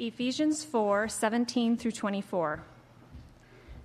Ephesians 0.00 0.62
4 0.62 1.08
17 1.08 1.76
through 1.76 1.90
24. 1.90 2.62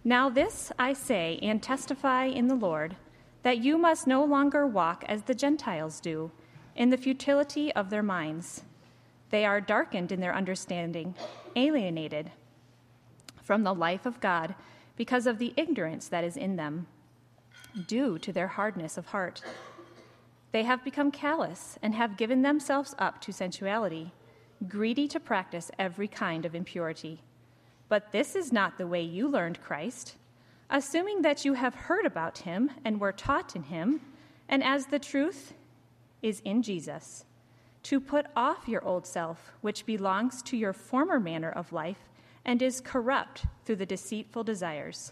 Now, 0.04 0.30
this 0.30 0.72
I 0.78 0.94
say 0.94 1.40
and 1.42 1.62
testify 1.62 2.26
in 2.26 2.48
the 2.48 2.56
Lord 2.56 2.96
that 3.42 3.58
you 3.58 3.80
must 3.80 4.06
no 4.06 4.24
longer 4.24 4.68
walk 4.68 5.04
as 5.08 5.24
the 5.24 5.34
Gentiles 5.34 6.00
do, 6.00 6.32
in 6.76 6.92
the 6.92 6.98
futility 6.98 7.74
of 7.74 7.90
their 7.90 8.04
minds. 8.04 8.62
They 9.32 9.44
are 9.44 9.60
darkened 9.60 10.12
in 10.12 10.20
their 10.20 10.36
understanding, 10.36 11.16
alienated 11.56 12.32
from 13.42 13.64
the 13.64 13.74
life 13.74 14.06
of 14.06 14.22
God 14.22 14.54
because 14.96 15.26
of 15.26 15.40
the 15.40 15.54
ignorance 15.58 16.08
that 16.10 16.24
is 16.24 16.38
in 16.38 16.58
them, 16.58 16.86
due 17.88 18.20
to 18.20 18.32
their 18.32 18.50
hardness 18.50 19.00
of 19.00 19.08
heart. 19.08 19.42
They 20.52 20.62
have 20.62 20.84
become 20.84 21.10
callous 21.10 21.80
and 21.82 21.96
have 21.96 22.18
given 22.18 22.44
themselves 22.44 22.94
up 23.00 23.20
to 23.22 23.34
sensuality 23.34 24.12
greedy 24.70 25.08
to 25.10 25.20
practice 25.20 25.72
every 25.78 26.08
kind 26.08 26.46
of 26.46 26.56
impurity. 26.56 27.22
But 27.90 28.12
this 28.12 28.36
is 28.36 28.52
not 28.52 28.78
the 28.78 28.88
way 28.88 29.02
you 29.02 29.28
learned 29.28 29.62
Christ, 29.62 30.16
assuming 30.70 31.22
that 31.22 31.46
you 31.46 31.54
have 31.54 31.76
heard 31.76 32.06
about 32.06 32.40
him 32.40 32.72
and 32.84 33.00
were 33.00 33.12
taught 33.12 33.56
in 33.56 33.64
him, 33.64 34.02
and 34.50 34.64
as 34.64 34.88
the 34.88 35.00
truth 35.00 35.54
is 36.22 36.42
in 36.46 36.62
Jesus, 36.62 37.26
to 37.84 38.00
put 38.00 38.26
off 38.36 38.68
your 38.68 38.84
old 38.84 39.06
self, 39.06 39.52
which 39.62 39.86
belongs 39.86 40.42
to 40.44 40.58
your 40.58 40.74
former 40.74 41.20
manner 41.20 41.52
of 41.52 41.74
life 41.74 42.10
and 42.46 42.62
is 42.62 42.82
corrupt 42.82 43.46
through 43.66 43.76
the 43.76 43.86
deceitful 43.86 44.44
desires, 44.44 45.12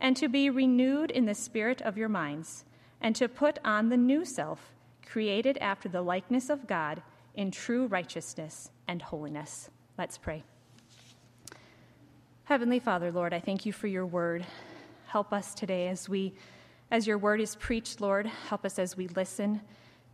and 0.00 0.16
to 0.16 0.28
be 0.28 0.50
renewed 0.50 1.10
in 1.10 1.26
the 1.26 1.34
spirit 1.34 1.82
of 1.82 1.96
your 1.98 2.08
minds, 2.08 2.64
and 3.00 3.14
to 3.16 3.28
put 3.28 3.58
on 3.64 3.88
the 3.88 3.96
new 3.96 4.24
self, 4.24 4.72
created 5.04 5.58
after 5.58 5.88
the 5.88 6.02
likeness 6.02 6.48
of 6.48 6.66
God 6.66 7.02
in 7.34 7.50
true 7.50 7.86
righteousness 7.86 8.70
and 8.88 9.02
holiness. 9.02 9.70
Let's 9.98 10.18
pray. 10.18 10.44
Heavenly 12.44 12.78
Father, 12.78 13.10
Lord, 13.10 13.32
I 13.32 13.40
thank 13.40 13.64
you 13.64 13.72
for 13.72 13.86
your 13.86 14.06
word. 14.06 14.44
Help 15.06 15.32
us 15.32 15.54
today 15.54 15.88
as 15.88 16.08
we 16.08 16.34
as 16.90 17.06
your 17.06 17.16
word 17.16 17.40
is 17.40 17.56
preached, 17.56 18.02
Lord, 18.02 18.26
help 18.26 18.66
us 18.66 18.78
as 18.78 18.98
we 18.98 19.08
listen 19.08 19.62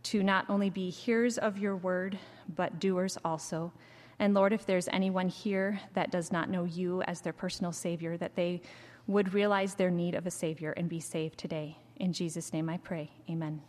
to 0.03 0.23
not 0.23 0.45
only 0.49 0.69
be 0.69 0.89
hearers 0.89 1.37
of 1.37 1.57
your 1.57 1.75
word, 1.75 2.17
but 2.55 2.79
doers 2.79 3.17
also. 3.25 3.73
And 4.19 4.33
Lord, 4.33 4.53
if 4.53 4.65
there's 4.65 4.87
anyone 4.87 5.27
here 5.27 5.79
that 5.93 6.09
does 6.09 6.31
not 6.31 6.49
know 6.49 6.63
you 6.63 7.01
as 7.01 7.19
their 7.19 7.33
personal 7.33 7.73
Savior, 7.73 8.15
that 8.15 8.35
they 8.35 8.61
would 9.07 9.33
realize 9.33 9.75
their 9.75 9.91
need 9.91 10.15
of 10.15 10.25
a 10.25 10.31
Savior 10.31 10.71
and 10.71 10.87
be 10.87 11.01
saved 11.01 11.37
today. 11.37 11.77
In 11.97 12.13
Jesus' 12.13 12.53
name 12.53 12.69
I 12.69 12.77
pray. 12.77 13.11
Amen. 13.29 13.61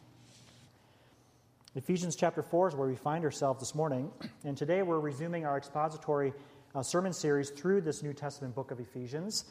Ephesians 1.76 2.16
chapter 2.16 2.42
4 2.42 2.70
is 2.70 2.74
where 2.74 2.88
we 2.88 2.96
find 2.96 3.24
ourselves 3.24 3.60
this 3.60 3.76
morning, 3.76 4.10
and 4.42 4.56
today 4.56 4.82
we're 4.82 4.98
resuming 4.98 5.46
our 5.46 5.56
expository 5.56 6.32
uh, 6.74 6.82
sermon 6.82 7.12
series 7.12 7.50
through 7.50 7.80
this 7.80 8.02
New 8.02 8.12
Testament 8.12 8.56
book 8.56 8.72
of 8.72 8.80
Ephesians. 8.80 9.44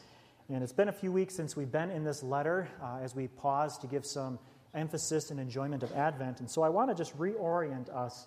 And 0.50 0.62
it's 0.62 0.74
been 0.74 0.90
a 0.90 0.92
few 0.92 1.10
weeks 1.12 1.34
since 1.34 1.56
we've 1.56 1.72
been 1.72 1.88
in 1.88 2.04
this 2.04 2.22
letter 2.22 2.68
uh, 2.82 2.98
as 3.02 3.16
we 3.16 3.28
pause 3.28 3.78
to 3.78 3.86
give 3.86 4.04
some 4.04 4.38
emphasis 4.74 5.30
and 5.30 5.40
enjoyment 5.40 5.82
of 5.82 5.94
Advent. 5.94 6.40
And 6.40 6.50
so 6.50 6.62
I 6.62 6.68
want 6.68 6.90
to 6.90 6.94
just 6.94 7.16
reorient 7.16 7.88
us 7.88 8.26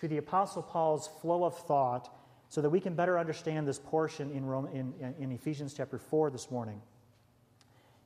to 0.00 0.06
the 0.06 0.18
Apostle 0.18 0.62
Paul's 0.62 1.08
flow 1.22 1.44
of 1.44 1.56
thought 1.60 2.14
so 2.50 2.60
that 2.60 2.68
we 2.68 2.78
can 2.78 2.94
better 2.94 3.18
understand 3.18 3.66
this 3.66 3.78
portion 3.78 4.30
in, 4.32 4.44
Rome, 4.44 4.68
in, 4.74 5.14
in 5.18 5.32
Ephesians 5.32 5.72
chapter 5.72 5.96
4 5.96 6.28
this 6.28 6.50
morning. 6.50 6.82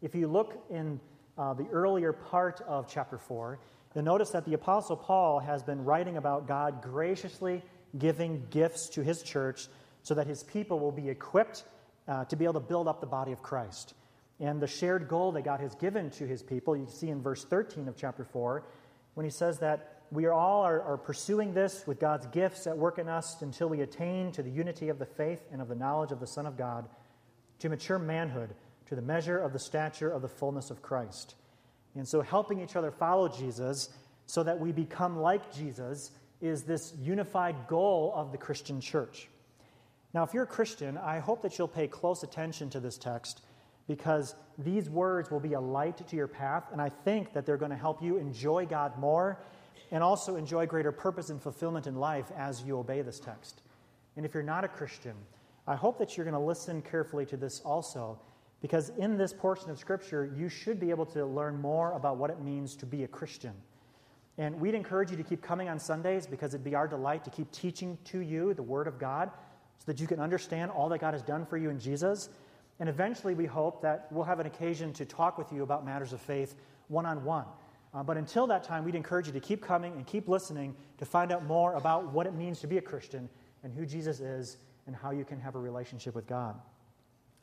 If 0.01 0.15
you 0.15 0.29
look 0.29 0.65
in 0.71 1.01
uh, 1.37 1.55
the 1.55 1.67
earlier 1.73 2.13
part 2.13 2.61
of 2.69 2.87
chapter 2.87 3.19
4, 3.19 3.59
You'll 3.95 4.05
notice 4.05 4.31
that 4.31 4.45
the 4.45 4.55
Apostle 4.55 4.97
Paul 4.97 5.39
has 5.39 5.63
been 5.63 5.85
writing 5.85 6.17
about 6.17 6.49
God 6.49 6.83
graciously 6.83 7.63
giving 7.97 8.45
gifts 8.51 8.89
to 8.91 9.03
his 9.03 9.23
church 9.23 9.69
so 10.03 10.15
that 10.15 10.27
his 10.27 10.43
people 10.43 10.81
will 10.81 10.93
be 10.93 11.09
equipped 11.09 11.65
uh, 12.09 12.25
to 12.27 12.37
be 12.37 12.45
able 12.45 12.55
to 12.55 12.61
build 12.61 12.89
up 12.89 13.01
the 13.01 13.07
body 13.07 13.33
of 13.33 13.43
Christ. 13.43 13.95
And 14.41 14.61
the 14.61 14.67
shared 14.67 15.09
goal 15.09 15.33
that 15.33 15.43
God 15.43 15.61
has 15.61 15.75
given 15.77 16.11
to 16.11 16.27
his 16.27 16.43
people, 16.43 16.77
you 16.77 16.87
see 16.87 17.09
in 17.09 17.23
verse 17.23 17.45
13 17.45 17.87
of 17.87 17.97
chapter 17.97 18.25
4, 18.25 18.65
when 19.15 19.25
he 19.25 19.31
says 19.31 19.61
that 19.61 20.03
we 20.11 20.27
are 20.27 20.33
all 20.33 20.63
are, 20.63 20.83
are 20.83 20.97
pursuing 20.97 21.55
this 21.55 21.87
with 21.87 22.01
God's 22.01 22.27
gifts 22.27 22.67
at 22.67 22.77
work 22.77 22.99
in 22.99 23.09
us 23.09 23.41
until 23.43 23.69
we 23.69 23.81
attain 23.81 24.33
to 24.33 24.43
the 24.43 24.51
unity 24.51 24.89
of 24.89 24.99
the 24.99 25.07
faith 25.07 25.41
and 25.53 25.63
of 25.63 25.69
the 25.69 25.75
knowledge 25.75 26.13
of 26.13 26.21
the 26.21 26.27
Son 26.27 26.47
of 26.47 26.59
God, 26.59 26.89
to 27.61 27.69
mature 27.69 27.99
manhood, 27.99 28.55
to 28.87 28.97
the 28.97 29.03
measure 29.03 29.39
of 29.39 29.53
the 29.53 29.59
stature 29.59 30.11
of 30.11 30.21
the 30.21 30.29
fullness 30.29 30.71
of 30.71 30.83
Christ. 30.83 31.37
And 31.95 32.07
so, 32.07 32.21
helping 32.23 32.61
each 32.61 32.77
other 32.77 32.91
follow 32.91 33.29
Jesus 33.29 33.89
so 34.27 34.43
that 34.43 34.59
we 34.59 34.73
become 34.73 35.19
like 35.19 35.55
Jesus 35.55 36.11
is 36.41 36.63
this 36.63 36.93
unified 37.01 37.57
goal 37.69 38.13
of 38.15 38.33
the 38.33 38.39
Christian 38.39 38.81
church. 38.81 39.29
Now, 40.13 40.23
if 40.23 40.33
you're 40.33 40.45
a 40.45 40.47
Christian, 40.47 40.97
I 40.99 41.19
hope 41.19 41.43
that 41.43 41.59
you'll 41.59 41.69
pay 41.69 41.89
close 41.89 42.23
attention 42.23 42.71
to 42.71 42.81
this 42.81 42.99
text 42.99 43.43
because 43.87 44.35
these 44.59 44.89
words 44.89 45.31
will 45.31 45.41
be 45.41 45.55
a 45.55 45.61
light 45.61 46.07
to 46.07 46.17
your 46.17 46.29
path, 46.29 46.65
and 46.73 46.81
I 46.81 46.89
think 46.89 47.33
that 47.35 47.45
they're 47.45 47.57
going 47.57 47.71
to 47.71 47.77
help 47.77 48.03
you 48.03 48.17
enjoy 48.17 48.67
God 48.67 48.99
more 48.99 49.39
and 49.91 50.03
also 50.03 50.37
enjoy 50.37 50.67
greater 50.67 50.93
purpose 50.93 51.31
and 51.31 51.41
fulfillment 51.41 51.87
in 51.87 51.97
life 51.97 52.31
as 52.37 52.63
you 52.63 52.79
obey 52.79 53.03
this 53.03 53.21
text. 53.21 53.63
And 54.17 54.25
if 54.25 54.33
you're 54.33 54.43
not 54.43 54.65
a 54.65 54.69
Christian, 54.69 55.15
I 55.67 55.75
hope 55.75 55.99
that 55.99 56.17
you're 56.17 56.25
going 56.25 56.35
to 56.35 56.41
listen 56.41 56.83
carefully 56.83 57.27
to 57.27 57.37
this 57.37 57.61
also 57.61 58.19
because 58.61 58.91
in 58.99 59.17
this 59.17 59.33
portion 59.33 59.71
of 59.71 59.79
Scripture, 59.79 60.33
you 60.37 60.49
should 60.49 60.81
be 60.81 60.91
able 60.91 61.07
to 61.07 61.27
learn 61.27 61.61
more 61.61 61.93
about 61.93 62.17
what 62.17 62.31
it 62.31 62.41
means 62.41 62.77
to 62.77 62.87
be 62.87 63.05
a 63.05 63.09
Christian. 63.09 63.53
And 64.39 64.61
we'd 64.61 64.75
encourage 64.75 65.11
you 65.11 65.17
to 65.17 65.23
keep 65.23 65.43
coming 65.43 65.69
on 65.69 65.79
Sundays 65.79 66.27
because 66.27 66.55
it'd 66.55 66.65
be 66.65 66.75
our 66.75 66.89
delight 66.89 67.25
to 67.25 67.31
keep 67.31 67.51
teaching 67.53 67.99
to 68.05 68.19
you 68.21 68.55
the 68.55 68.63
Word 68.63 68.89
of 68.89 68.99
God 68.99 69.31
so 69.79 69.85
that 69.87 70.01
you 70.01 70.07
can 70.07 70.19
understand 70.19 70.71
all 70.71 70.89
that 70.89 70.99
God 71.01 71.15
has 71.15 71.23
done 71.23 71.47
for 71.47 71.57
you 71.57 71.71
in 71.71 71.79
Jesus. 71.79 72.31
And 72.81 72.89
eventually, 72.89 73.35
we 73.35 73.47
hope 73.47 73.83
that 73.83 74.09
we'll 74.11 74.25
have 74.25 74.41
an 74.41 74.47
occasion 74.47 74.93
to 74.95 75.05
talk 75.05 75.39
with 75.39 75.53
you 75.53 75.63
about 75.63 75.85
matters 75.85 76.13
of 76.13 76.21
faith 76.21 76.57
one 76.89 77.07
on 77.07 77.25
one. 77.25 77.45
But 78.05 78.17
until 78.17 78.49
that 78.49 78.65
time, 78.65 78.85
we'd 78.85 78.97
encourage 78.97 79.29
you 79.29 79.33
to 79.35 79.41
keep 79.41 79.63
coming 79.63 79.93
and 79.93 80.05
keep 80.05 80.27
listening 80.27 80.75
to 80.99 81.05
find 81.05 81.31
out 81.31 81.45
more 81.45 81.75
about 81.75 82.13
what 82.13 82.27
it 82.27 82.35
means 82.35 82.59
to 82.61 82.67
be 82.67 82.79
a 82.79 82.83
Christian 82.83 83.29
and 83.63 83.73
who 83.73 83.87
Jesus 83.87 84.19
is 84.19 84.57
and 84.89 84.97
how 84.97 85.13
you 85.13 85.25
can 85.25 85.39
have 85.39 85.55
a 85.55 85.61
relationship 85.61 86.15
with 86.15 86.27
God. 86.27 86.57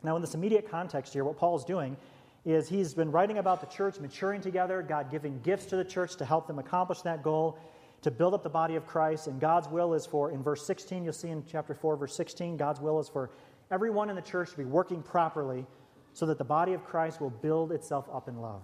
Now, 0.03 0.15
in 0.15 0.21
this 0.21 0.33
immediate 0.33 0.69
context 0.69 1.13
here, 1.13 1.23
what 1.23 1.37
Paul 1.37 1.57
is 1.57 1.63
doing 1.63 1.95
is 2.43 2.67
he's 2.67 2.93
been 2.93 3.11
writing 3.11 3.37
about 3.37 3.61
the 3.61 3.67
church 3.67 3.99
maturing 3.99 4.41
together, 4.41 4.81
God 4.81 5.11
giving 5.11 5.39
gifts 5.41 5.65
to 5.67 5.75
the 5.75 5.85
church 5.85 6.15
to 6.15 6.25
help 6.25 6.47
them 6.47 6.57
accomplish 6.57 7.01
that 7.01 7.21
goal, 7.21 7.59
to 8.01 8.09
build 8.09 8.33
up 8.33 8.41
the 8.41 8.49
body 8.49 8.75
of 8.75 8.87
Christ. 8.87 9.27
And 9.27 9.39
God's 9.39 9.67
will 9.67 9.93
is 9.93 10.05
for, 10.05 10.31
in 10.31 10.41
verse 10.41 10.65
16, 10.65 11.03
you'll 11.03 11.13
see 11.13 11.29
in 11.29 11.43
chapter 11.49 11.75
4, 11.75 11.97
verse 11.97 12.15
16, 12.15 12.57
God's 12.57 12.79
will 12.79 12.99
is 12.99 13.09
for 13.09 13.29
everyone 13.69 14.09
in 14.09 14.15
the 14.15 14.21
church 14.21 14.51
to 14.51 14.57
be 14.57 14.65
working 14.65 15.03
properly 15.03 15.65
so 16.13 16.25
that 16.25 16.37
the 16.37 16.43
body 16.43 16.73
of 16.73 16.83
Christ 16.83 17.21
will 17.21 17.29
build 17.29 17.71
itself 17.71 18.09
up 18.11 18.27
in 18.27 18.41
love. 18.41 18.63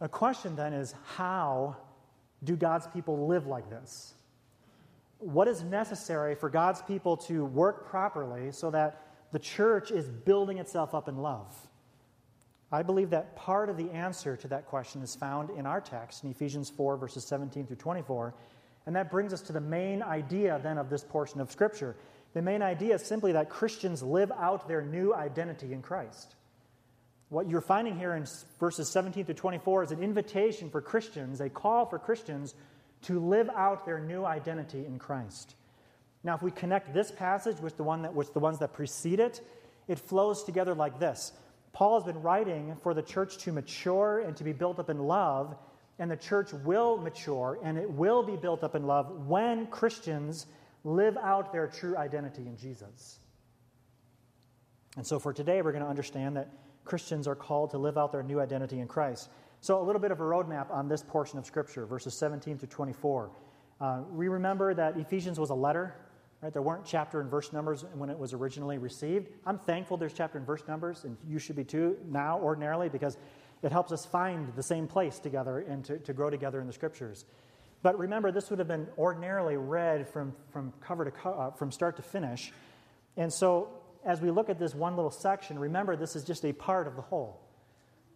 A 0.00 0.08
question 0.08 0.54
then 0.54 0.72
is 0.72 0.94
how 1.16 1.76
do 2.44 2.54
God's 2.54 2.86
people 2.86 3.26
live 3.26 3.46
like 3.46 3.68
this? 3.68 4.14
What 5.18 5.48
is 5.48 5.64
necessary 5.64 6.36
for 6.36 6.48
God's 6.48 6.80
people 6.82 7.16
to 7.16 7.44
work 7.44 7.88
properly 7.90 8.52
so 8.52 8.70
that 8.70 9.07
the 9.32 9.38
church 9.38 9.90
is 9.90 10.08
building 10.08 10.58
itself 10.58 10.94
up 10.94 11.08
in 11.08 11.18
love? 11.18 11.54
I 12.70 12.82
believe 12.82 13.10
that 13.10 13.34
part 13.34 13.70
of 13.70 13.76
the 13.76 13.90
answer 13.90 14.36
to 14.36 14.48
that 14.48 14.66
question 14.66 15.02
is 15.02 15.14
found 15.14 15.50
in 15.50 15.64
our 15.64 15.80
text 15.80 16.24
in 16.24 16.30
Ephesians 16.30 16.68
4, 16.68 16.96
verses 16.98 17.24
17 17.24 17.66
through 17.66 17.76
24. 17.76 18.34
And 18.86 18.96
that 18.96 19.10
brings 19.10 19.32
us 19.32 19.40
to 19.42 19.52
the 19.52 19.60
main 19.60 20.02
idea 20.02 20.60
then 20.62 20.78
of 20.78 20.90
this 20.90 21.02
portion 21.04 21.40
of 21.40 21.50
Scripture. 21.50 21.96
The 22.34 22.42
main 22.42 22.62
idea 22.62 22.96
is 22.96 23.02
simply 23.02 23.32
that 23.32 23.48
Christians 23.48 24.02
live 24.02 24.30
out 24.32 24.68
their 24.68 24.82
new 24.82 25.14
identity 25.14 25.72
in 25.72 25.80
Christ. 25.80 26.34
What 27.30 27.48
you're 27.48 27.60
finding 27.60 27.98
here 27.98 28.14
in 28.14 28.26
verses 28.58 28.88
17 28.88 29.24
through 29.24 29.34
24 29.34 29.84
is 29.84 29.90
an 29.90 30.02
invitation 30.02 30.70
for 30.70 30.80
Christians, 30.80 31.40
a 31.40 31.50
call 31.50 31.86
for 31.86 31.98
Christians 31.98 32.54
to 33.02 33.18
live 33.18 33.48
out 33.54 33.84
their 33.84 34.00
new 34.00 34.24
identity 34.24 34.84
in 34.84 34.98
Christ. 34.98 35.54
Now, 36.24 36.34
if 36.34 36.42
we 36.42 36.50
connect 36.50 36.92
this 36.92 37.10
passage 37.10 37.58
with 37.60 37.76
the, 37.76 37.84
one 37.84 38.02
that, 38.02 38.14
with 38.14 38.34
the 38.34 38.40
ones 38.40 38.58
that 38.58 38.72
precede 38.72 39.20
it, 39.20 39.40
it 39.86 39.98
flows 39.98 40.44
together 40.44 40.74
like 40.74 40.98
this. 40.98 41.32
Paul 41.72 42.00
has 42.00 42.04
been 42.04 42.22
writing 42.22 42.76
for 42.82 42.92
the 42.92 43.02
church 43.02 43.38
to 43.38 43.52
mature 43.52 44.20
and 44.20 44.36
to 44.36 44.44
be 44.44 44.52
built 44.52 44.78
up 44.78 44.90
in 44.90 44.98
love, 44.98 45.56
and 45.98 46.10
the 46.10 46.16
church 46.16 46.52
will 46.52 46.98
mature 46.98 47.58
and 47.62 47.78
it 47.78 47.90
will 47.90 48.22
be 48.22 48.36
built 48.36 48.62
up 48.62 48.74
in 48.74 48.86
love 48.86 49.26
when 49.26 49.66
Christians 49.66 50.46
live 50.84 51.16
out 51.16 51.52
their 51.52 51.66
true 51.66 51.96
identity 51.96 52.46
in 52.46 52.56
Jesus. 52.56 53.18
And 54.96 55.06
so 55.06 55.18
for 55.18 55.32
today, 55.32 55.62
we're 55.62 55.72
going 55.72 55.84
to 55.84 55.90
understand 55.90 56.36
that 56.36 56.50
Christians 56.84 57.28
are 57.28 57.34
called 57.34 57.70
to 57.70 57.78
live 57.78 57.98
out 57.98 58.12
their 58.12 58.22
new 58.22 58.40
identity 58.40 58.80
in 58.80 58.88
Christ. 58.88 59.28
So, 59.60 59.80
a 59.80 59.84
little 59.84 60.00
bit 60.00 60.12
of 60.12 60.20
a 60.20 60.24
roadmap 60.24 60.70
on 60.70 60.88
this 60.88 61.02
portion 61.02 61.38
of 61.38 61.44
Scripture, 61.44 61.84
verses 61.84 62.14
17 62.14 62.58
through 62.58 62.68
24. 62.68 63.30
Uh, 63.80 64.02
we 64.10 64.28
remember 64.28 64.72
that 64.72 64.96
Ephesians 64.96 65.38
was 65.38 65.50
a 65.50 65.54
letter 65.54 65.94
Right? 66.42 66.52
There 66.52 66.62
weren't 66.62 66.84
chapter 66.84 67.20
and 67.20 67.30
verse 67.30 67.52
numbers 67.52 67.84
when 67.94 68.10
it 68.10 68.18
was 68.18 68.32
originally 68.32 68.78
received. 68.78 69.28
I'm 69.44 69.58
thankful 69.58 69.96
there's 69.96 70.12
chapter 70.12 70.38
and 70.38 70.46
verse 70.46 70.62
numbers, 70.68 71.04
and 71.04 71.16
you 71.26 71.38
should 71.38 71.56
be 71.56 71.64
too 71.64 71.96
now, 72.06 72.38
ordinarily, 72.38 72.88
because 72.88 73.16
it 73.62 73.72
helps 73.72 73.90
us 73.90 74.06
find 74.06 74.54
the 74.54 74.62
same 74.62 74.86
place 74.86 75.18
together 75.18 75.58
and 75.58 75.84
to, 75.86 75.98
to 75.98 76.12
grow 76.12 76.30
together 76.30 76.60
in 76.60 76.66
the 76.66 76.72
scriptures. 76.72 77.24
But 77.82 77.98
remember, 77.98 78.30
this 78.30 78.50
would 78.50 78.58
have 78.58 78.68
been 78.68 78.88
ordinarily 78.96 79.56
read 79.56 80.08
from, 80.08 80.34
from 80.50 80.72
cover 80.80 81.04
to 81.04 81.10
co- 81.10 81.32
uh, 81.32 81.50
from 81.50 81.72
start 81.72 81.96
to 81.96 82.02
finish. 82.02 82.52
And 83.16 83.32
so, 83.32 83.70
as 84.04 84.20
we 84.20 84.30
look 84.30 84.48
at 84.48 84.58
this 84.58 84.74
one 84.74 84.94
little 84.96 85.10
section, 85.10 85.58
remember 85.58 85.96
this 85.96 86.14
is 86.14 86.24
just 86.24 86.44
a 86.44 86.52
part 86.52 86.86
of 86.86 86.96
the 86.96 87.02
whole. 87.02 87.40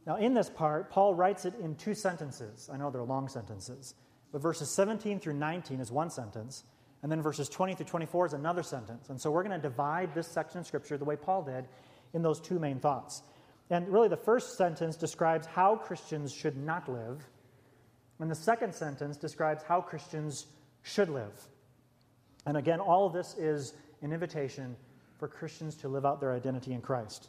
Now, 0.06 0.16
in 0.16 0.34
this 0.34 0.50
part, 0.50 0.90
Paul 0.90 1.14
writes 1.14 1.44
it 1.44 1.54
in 1.60 1.76
two 1.76 1.94
sentences. 1.94 2.68
I 2.72 2.76
know 2.76 2.90
they're 2.90 3.02
long 3.02 3.28
sentences, 3.28 3.94
but 4.32 4.42
verses 4.42 4.70
17 4.70 5.20
through 5.20 5.34
19 5.34 5.80
is 5.80 5.92
one 5.92 6.10
sentence, 6.10 6.64
and 7.02 7.10
then 7.10 7.20
verses 7.20 7.48
20 7.48 7.74
through 7.74 7.86
24 7.86 8.26
is 8.26 8.32
another 8.32 8.62
sentence. 8.62 9.10
And 9.10 9.20
so, 9.20 9.30
we're 9.30 9.42
going 9.42 9.60
to 9.60 9.68
divide 9.68 10.14
this 10.14 10.28
section 10.28 10.60
of 10.60 10.66
Scripture 10.66 10.96
the 10.96 11.04
way 11.04 11.16
Paul 11.16 11.42
did 11.42 11.64
in 12.14 12.22
those 12.22 12.40
two 12.40 12.58
main 12.58 12.78
thoughts. 12.78 13.22
And 13.70 13.88
really, 13.88 14.08
the 14.08 14.16
first 14.16 14.56
sentence 14.56 14.96
describes 14.96 15.46
how 15.46 15.76
Christians 15.76 16.32
should 16.32 16.56
not 16.56 16.88
live, 16.88 17.26
and 18.20 18.30
the 18.30 18.34
second 18.36 18.74
sentence 18.74 19.16
describes 19.16 19.62
how 19.62 19.80
Christians 19.80 20.46
should 20.82 21.08
live. 21.08 21.32
And 22.46 22.56
again, 22.56 22.80
all 22.80 23.06
of 23.06 23.12
this 23.12 23.34
is 23.38 23.74
an 24.02 24.12
invitation 24.12 24.76
for 25.18 25.28
Christians 25.28 25.76
to 25.76 25.88
live 25.88 26.04
out 26.04 26.20
their 26.20 26.32
identity 26.32 26.72
in 26.72 26.80
Christ. 26.80 27.28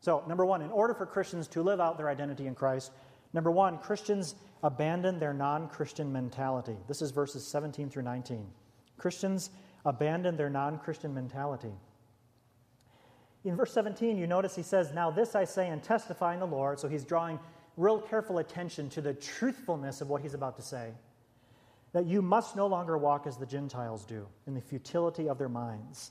So, 0.00 0.24
number 0.28 0.44
one, 0.44 0.62
in 0.62 0.70
order 0.70 0.94
for 0.94 1.06
Christians 1.06 1.48
to 1.48 1.62
live 1.62 1.80
out 1.80 1.96
their 1.98 2.08
identity 2.08 2.46
in 2.46 2.54
Christ, 2.54 2.92
number 3.32 3.50
one, 3.50 3.78
Christians 3.78 4.34
abandon 4.62 5.18
their 5.18 5.34
non 5.34 5.68
Christian 5.68 6.12
mentality. 6.12 6.76
This 6.88 7.02
is 7.02 7.10
verses 7.10 7.46
17 7.46 7.90
through 7.90 8.02
19. 8.02 8.46
Christians 8.96 9.50
abandon 9.84 10.36
their 10.36 10.50
non 10.50 10.78
Christian 10.78 11.14
mentality. 11.14 11.72
In 13.44 13.54
verse 13.54 13.72
17, 13.72 14.18
you 14.18 14.26
notice 14.26 14.56
he 14.56 14.62
says, 14.62 14.92
Now 14.92 15.10
this 15.10 15.36
I 15.36 15.44
say 15.44 15.68
and 15.68 15.82
testify 15.82 16.34
in 16.34 16.40
the 16.40 16.46
Lord. 16.46 16.80
So 16.80 16.88
he's 16.88 17.04
drawing 17.04 17.38
real 17.76 18.00
careful 18.00 18.38
attention 18.38 18.88
to 18.90 19.00
the 19.00 19.14
truthfulness 19.14 20.00
of 20.00 20.08
what 20.08 20.22
he's 20.22 20.34
about 20.34 20.56
to 20.56 20.62
say. 20.62 20.90
That 21.92 22.06
you 22.06 22.22
must 22.22 22.56
no 22.56 22.66
longer 22.66 22.98
walk 22.98 23.26
as 23.26 23.36
the 23.36 23.46
Gentiles 23.46 24.04
do, 24.04 24.26
in 24.46 24.54
the 24.54 24.60
futility 24.60 25.28
of 25.28 25.38
their 25.38 25.48
minds. 25.48 26.10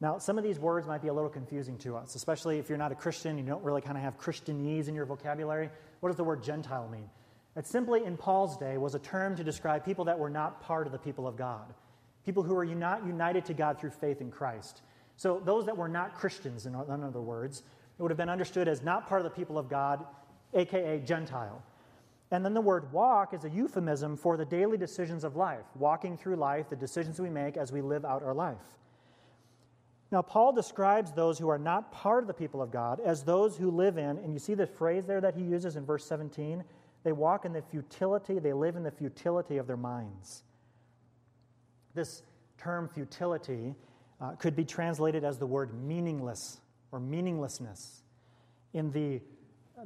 Now, 0.00 0.18
some 0.18 0.38
of 0.38 0.44
these 0.44 0.60
words 0.60 0.86
might 0.86 1.02
be 1.02 1.08
a 1.08 1.12
little 1.12 1.28
confusing 1.28 1.76
to 1.78 1.96
us, 1.96 2.14
especially 2.14 2.58
if 2.58 2.68
you're 2.68 2.78
not 2.78 2.92
a 2.92 2.94
Christian, 2.94 3.36
you 3.36 3.44
don't 3.44 3.64
really 3.64 3.80
kind 3.80 3.96
of 3.96 4.04
have 4.04 4.16
Christianese 4.16 4.86
in 4.86 4.94
your 4.94 5.06
vocabulary. 5.06 5.70
What 6.00 6.10
does 6.10 6.16
the 6.16 6.24
word 6.24 6.44
Gentile 6.44 6.88
mean? 6.88 7.10
It 7.56 7.66
simply, 7.66 8.04
in 8.04 8.16
Paul's 8.16 8.56
day, 8.56 8.78
was 8.78 8.94
a 8.94 9.00
term 9.00 9.34
to 9.36 9.42
describe 9.42 9.84
people 9.84 10.04
that 10.04 10.18
were 10.18 10.30
not 10.30 10.62
part 10.62 10.86
of 10.86 10.92
the 10.92 10.98
people 10.98 11.26
of 11.26 11.36
God, 11.36 11.74
people 12.28 12.42
who 12.42 12.54
were 12.54 12.66
not 12.66 13.06
united 13.06 13.46
to 13.46 13.54
God 13.54 13.80
through 13.80 13.88
faith 13.88 14.20
in 14.20 14.30
Christ. 14.30 14.82
So, 15.16 15.40
those 15.42 15.64
that 15.64 15.76
were 15.76 15.88
not 15.88 16.14
Christians, 16.14 16.66
in 16.66 16.74
other 16.74 17.22
words, 17.22 17.62
it 17.98 18.02
would 18.02 18.10
have 18.10 18.18
been 18.18 18.28
understood 18.28 18.68
as 18.68 18.82
not 18.82 19.08
part 19.08 19.22
of 19.22 19.24
the 19.24 19.30
people 19.30 19.56
of 19.56 19.70
God, 19.70 20.04
aka 20.52 21.00
Gentile. 21.00 21.62
And 22.30 22.44
then 22.44 22.52
the 22.52 22.60
word 22.60 22.92
walk 22.92 23.32
is 23.32 23.44
a 23.44 23.48
euphemism 23.48 24.14
for 24.14 24.36
the 24.36 24.44
daily 24.44 24.76
decisions 24.76 25.24
of 25.24 25.36
life, 25.36 25.64
walking 25.74 26.18
through 26.18 26.36
life, 26.36 26.68
the 26.68 26.76
decisions 26.76 27.18
we 27.18 27.30
make 27.30 27.56
as 27.56 27.72
we 27.72 27.80
live 27.80 28.04
out 28.04 28.22
our 28.22 28.34
life. 28.34 28.76
Now, 30.10 30.20
Paul 30.20 30.52
describes 30.52 31.12
those 31.12 31.38
who 31.38 31.48
are 31.48 31.58
not 31.58 31.90
part 31.92 32.22
of 32.22 32.28
the 32.28 32.34
people 32.34 32.60
of 32.60 32.70
God 32.70 33.00
as 33.00 33.22
those 33.22 33.56
who 33.56 33.70
live 33.70 33.96
in, 33.96 34.18
and 34.18 34.34
you 34.34 34.38
see 34.38 34.54
the 34.54 34.66
phrase 34.66 35.06
there 35.06 35.22
that 35.22 35.34
he 35.34 35.42
uses 35.42 35.76
in 35.76 35.86
verse 35.86 36.04
17? 36.04 36.62
They 37.04 37.12
walk 37.12 37.46
in 37.46 37.54
the 37.54 37.62
futility, 37.62 38.38
they 38.38 38.52
live 38.52 38.76
in 38.76 38.82
the 38.82 38.90
futility 38.90 39.56
of 39.56 39.66
their 39.66 39.76
minds. 39.78 40.42
This 41.98 42.22
term 42.58 42.88
futility 42.88 43.74
uh, 44.20 44.30
could 44.36 44.54
be 44.54 44.64
translated 44.64 45.24
as 45.24 45.36
the 45.36 45.46
word 45.48 45.74
meaningless 45.74 46.60
or 46.92 47.00
meaninglessness. 47.00 48.04
In 48.72 48.92
the, 48.92 49.20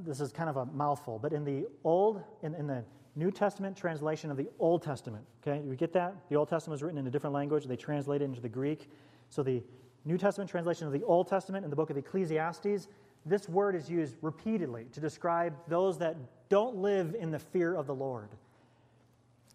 this 0.04 0.20
is 0.20 0.30
kind 0.30 0.50
of 0.50 0.58
a 0.58 0.66
mouthful, 0.66 1.18
but 1.18 1.32
in 1.32 1.42
the 1.42 1.66
Old, 1.84 2.22
in, 2.42 2.54
in 2.54 2.66
the 2.66 2.84
New 3.16 3.30
Testament 3.30 3.78
translation 3.78 4.30
of 4.30 4.36
the 4.36 4.46
Old 4.58 4.82
Testament, 4.82 5.24
okay, 5.40 5.66
you 5.66 5.74
get 5.74 5.94
that? 5.94 6.14
The 6.28 6.36
Old 6.36 6.50
Testament 6.50 6.72
was 6.72 6.82
written 6.82 6.98
in 6.98 7.06
a 7.06 7.10
different 7.10 7.32
language, 7.32 7.64
they 7.64 7.76
translate 7.76 8.20
it 8.20 8.26
into 8.26 8.42
the 8.42 8.48
Greek. 8.50 8.90
So 9.30 9.42
the 9.42 9.62
New 10.04 10.18
Testament 10.18 10.50
translation 10.50 10.86
of 10.86 10.92
the 10.92 11.02
Old 11.04 11.28
Testament 11.28 11.64
in 11.64 11.70
the 11.70 11.76
book 11.76 11.88
of 11.88 11.96
Ecclesiastes, 11.96 12.88
this 13.24 13.48
word 13.48 13.74
is 13.74 13.88
used 13.88 14.16
repeatedly 14.20 14.84
to 14.92 15.00
describe 15.00 15.54
those 15.66 15.96
that 16.00 16.18
don't 16.50 16.76
live 16.76 17.16
in 17.18 17.30
the 17.30 17.38
fear 17.38 17.74
of 17.74 17.86
the 17.86 17.94
Lord. 17.94 18.28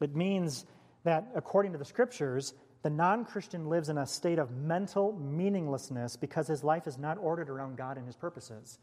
It 0.02 0.16
means 0.16 0.66
that, 1.08 1.28
according 1.36 1.72
to 1.72 1.78
the 1.78 1.86
scriptures, 1.86 2.54
the 2.84 2.90
non 2.90 3.26
Christian 3.26 3.70
lives 3.70 3.90
in 3.90 3.98
a 3.98 4.06
state 4.06 4.40
of 4.40 4.52
mental 4.52 5.14
meaninglessness 5.14 6.18
because 6.18 6.48
his 6.48 6.64
life 6.64 6.86
is 6.86 6.98
not 6.98 7.18
ordered 7.18 7.50
around 7.50 7.78
God 7.78 7.98
and 7.98 8.06
his 8.06 8.16
purposes. 8.16 8.78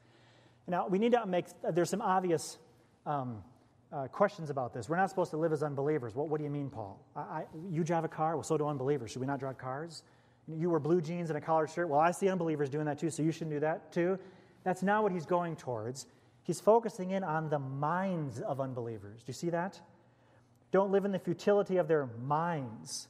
Now, 0.67 0.89
we 0.89 0.99
need 0.99 1.13
to 1.13 1.27
make, 1.27 1.47
there's 1.63 1.91
some 1.91 2.01
obvious 2.01 2.59
um, 3.05 3.45
uh, 3.93 4.07
questions 4.09 4.49
about 4.49 4.73
this. 4.73 4.89
We're 4.89 4.97
not 4.97 5.11
supposed 5.11 5.31
to 5.33 5.37
live 5.37 5.53
as 5.53 5.63
unbelievers. 5.63 6.15
What, 6.15 6.29
what 6.29 6.39
do 6.39 6.45
you 6.45 6.51
mean, 6.51 6.71
Paul? 6.71 6.99
I, 7.15 7.21
I, 7.21 7.45
you 7.71 7.85
drive 7.85 8.05
a 8.05 8.09
car? 8.09 8.37
Well, 8.37 8.43
so 8.43 8.57
do 8.57 8.67
unbelievers. 8.67 9.11
Should 9.11 9.21
we 9.21 9.27
not 9.27 9.39
drive 9.39 9.59
cars? 9.59 10.03
You 10.49 10.71
wear 10.71 10.81
blue 10.81 11.03
jeans 11.03 11.29
and 11.29 11.37
a 11.37 11.41
collared 11.43 11.71
shirt? 11.71 11.91
Well, 11.91 12.01
I 12.01 12.11
see 12.11 12.29
unbelievers 12.29 12.71
doing 12.71 12.87
that 12.87 12.99
too, 12.99 13.11
so 13.11 13.23
you 13.23 13.33
shouldn't 13.33 13.53
do 13.53 13.61
that 13.61 13.93
too. 13.93 14.19
That's 14.63 14.83
not 14.83 15.03
what 15.03 15.13
he's 15.13 15.27
going 15.27 15.57
towards. 15.57 16.07
He's 16.43 16.61
focusing 16.61 17.11
in 17.11 17.23
on 17.23 17.51
the 17.51 17.59
minds 17.59 18.41
of 18.41 18.61
unbelievers. 18.61 19.21
Do 19.21 19.29
you 19.29 19.35
see 19.35 19.51
that? 19.51 19.79
Don't 20.75 20.91
live 20.91 21.05
in 21.05 21.13
the 21.13 21.21
futility 21.21 21.77
of 21.77 21.87
their 21.87 22.09
minds. 22.21 23.07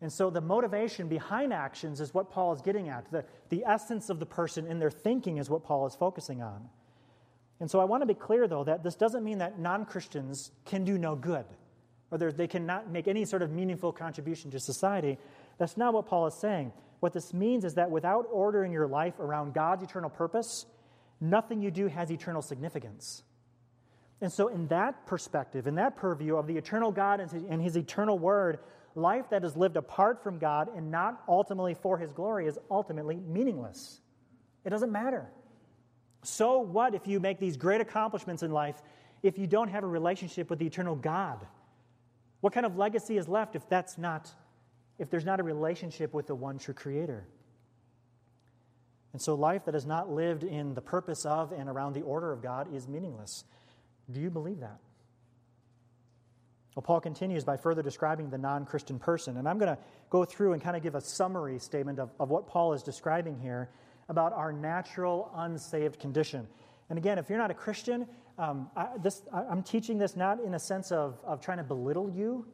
And 0.00 0.10
so 0.10 0.30
the 0.30 0.40
motivation 0.40 1.08
behind 1.08 1.52
actions 1.52 2.00
is 2.00 2.14
what 2.14 2.30
Paul 2.30 2.54
is 2.54 2.62
getting 2.62 2.88
at. 2.88 3.04
The, 3.10 3.26
the 3.50 3.64
essence 3.66 4.08
of 4.08 4.18
the 4.18 4.24
person 4.24 4.66
in 4.66 4.78
their 4.78 4.90
thinking 4.90 5.36
is 5.36 5.50
what 5.50 5.62
Paul 5.62 5.86
is 5.86 5.94
focusing 5.94 6.40
on. 6.40 6.70
And 7.60 7.70
so 7.70 7.80
I 7.80 7.84
want 7.84 8.00
to 8.00 8.06
be 8.06 8.14
clear, 8.14 8.48
though, 8.48 8.64
that 8.64 8.82
this 8.82 8.94
doesn't 8.94 9.22
mean 9.22 9.38
that 9.40 9.58
non 9.58 9.84
Christians 9.84 10.52
can 10.64 10.84
do 10.84 10.96
no 10.96 11.14
good 11.14 11.44
or 12.10 12.32
they 12.32 12.46
cannot 12.46 12.90
make 12.90 13.08
any 13.08 13.26
sort 13.26 13.42
of 13.42 13.50
meaningful 13.50 13.92
contribution 13.92 14.50
to 14.52 14.58
society. 14.58 15.18
That's 15.58 15.76
not 15.76 15.92
what 15.92 16.06
Paul 16.06 16.28
is 16.28 16.34
saying. 16.34 16.72
What 17.00 17.12
this 17.12 17.34
means 17.34 17.66
is 17.66 17.74
that 17.74 17.90
without 17.90 18.26
ordering 18.32 18.72
your 18.72 18.86
life 18.86 19.20
around 19.20 19.52
God's 19.52 19.82
eternal 19.82 20.08
purpose, 20.08 20.64
nothing 21.20 21.60
you 21.60 21.70
do 21.70 21.88
has 21.88 22.10
eternal 22.10 22.40
significance. 22.40 23.22
And 24.24 24.32
so, 24.32 24.48
in 24.48 24.68
that 24.68 25.04
perspective, 25.04 25.66
in 25.66 25.74
that 25.74 25.98
purview 25.98 26.36
of 26.36 26.46
the 26.46 26.56
eternal 26.56 26.90
God 26.90 27.20
and 27.20 27.30
his, 27.30 27.44
and 27.46 27.60
his 27.60 27.76
eternal 27.76 28.18
word, 28.18 28.58
life 28.94 29.28
that 29.28 29.44
is 29.44 29.54
lived 29.54 29.76
apart 29.76 30.22
from 30.22 30.38
God 30.38 30.70
and 30.74 30.90
not 30.90 31.22
ultimately 31.28 31.74
for 31.74 31.98
His 31.98 32.10
glory 32.14 32.46
is 32.46 32.58
ultimately 32.70 33.16
meaningless. 33.16 34.00
It 34.64 34.70
doesn't 34.70 34.90
matter. 34.90 35.28
So, 36.22 36.60
what 36.60 36.94
if 36.94 37.06
you 37.06 37.20
make 37.20 37.38
these 37.38 37.58
great 37.58 37.82
accomplishments 37.82 38.42
in 38.42 38.50
life 38.50 38.80
if 39.22 39.36
you 39.36 39.46
don't 39.46 39.68
have 39.68 39.84
a 39.84 39.88
relationship 39.88 40.48
with 40.48 40.58
the 40.58 40.66
eternal 40.66 40.96
God? 40.96 41.46
What 42.40 42.54
kind 42.54 42.64
of 42.64 42.78
legacy 42.78 43.18
is 43.18 43.28
left 43.28 43.54
if 43.54 43.68
that's 43.68 43.98
not, 43.98 44.30
if 44.98 45.10
there's 45.10 45.26
not 45.26 45.38
a 45.38 45.42
relationship 45.42 46.14
with 46.14 46.28
the 46.28 46.34
one 46.34 46.58
true 46.58 46.72
Creator? 46.72 47.26
And 49.12 49.20
so, 49.20 49.34
life 49.34 49.66
that 49.66 49.74
is 49.74 49.84
not 49.84 50.10
lived 50.10 50.44
in 50.44 50.72
the 50.72 50.80
purpose 50.80 51.26
of 51.26 51.52
and 51.52 51.68
around 51.68 51.92
the 51.92 52.00
order 52.00 52.32
of 52.32 52.42
God 52.42 52.74
is 52.74 52.88
meaningless. 52.88 53.44
Do 54.10 54.20
you 54.20 54.30
believe 54.30 54.60
that? 54.60 54.78
Well, 56.74 56.82
Paul 56.82 57.00
continues 57.00 57.44
by 57.44 57.56
further 57.56 57.82
describing 57.82 58.30
the 58.30 58.38
non 58.38 58.64
Christian 58.64 58.98
person. 58.98 59.36
And 59.36 59.48
I'm 59.48 59.58
going 59.58 59.74
to 59.74 59.78
go 60.10 60.24
through 60.24 60.54
and 60.54 60.62
kind 60.62 60.76
of 60.76 60.82
give 60.82 60.94
a 60.94 61.00
summary 61.00 61.58
statement 61.58 61.98
of, 61.98 62.10
of 62.18 62.30
what 62.30 62.46
Paul 62.46 62.72
is 62.72 62.82
describing 62.82 63.38
here 63.38 63.70
about 64.08 64.32
our 64.32 64.52
natural 64.52 65.30
unsaved 65.36 65.98
condition. 65.98 66.46
And 66.90 66.98
again, 66.98 67.18
if 67.18 67.30
you're 67.30 67.38
not 67.38 67.50
a 67.50 67.54
Christian, 67.54 68.06
um, 68.38 68.70
I, 68.76 68.88
this, 69.00 69.22
I, 69.32 69.42
I'm 69.44 69.62
teaching 69.62 69.98
this 69.98 70.16
not 70.16 70.40
in 70.40 70.54
a 70.54 70.58
sense 70.58 70.90
of, 70.90 71.18
of 71.24 71.40
trying 71.40 71.58
to 71.58 71.64
belittle 71.64 72.10
you, 72.10 72.46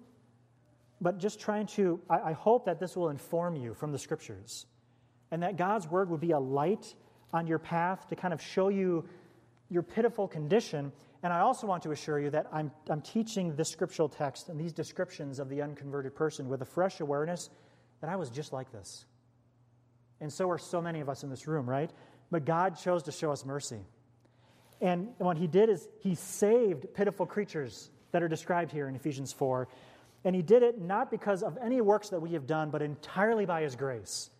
but 1.00 1.18
just 1.18 1.40
trying 1.40 1.66
to, 1.68 2.00
I, 2.08 2.20
I 2.20 2.32
hope 2.32 2.66
that 2.66 2.78
this 2.78 2.96
will 2.96 3.08
inform 3.08 3.56
you 3.56 3.74
from 3.74 3.90
the 3.90 3.98
scriptures 3.98 4.66
and 5.30 5.42
that 5.42 5.56
God's 5.56 5.88
word 5.88 6.10
would 6.10 6.20
be 6.20 6.32
a 6.32 6.38
light 6.38 6.94
on 7.32 7.46
your 7.46 7.58
path 7.58 8.08
to 8.08 8.16
kind 8.16 8.34
of 8.34 8.42
show 8.42 8.68
you 8.68 9.08
your 9.70 9.82
pitiful 9.82 10.28
condition 10.28 10.92
and 11.22 11.32
I 11.32 11.40
also 11.40 11.66
want 11.66 11.82
to 11.82 11.90
assure 11.90 12.18
you 12.18 12.30
that 12.30 12.46
I'm, 12.52 12.70
I'm 12.88 13.02
teaching 13.02 13.54
this 13.54 13.68
scriptural 13.68 14.08
text 14.08 14.48
and 14.48 14.58
these 14.58 14.72
descriptions 14.72 15.38
of 15.38 15.48
the 15.48 15.60
unconverted 15.60 16.14
person 16.14 16.48
with 16.48 16.62
a 16.62 16.64
fresh 16.64 17.00
awareness 17.00 17.50
that 18.00 18.08
I 18.08 18.16
was 18.16 18.30
just 18.30 18.52
like 18.52 18.72
this. 18.72 19.04
And 20.20 20.32
so 20.32 20.48
are 20.50 20.58
so 20.58 20.80
many 20.80 21.00
of 21.00 21.08
us 21.08 21.22
in 21.22 21.30
this 21.30 21.46
room, 21.46 21.68
right? 21.68 21.90
But 22.30 22.44
God 22.44 22.78
chose 22.78 23.02
to 23.04 23.12
show 23.12 23.32
us 23.32 23.44
mercy. 23.44 23.80
And 24.80 25.08
what 25.18 25.36
he 25.36 25.46
did 25.46 25.68
is 25.68 25.88
he 26.00 26.14
saved 26.14 26.94
pitiful 26.94 27.26
creatures 27.26 27.90
that 28.12 28.22
are 28.22 28.28
described 28.28 28.72
here 28.72 28.88
in 28.88 28.94
Ephesians 28.94 29.32
4. 29.32 29.68
And 30.24 30.34
he 30.34 30.42
did 30.42 30.62
it 30.62 30.80
not 30.80 31.10
because 31.10 31.42
of 31.42 31.58
any 31.62 31.80
works 31.80 32.10
that 32.10 32.20
we 32.20 32.32
have 32.32 32.46
done, 32.46 32.70
but 32.70 32.80
entirely 32.80 33.44
by 33.44 33.62
his 33.62 33.76
grace. 33.76 34.30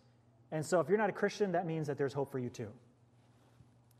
And 0.51 0.65
so 0.65 0.79
if 0.79 0.89
you're 0.89 0.97
not 0.97 1.09
a 1.09 1.13
Christian, 1.13 1.51
that 1.51 1.65
means 1.65 1.87
that 1.87 1.97
there's 1.97 2.13
hope 2.13 2.31
for 2.31 2.39
you 2.39 2.49
too. 2.49 2.69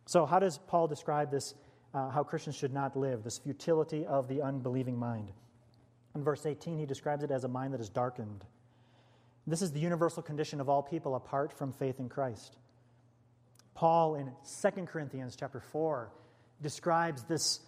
So, 0.08 0.26
how 0.26 0.40
does 0.40 0.58
Paul 0.68 0.88
describe 0.88 1.32
this 1.32 1.54
uh, 1.94 2.10
how 2.10 2.24
Christians 2.24 2.56
should 2.56 2.74
not 2.74 2.96
live, 2.96 3.24
this 3.24 3.38
futility 3.38 4.06
of 4.06 4.28
the 4.28 4.42
unbelieving 4.42 4.98
mind. 4.98 5.32
In 6.16 6.24
verse 6.24 6.46
18, 6.46 6.78
he 6.78 6.86
describes 6.86 7.24
it 7.24 7.32
as 7.32 7.44
a 7.44 7.48
mind 7.48 7.74
that 7.74 7.82
is 7.82 7.90
darkened. 7.90 8.44
This 9.48 9.62
is 9.62 9.72
the 9.72 9.80
universal 9.80 10.22
condition 10.22 10.62
of 10.62 10.70
all 10.70 10.84
people 10.84 11.16
apart 11.16 11.52
from 11.52 11.74
faith 11.74 12.00
in 12.00 12.10
Christ. 12.10 12.58
Paul 13.74 14.16
in 14.16 14.32
2 14.62 14.86
Corinthians 14.86 15.36
chapter 15.36 15.60
4 15.60 16.12
describes 16.62 17.24
this 17.24 17.60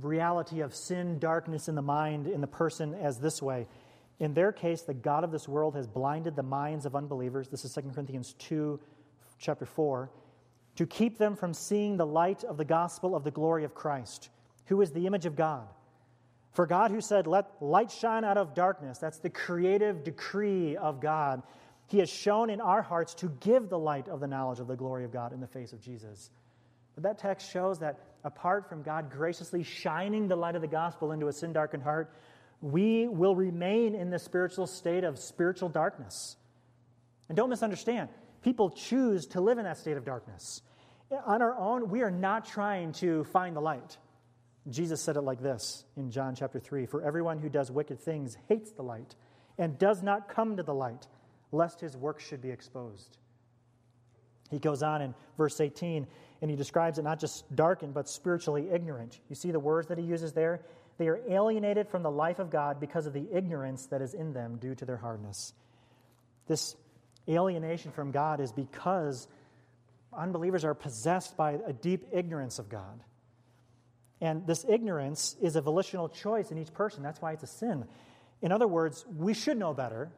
reality 0.00 0.60
of 0.60 0.74
sin, 0.74 1.18
darkness 1.18 1.68
in 1.68 1.74
the 1.74 1.82
mind, 1.82 2.26
in 2.26 2.40
the 2.40 2.46
person 2.46 2.94
as 2.94 3.18
this 3.18 3.40
way. 3.40 3.66
In 4.18 4.34
their 4.34 4.52
case, 4.52 4.82
the 4.82 4.94
God 4.94 5.24
of 5.24 5.32
this 5.32 5.48
world 5.48 5.74
has 5.74 5.86
blinded 5.86 6.36
the 6.36 6.42
minds 6.42 6.86
of 6.86 6.94
unbelievers. 6.94 7.48
This 7.48 7.64
is 7.64 7.74
2 7.74 7.82
Corinthians 7.94 8.34
2, 8.38 8.78
chapter 9.38 9.66
4, 9.66 10.10
to 10.76 10.86
keep 10.86 11.18
them 11.18 11.36
from 11.36 11.52
seeing 11.52 11.96
the 11.96 12.06
light 12.06 12.44
of 12.44 12.56
the 12.56 12.64
gospel 12.64 13.14
of 13.14 13.24
the 13.24 13.30
glory 13.30 13.64
of 13.64 13.74
Christ, 13.74 14.30
who 14.66 14.80
is 14.80 14.90
the 14.90 15.06
image 15.06 15.26
of 15.26 15.36
God. 15.36 15.68
For 16.52 16.66
God, 16.66 16.90
who 16.90 17.00
said, 17.00 17.26
Let 17.26 17.50
light 17.60 17.90
shine 17.90 18.24
out 18.24 18.38
of 18.38 18.54
darkness, 18.54 18.98
that's 18.98 19.18
the 19.18 19.30
creative 19.30 20.04
decree 20.04 20.76
of 20.76 21.00
God, 21.00 21.42
He 21.86 21.98
has 21.98 22.10
shone 22.10 22.50
in 22.50 22.60
our 22.60 22.82
hearts 22.82 23.14
to 23.16 23.28
give 23.40 23.68
the 23.68 23.78
light 23.78 24.08
of 24.08 24.20
the 24.20 24.26
knowledge 24.26 24.60
of 24.60 24.66
the 24.66 24.76
glory 24.76 25.04
of 25.04 25.12
God 25.12 25.32
in 25.32 25.40
the 25.40 25.46
face 25.46 25.72
of 25.72 25.80
Jesus. 25.80 26.30
But 26.94 27.04
that 27.04 27.18
text 27.18 27.50
shows 27.50 27.78
that 27.78 28.00
apart 28.24 28.68
from 28.68 28.82
God 28.82 29.10
graciously 29.10 29.62
shining 29.62 30.28
the 30.28 30.36
light 30.36 30.54
of 30.54 30.62
the 30.62 30.68
gospel 30.68 31.12
into 31.12 31.28
a 31.28 31.32
sin 31.32 31.52
darkened 31.52 31.82
heart, 31.82 32.14
we 32.60 33.08
will 33.08 33.34
remain 33.34 33.94
in 33.94 34.10
the 34.10 34.18
spiritual 34.18 34.66
state 34.66 35.04
of 35.04 35.18
spiritual 35.18 35.68
darkness. 35.68 36.36
And 37.28 37.36
don't 37.36 37.50
misunderstand, 37.50 38.08
people 38.42 38.70
choose 38.70 39.26
to 39.28 39.40
live 39.40 39.58
in 39.58 39.64
that 39.64 39.78
state 39.78 39.96
of 39.96 40.04
darkness. 40.04 40.62
On 41.26 41.42
our 41.42 41.56
own, 41.56 41.90
we 41.90 42.02
are 42.02 42.10
not 42.10 42.46
trying 42.46 42.92
to 42.94 43.24
find 43.24 43.54
the 43.54 43.60
light. 43.60 43.96
Jesus 44.68 45.00
said 45.00 45.16
it 45.16 45.22
like 45.22 45.42
this 45.42 45.84
in 45.96 46.10
John 46.10 46.34
chapter 46.34 46.60
3 46.60 46.86
For 46.86 47.02
everyone 47.02 47.38
who 47.38 47.48
does 47.48 47.70
wicked 47.70 48.00
things 48.00 48.36
hates 48.48 48.72
the 48.72 48.82
light 48.82 49.14
and 49.58 49.78
does 49.78 50.02
not 50.02 50.28
come 50.28 50.56
to 50.56 50.62
the 50.62 50.74
light, 50.74 51.06
lest 51.50 51.80
his 51.80 51.96
work 51.96 52.20
should 52.20 52.40
be 52.40 52.50
exposed. 52.50 53.18
He 54.50 54.58
goes 54.58 54.82
on 54.82 55.02
in 55.02 55.14
verse 55.36 55.60
18 55.60 56.06
and 56.40 56.50
he 56.50 56.56
describes 56.56 56.98
it 56.98 57.02
not 57.02 57.20
just 57.20 57.54
darkened, 57.54 57.94
but 57.94 58.08
spiritually 58.08 58.68
ignorant. 58.70 59.18
You 59.28 59.34
see 59.34 59.50
the 59.50 59.60
words 59.60 59.88
that 59.88 59.98
he 59.98 60.04
uses 60.04 60.32
there? 60.32 60.62
They 60.98 61.08
are 61.08 61.20
alienated 61.28 61.88
from 61.88 62.02
the 62.02 62.10
life 62.10 62.38
of 62.38 62.50
God 62.50 62.78
because 62.78 63.06
of 63.06 63.12
the 63.12 63.26
ignorance 63.32 63.86
that 63.86 64.02
is 64.02 64.14
in 64.14 64.32
them 64.32 64.58
due 64.58 64.74
to 64.74 64.84
their 64.84 64.96
hardness. 64.96 65.54
This 66.46 66.76
alienation 67.28 67.92
from 67.92 68.10
God 68.10 68.40
is 68.40 68.52
because 68.52 69.28
unbelievers 70.12 70.64
are 70.64 70.74
possessed 70.74 71.36
by 71.36 71.58
a 71.66 71.72
deep 71.72 72.06
ignorance 72.12 72.58
of 72.58 72.68
God. 72.68 73.00
And 74.20 74.46
this 74.46 74.64
ignorance 74.68 75.36
is 75.40 75.56
a 75.56 75.60
volitional 75.60 76.08
choice 76.08 76.50
in 76.52 76.58
each 76.58 76.72
person. 76.72 77.02
That's 77.02 77.20
why 77.20 77.32
it's 77.32 77.42
a 77.42 77.48
sin. 77.48 77.84
In 78.40 78.52
other 78.52 78.68
words, 78.68 79.04
we 79.16 79.34
should 79.34 79.56
know 79.56 79.74
better, 79.74 80.10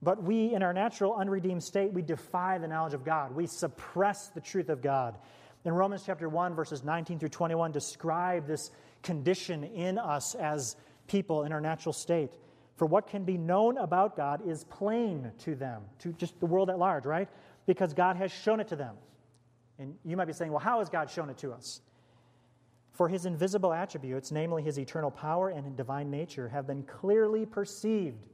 but 0.00 0.22
we, 0.22 0.54
in 0.54 0.62
our 0.62 0.72
natural 0.72 1.14
unredeemed 1.14 1.62
state, 1.62 1.92
we 1.92 2.02
defy 2.02 2.58
the 2.58 2.68
knowledge 2.68 2.94
of 2.94 3.04
God. 3.04 3.34
We 3.34 3.46
suppress 3.46 4.28
the 4.28 4.40
truth 4.40 4.68
of 4.68 4.82
God. 4.82 5.16
In 5.64 5.72
Romans 5.72 6.02
chapter 6.04 6.28
1, 6.28 6.54
verses 6.54 6.82
19 6.82 7.18
through 7.18 7.28
21, 7.28 7.72
describe 7.72 8.46
this 8.46 8.70
condition 9.02 9.64
in 9.64 9.98
us 9.98 10.34
as 10.34 10.76
people 11.06 11.44
in 11.44 11.52
our 11.52 11.60
natural 11.60 11.92
state. 11.92 12.32
For 12.76 12.86
what 12.86 13.06
can 13.06 13.24
be 13.24 13.36
known 13.36 13.78
about 13.78 14.16
God 14.16 14.46
is 14.46 14.64
plain 14.64 15.30
to 15.40 15.54
them, 15.54 15.82
to 16.00 16.12
just 16.12 16.38
the 16.40 16.46
world 16.46 16.70
at 16.70 16.78
large, 16.78 17.04
right? 17.04 17.28
Because 17.66 17.92
God 17.92 18.16
has 18.16 18.32
shown 18.32 18.60
it 18.60 18.68
to 18.68 18.76
them. 18.76 18.96
And 19.78 19.94
you 20.04 20.16
might 20.16 20.26
be 20.26 20.32
saying, 20.32 20.50
well, 20.50 20.60
how 20.60 20.78
has 20.78 20.88
God 20.88 21.10
shown 21.10 21.30
it 21.30 21.38
to 21.38 21.52
us? 21.52 21.80
For 22.92 23.08
his 23.08 23.26
invisible 23.26 23.72
attributes, 23.72 24.30
namely 24.30 24.62
his 24.62 24.78
eternal 24.78 25.10
power 25.10 25.48
and 25.48 25.76
divine 25.76 26.10
nature, 26.10 26.48
have 26.48 26.66
been 26.66 26.82
clearly 26.82 27.46
perceived 27.46 28.26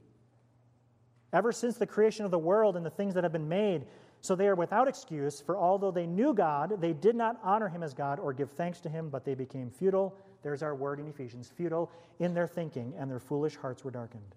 ever 1.32 1.52
since 1.52 1.76
the 1.76 1.86
creation 1.86 2.24
of 2.24 2.30
the 2.30 2.38
world 2.38 2.76
and 2.76 2.84
the 2.84 2.90
things 2.90 3.14
that 3.14 3.24
have 3.24 3.32
been 3.32 3.48
made. 3.48 3.86
So 4.20 4.34
they 4.34 4.48
are 4.48 4.56
without 4.56 4.88
excuse, 4.88 5.40
for 5.40 5.56
although 5.56 5.92
they 5.92 6.06
knew 6.06 6.34
God, 6.34 6.80
they 6.80 6.92
did 6.92 7.14
not 7.14 7.38
honor 7.44 7.68
him 7.68 7.82
as 7.82 7.94
God 7.94 8.18
or 8.18 8.32
give 8.32 8.50
thanks 8.50 8.80
to 8.80 8.88
him, 8.88 9.10
but 9.10 9.24
they 9.24 9.34
became 9.34 9.70
futile. 9.70 10.16
There's 10.48 10.62
our 10.62 10.74
word 10.74 10.98
in 10.98 11.06
Ephesians 11.08 11.52
futile 11.54 11.92
in 12.20 12.32
their 12.32 12.46
thinking, 12.46 12.94
and 12.98 13.10
their 13.10 13.18
foolish 13.18 13.54
hearts 13.56 13.84
were 13.84 13.90
darkened. 13.90 14.34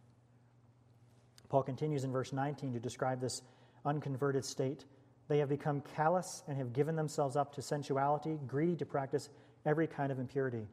Paul 1.48 1.64
continues 1.64 2.04
in 2.04 2.12
verse 2.12 2.34
19 2.34 2.74
to 2.74 2.82
describe 2.82 3.22
this 3.22 3.42
unconverted 3.86 4.44
state. 4.44 4.84
They 5.30 5.38
have 5.38 5.48
become 5.48 5.80
callous 5.96 6.44
and 6.50 6.58
have 6.58 6.74
given 6.74 6.98
themselves 6.98 7.38
up 7.38 7.56
to 7.56 7.62
sensuality, 7.62 8.38
greedy 8.46 8.76
to 8.76 8.86
practice 8.86 9.30
every 9.66 9.88
kind 9.88 10.12
of 10.12 10.20
impurity. 10.20 10.68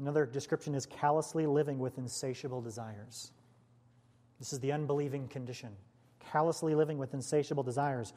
Another 0.00 0.26
description 0.26 0.74
is 0.74 0.86
callously 0.86 1.46
living 1.46 1.78
with 1.78 1.96
insatiable 1.96 2.60
desires. 2.60 3.30
This 4.40 4.52
is 4.52 4.58
the 4.58 4.72
unbelieving 4.72 5.28
condition, 5.28 5.70
callously 6.18 6.74
living 6.74 6.98
with 6.98 7.14
insatiable 7.14 7.62
desires. 7.62 8.12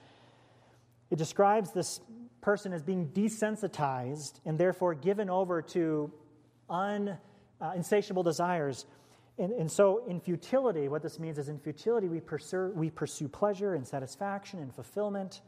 It 1.12 1.18
describes 1.18 1.72
this 1.72 2.02
person 2.42 2.74
as 2.74 2.84
being 2.84 3.10
desensitized 3.10 4.40
and 4.46 4.58
therefore 4.58 4.94
given 4.94 5.30
over 5.30 5.62
to 5.62 6.12
un, 6.70 7.18
uh, 7.62 7.72
insatiable 7.76 8.24
desires. 8.24 8.86
And, 9.38 9.52
and 9.52 9.72
so, 9.72 10.06
in 10.08 10.20
futility, 10.20 10.88
what 10.88 11.02
this 11.02 11.20
means 11.20 11.38
is 11.38 11.50
in 11.50 11.60
futility, 11.60 12.08
we 12.08 12.20
pursue, 12.20 12.72
we 12.76 12.90
pursue 12.90 13.28
pleasure 13.28 13.74
and 13.74 13.86
satisfaction 13.86 14.60
and 14.60 14.74
fulfillment 14.74 15.42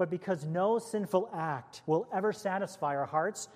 but 0.00 0.08
because 0.08 0.46
no 0.46 0.78
sinful 0.78 1.28
act 1.34 1.82
will 1.84 2.08
ever 2.10 2.32
satisfy 2.32 2.96
our 2.96 3.04
hearts, 3.04 3.50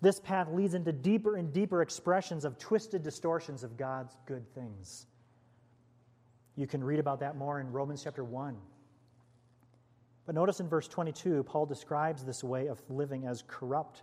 this 0.00 0.18
path 0.18 0.48
leads 0.50 0.72
into 0.72 0.92
deeper 0.92 1.36
and 1.36 1.52
deeper 1.52 1.82
expressions 1.82 2.46
of 2.46 2.56
twisted 2.56 3.02
distortions 3.02 3.62
of 3.62 3.76
God's 3.76 4.16
good 4.24 4.50
things. 4.54 5.04
You 6.56 6.66
can 6.66 6.82
read 6.82 7.00
about 7.00 7.20
that 7.20 7.36
more 7.36 7.60
in 7.60 7.70
Romans 7.70 8.02
chapter 8.02 8.24
1. 8.24 8.56
But 10.26 10.34
notice 10.34 10.60
in 10.60 10.68
verse 10.68 10.88
22, 10.88 11.42
Paul 11.44 11.66
describes 11.66 12.24
this 12.24 12.44
way 12.44 12.66
of 12.66 12.80
living 12.88 13.26
as 13.26 13.42
corrupt 13.46 14.02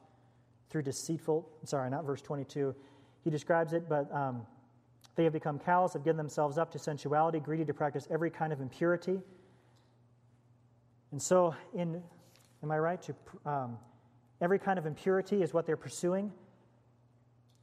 through 0.69 0.83
deceitful, 0.83 1.47
sorry, 1.63 1.89
not 1.89 2.05
verse 2.05 2.21
22. 2.21 2.75
He 3.23 3.29
describes 3.29 3.73
it, 3.73 3.87
but 3.87 4.13
um, 4.13 4.45
they 5.15 5.23
have 5.23 5.33
become 5.33 5.59
callous, 5.59 5.93
have 5.93 6.03
given 6.03 6.17
themselves 6.17 6.57
up 6.57 6.71
to 6.71 6.79
sensuality, 6.79 7.39
greedy 7.39 7.65
to 7.65 7.73
practice 7.73 8.07
every 8.09 8.29
kind 8.29 8.51
of 8.51 8.61
impurity. 8.61 9.19
And 11.11 11.21
so, 11.21 11.55
in, 11.73 12.01
am 12.63 12.71
I 12.71 12.79
right? 12.79 13.01
To, 13.03 13.15
um, 13.45 13.77
every 14.41 14.59
kind 14.59 14.77
of 14.77 14.85
impurity 14.85 15.41
is 15.41 15.53
what 15.53 15.65
they're 15.65 15.77
pursuing. 15.77 16.31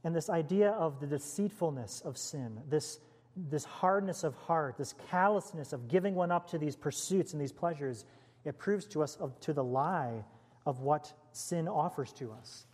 And 0.03 0.15
this 0.15 0.29
idea 0.29 0.71
of 0.71 1.01
the 1.01 1.07
deceitfulness 1.07 2.03
of 2.05 2.19
sin, 2.19 2.61
this, 2.69 2.99
this 3.37 3.65
hardness 3.65 4.25
of 4.25 4.35
heart, 4.35 4.77
this 4.77 4.95
callousness 5.11 5.73
of 5.73 5.89
giving 5.89 6.15
one 6.15 6.31
up 6.31 6.51
to 6.51 6.59
these 6.59 6.77
pursuits 6.77 7.33
and 7.33 7.41
these 7.41 7.53
pleasures, 7.53 8.05
it 8.45 8.59
proves 8.59 8.87
to 8.89 9.03
us 9.03 9.17
of, 9.17 9.39
to 9.41 9.53
the 9.53 9.65
lie 9.65 10.25
of 10.67 10.81
what 10.81 11.13
sin 11.33 11.69
offers 11.69 12.13
to 12.15 12.33
us. 12.33 12.67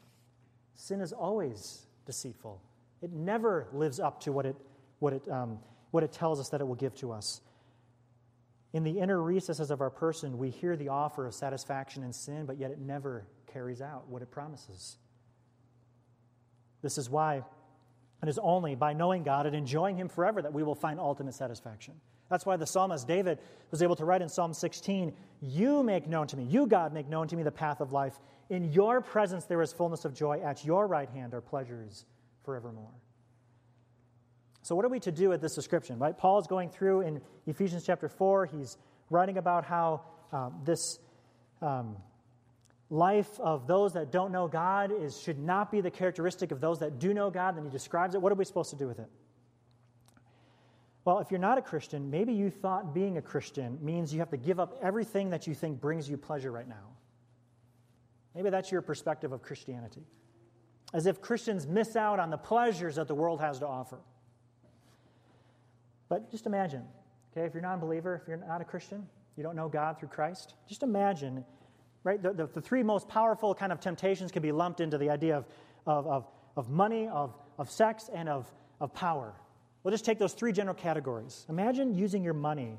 Sin 0.74 1.00
is 1.00 1.12
always 1.12 1.86
deceitful. 2.06 2.60
It 3.02 3.12
never 3.12 3.68
lives 3.72 4.00
up 4.00 4.20
to 4.22 4.32
what 4.32 4.46
it, 4.46 4.56
what 4.98 5.12
it, 5.12 5.28
um, 5.28 5.58
what 5.90 6.02
it 6.02 6.12
tells 6.12 6.40
us 6.40 6.48
that 6.50 6.60
it 6.60 6.64
will 6.64 6.74
give 6.74 6.94
to 6.96 7.12
us. 7.12 7.40
In 8.72 8.84
the 8.84 9.00
inner 9.00 9.20
recesses 9.20 9.70
of 9.70 9.80
our 9.80 9.90
person, 9.90 10.38
we 10.38 10.50
hear 10.50 10.76
the 10.76 10.88
offer 10.88 11.26
of 11.26 11.34
satisfaction 11.34 12.04
in 12.04 12.12
sin, 12.12 12.46
but 12.46 12.58
yet 12.58 12.70
it 12.70 12.78
never 12.78 13.26
carries 13.52 13.80
out 13.80 14.08
what 14.08 14.22
it 14.22 14.30
promises. 14.30 14.96
This 16.82 16.96
is 16.96 17.10
why 17.10 17.42
it 18.22 18.28
is 18.28 18.38
only 18.38 18.74
by 18.74 18.92
knowing 18.92 19.22
God 19.22 19.46
and 19.46 19.56
enjoying 19.56 19.96
Him 19.96 20.08
forever 20.08 20.40
that 20.42 20.52
we 20.52 20.62
will 20.62 20.74
find 20.74 21.00
ultimate 21.00 21.34
satisfaction. 21.34 21.94
That's 22.28 22.46
why 22.46 22.56
the 22.56 22.66
psalmist 22.66 23.08
David 23.08 23.38
was 23.70 23.82
able 23.82 23.96
to 23.96 24.04
write 24.04 24.22
in 24.22 24.28
Psalm 24.28 24.54
16, 24.54 25.12
You 25.40 25.82
make 25.82 26.06
known 26.06 26.26
to 26.28 26.36
me, 26.36 26.44
you, 26.44 26.66
God, 26.66 26.92
make 26.92 27.08
known 27.08 27.28
to 27.28 27.36
me 27.36 27.42
the 27.42 27.50
path 27.50 27.80
of 27.80 27.92
life. 27.92 28.18
In 28.50 28.72
your 28.72 29.00
presence 29.00 29.46
there 29.46 29.62
is 29.62 29.72
fullness 29.72 30.04
of 30.04 30.14
joy. 30.14 30.40
At 30.40 30.64
your 30.64 30.86
right 30.86 31.08
hand 31.08 31.32
are 31.34 31.40
pleasures 31.40 32.04
forevermore. 32.44 32.92
So, 34.62 34.74
what 34.74 34.84
are 34.84 34.88
we 34.88 35.00
to 35.00 35.12
do 35.12 35.30
with 35.30 35.40
this 35.40 35.54
description? 35.54 35.98
Right? 35.98 36.16
Paul 36.16 36.38
is 36.38 36.46
going 36.46 36.68
through 36.68 37.02
in 37.02 37.20
Ephesians 37.46 37.84
chapter 37.86 38.08
4, 38.08 38.46
he's 38.46 38.76
writing 39.08 39.38
about 39.38 39.64
how 39.64 40.02
um, 40.32 40.60
this 40.64 40.98
um, 41.62 41.96
life 42.90 43.40
of 43.40 43.66
those 43.66 43.94
that 43.94 44.12
don't 44.12 44.32
know 44.32 44.48
God 44.48 44.92
is, 44.92 45.18
should 45.20 45.38
not 45.38 45.70
be 45.70 45.80
the 45.80 45.90
characteristic 45.90 46.50
of 46.50 46.60
those 46.60 46.80
that 46.80 46.98
do 46.98 47.14
know 47.14 47.30
God. 47.30 47.56
Then 47.56 47.64
he 47.64 47.70
describes 47.70 48.14
it. 48.14 48.20
What 48.20 48.32
are 48.32 48.36
we 48.36 48.44
supposed 48.44 48.70
to 48.70 48.76
do 48.76 48.86
with 48.86 48.98
it? 48.98 49.08
Well, 51.04 51.18
if 51.18 51.30
you're 51.30 51.40
not 51.40 51.56
a 51.56 51.62
Christian, 51.62 52.10
maybe 52.10 52.32
you 52.32 52.50
thought 52.50 52.94
being 52.94 53.16
a 53.16 53.22
Christian 53.22 53.78
means 53.80 54.12
you 54.12 54.18
have 54.18 54.30
to 54.30 54.36
give 54.36 54.60
up 54.60 54.78
everything 54.82 55.30
that 55.30 55.46
you 55.46 55.54
think 55.54 55.80
brings 55.80 56.08
you 56.08 56.16
pleasure 56.16 56.52
right 56.52 56.68
now. 56.68 56.90
Maybe 58.34 58.50
that's 58.50 58.70
your 58.70 58.82
perspective 58.82 59.32
of 59.32 59.42
Christianity. 59.42 60.02
As 60.92 61.06
if 61.06 61.20
Christians 61.20 61.66
miss 61.66 61.96
out 61.96 62.18
on 62.18 62.30
the 62.30 62.36
pleasures 62.36 62.96
that 62.96 63.08
the 63.08 63.14
world 63.14 63.40
has 63.40 63.58
to 63.60 63.66
offer. 63.66 63.98
But 66.08 66.30
just 66.30 66.46
imagine, 66.46 66.82
okay, 67.32 67.46
if 67.46 67.54
you're 67.54 67.62
not 67.62 67.74
a 67.74 67.78
believer, 67.78 68.20
if 68.20 68.28
you're 68.28 68.36
not 68.36 68.60
a 68.60 68.64
Christian, 68.64 69.06
you 69.36 69.42
don't 69.42 69.56
know 69.56 69.68
God 69.68 69.98
through 69.98 70.08
Christ, 70.08 70.54
just 70.68 70.82
imagine, 70.82 71.44
right? 72.04 72.22
The, 72.22 72.32
the, 72.32 72.46
the 72.46 72.60
three 72.60 72.82
most 72.82 73.08
powerful 73.08 73.54
kind 73.54 73.72
of 73.72 73.80
temptations 73.80 74.30
can 74.32 74.42
be 74.42 74.52
lumped 74.52 74.80
into 74.80 74.98
the 74.98 75.08
idea 75.08 75.36
of, 75.36 75.46
of, 75.86 76.06
of, 76.06 76.26
of 76.56 76.68
money, 76.68 77.08
of, 77.08 77.34
of 77.58 77.70
sex, 77.70 78.10
and 78.12 78.28
of, 78.28 78.52
of 78.80 78.92
power. 78.92 79.32
We'll 79.82 79.92
just 79.92 80.04
take 80.04 80.18
those 80.18 80.34
three 80.34 80.52
general 80.52 80.74
categories. 80.74 81.46
Imagine 81.48 81.94
using 81.94 82.22
your 82.22 82.34
money. 82.34 82.78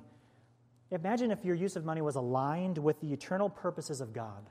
Imagine 0.91 1.31
if 1.31 1.43
your 1.43 1.55
use 1.55 1.75
of 1.75 1.85
money 1.85 2.01
was 2.01 2.15
aligned 2.15 2.77
with 2.77 2.99
the 2.99 3.11
eternal 3.13 3.49
purposes 3.49 4.01
of 4.01 4.13
God, 4.13 4.49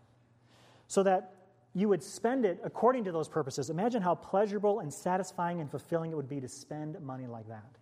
so 0.89 1.03
that 1.03 1.35
you 1.75 1.89
would 1.89 2.03
spend 2.03 2.45
it 2.45 2.59
according 2.65 3.05
to 3.05 3.13
those 3.13 3.29
purposes. 3.29 3.71
Imagine 3.71 4.03
how 4.03 4.15
pleasurable 4.15 4.81
and 4.81 4.93
satisfying 4.93 5.61
and 5.61 5.71
fulfilling 5.71 6.11
it 6.11 6.17
would 6.17 6.29
be 6.29 6.41
to 6.41 6.49
spend 6.49 7.01
money 7.01 7.27
like 7.27 7.47
that. 7.49 7.77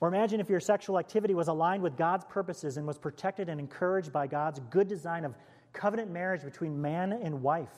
Or 0.00 0.06
imagine 0.06 0.38
if 0.38 0.48
your 0.48 0.60
sexual 0.60 0.98
activity 0.98 1.34
was 1.34 1.48
aligned 1.48 1.82
with 1.82 1.96
God's 1.96 2.24
purposes 2.26 2.76
and 2.76 2.86
was 2.86 2.98
protected 2.98 3.48
and 3.48 3.58
encouraged 3.58 4.12
by 4.12 4.28
God's 4.28 4.60
good 4.70 4.86
design 4.86 5.24
of 5.24 5.34
covenant 5.72 6.10
marriage 6.12 6.44
between 6.44 6.80
man 6.80 7.12
and 7.12 7.42
wife. 7.42 7.74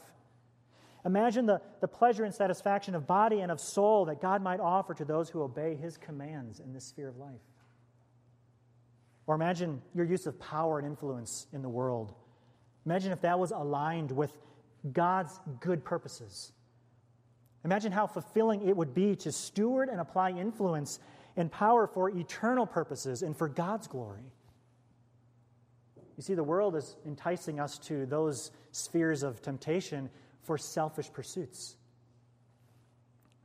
Imagine 1.04 1.46
the, 1.46 1.60
the 1.80 1.88
pleasure 1.88 2.24
and 2.24 2.34
satisfaction 2.34 2.94
of 2.94 3.06
body 3.06 3.40
and 3.40 3.50
of 3.50 3.58
soul 3.60 4.04
that 4.06 4.20
God 4.20 4.42
might 4.42 4.60
offer 4.60 4.92
to 4.94 5.04
those 5.04 5.30
who 5.30 5.42
obey 5.42 5.74
his 5.74 5.96
commands 5.96 6.60
in 6.60 6.72
this 6.72 6.84
sphere 6.84 7.08
of 7.08 7.16
life. 7.16 7.40
Or 9.26 9.34
imagine 9.34 9.80
your 9.94 10.04
use 10.04 10.26
of 10.26 10.38
power 10.38 10.78
and 10.78 10.86
influence 10.86 11.46
in 11.52 11.62
the 11.62 11.68
world. 11.68 12.14
Imagine 12.84 13.12
if 13.12 13.20
that 13.22 13.38
was 13.38 13.50
aligned 13.50 14.10
with 14.10 14.32
God's 14.92 15.38
good 15.60 15.84
purposes. 15.84 16.52
Imagine 17.64 17.92
how 17.92 18.06
fulfilling 18.06 18.66
it 18.66 18.76
would 18.76 18.94
be 18.94 19.14
to 19.16 19.32
steward 19.32 19.88
and 19.88 20.00
apply 20.00 20.30
influence 20.30 20.98
and 21.36 21.50
power 21.50 21.86
for 21.86 22.10
eternal 22.10 22.66
purposes 22.66 23.22
and 23.22 23.36
for 23.36 23.48
God's 23.48 23.86
glory. 23.86 24.32
You 26.16 26.22
see, 26.22 26.34
the 26.34 26.44
world 26.44 26.76
is 26.76 26.96
enticing 27.06 27.60
us 27.60 27.78
to 27.80 28.04
those 28.06 28.50
spheres 28.72 29.22
of 29.22 29.40
temptation 29.40 30.10
for 30.42 30.58
selfish 30.58 31.12
pursuits. 31.12 31.76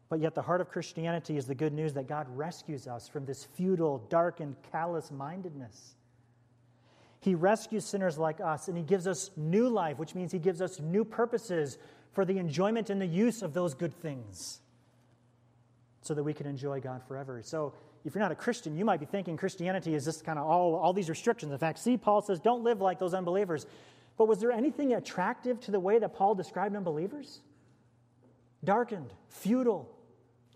But 0.09 0.19
yet, 0.19 0.35
the 0.35 0.41
heart 0.41 0.61
of 0.61 0.69
Christianity 0.69 1.35
is 1.35 1.47
the 1.47 1.55
good 1.55 1.73
news 1.73 1.93
that 1.93 2.07
God 2.07 2.27
rescues 2.29 2.87
us 2.87 3.07
from 3.07 3.25
this 3.25 3.43
futile, 3.43 4.05
dark, 4.09 4.39
and 4.39 4.55
callous 4.71 5.11
mindedness. 5.11 5.95
He 7.21 7.33
rescues 7.33 7.85
sinners 7.85 8.17
like 8.19 8.39
us, 8.39 8.67
and 8.67 8.77
He 8.77 8.83
gives 8.83 9.07
us 9.07 9.31
new 9.35 9.67
life, 9.67 9.97
which 9.97 10.13
means 10.13 10.31
He 10.31 10.39
gives 10.39 10.61
us 10.61 10.79
new 10.79 11.03
purposes 11.03 11.79
for 12.13 12.23
the 12.23 12.37
enjoyment 12.37 12.89
and 12.89 13.01
the 13.01 13.07
use 13.07 13.41
of 13.41 13.53
those 13.53 13.73
good 13.73 13.93
things 13.93 14.59
so 16.01 16.13
that 16.13 16.23
we 16.23 16.33
can 16.33 16.45
enjoy 16.45 16.79
God 16.79 17.01
forever. 17.07 17.41
So, 17.43 17.73
if 18.05 18.13
you're 18.13 18.21
not 18.21 18.31
a 18.31 18.35
Christian, 18.35 18.77
you 18.77 18.85
might 18.85 18.99
be 18.99 19.07
thinking 19.07 19.35
Christianity 19.35 19.95
is 19.95 20.05
just 20.05 20.23
kind 20.23 20.37
of 20.37 20.45
all, 20.45 20.75
all 20.75 20.93
these 20.93 21.09
restrictions. 21.09 21.51
In 21.51 21.57
fact, 21.57 21.79
see, 21.79 21.97
Paul 21.97 22.21
says, 22.21 22.39
don't 22.39 22.63
live 22.63 22.79
like 22.79 22.99
those 22.99 23.15
unbelievers. 23.15 23.65
But 24.17 24.27
was 24.27 24.39
there 24.39 24.51
anything 24.51 24.93
attractive 24.93 25.59
to 25.61 25.71
the 25.71 25.79
way 25.79 25.99
that 25.99 26.13
Paul 26.13 26.35
described 26.35 26.75
unbelievers? 26.75 27.41
Darkened, 28.63 29.13
futile, 29.27 29.91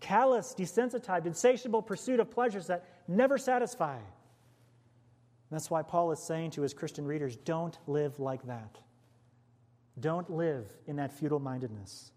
callous, 0.00 0.54
desensitized, 0.58 1.26
insatiable 1.26 1.82
pursuit 1.82 2.20
of 2.20 2.30
pleasures 2.30 2.66
that 2.68 2.86
never 3.06 3.38
satisfy. 3.38 3.98
that's 5.50 5.70
why 5.70 5.82
Paul 5.82 6.12
is 6.12 6.20
saying 6.20 6.52
to 6.52 6.62
his 6.62 6.72
Christian 6.72 7.06
readers 7.06 7.36
don't 7.36 7.76
live 7.86 8.18
like 8.18 8.42
that. 8.46 8.78
Don't 9.98 10.30
live 10.30 10.66
in 10.86 10.96
that 10.96 11.12
futile 11.12 11.40
mindedness. 11.40 12.12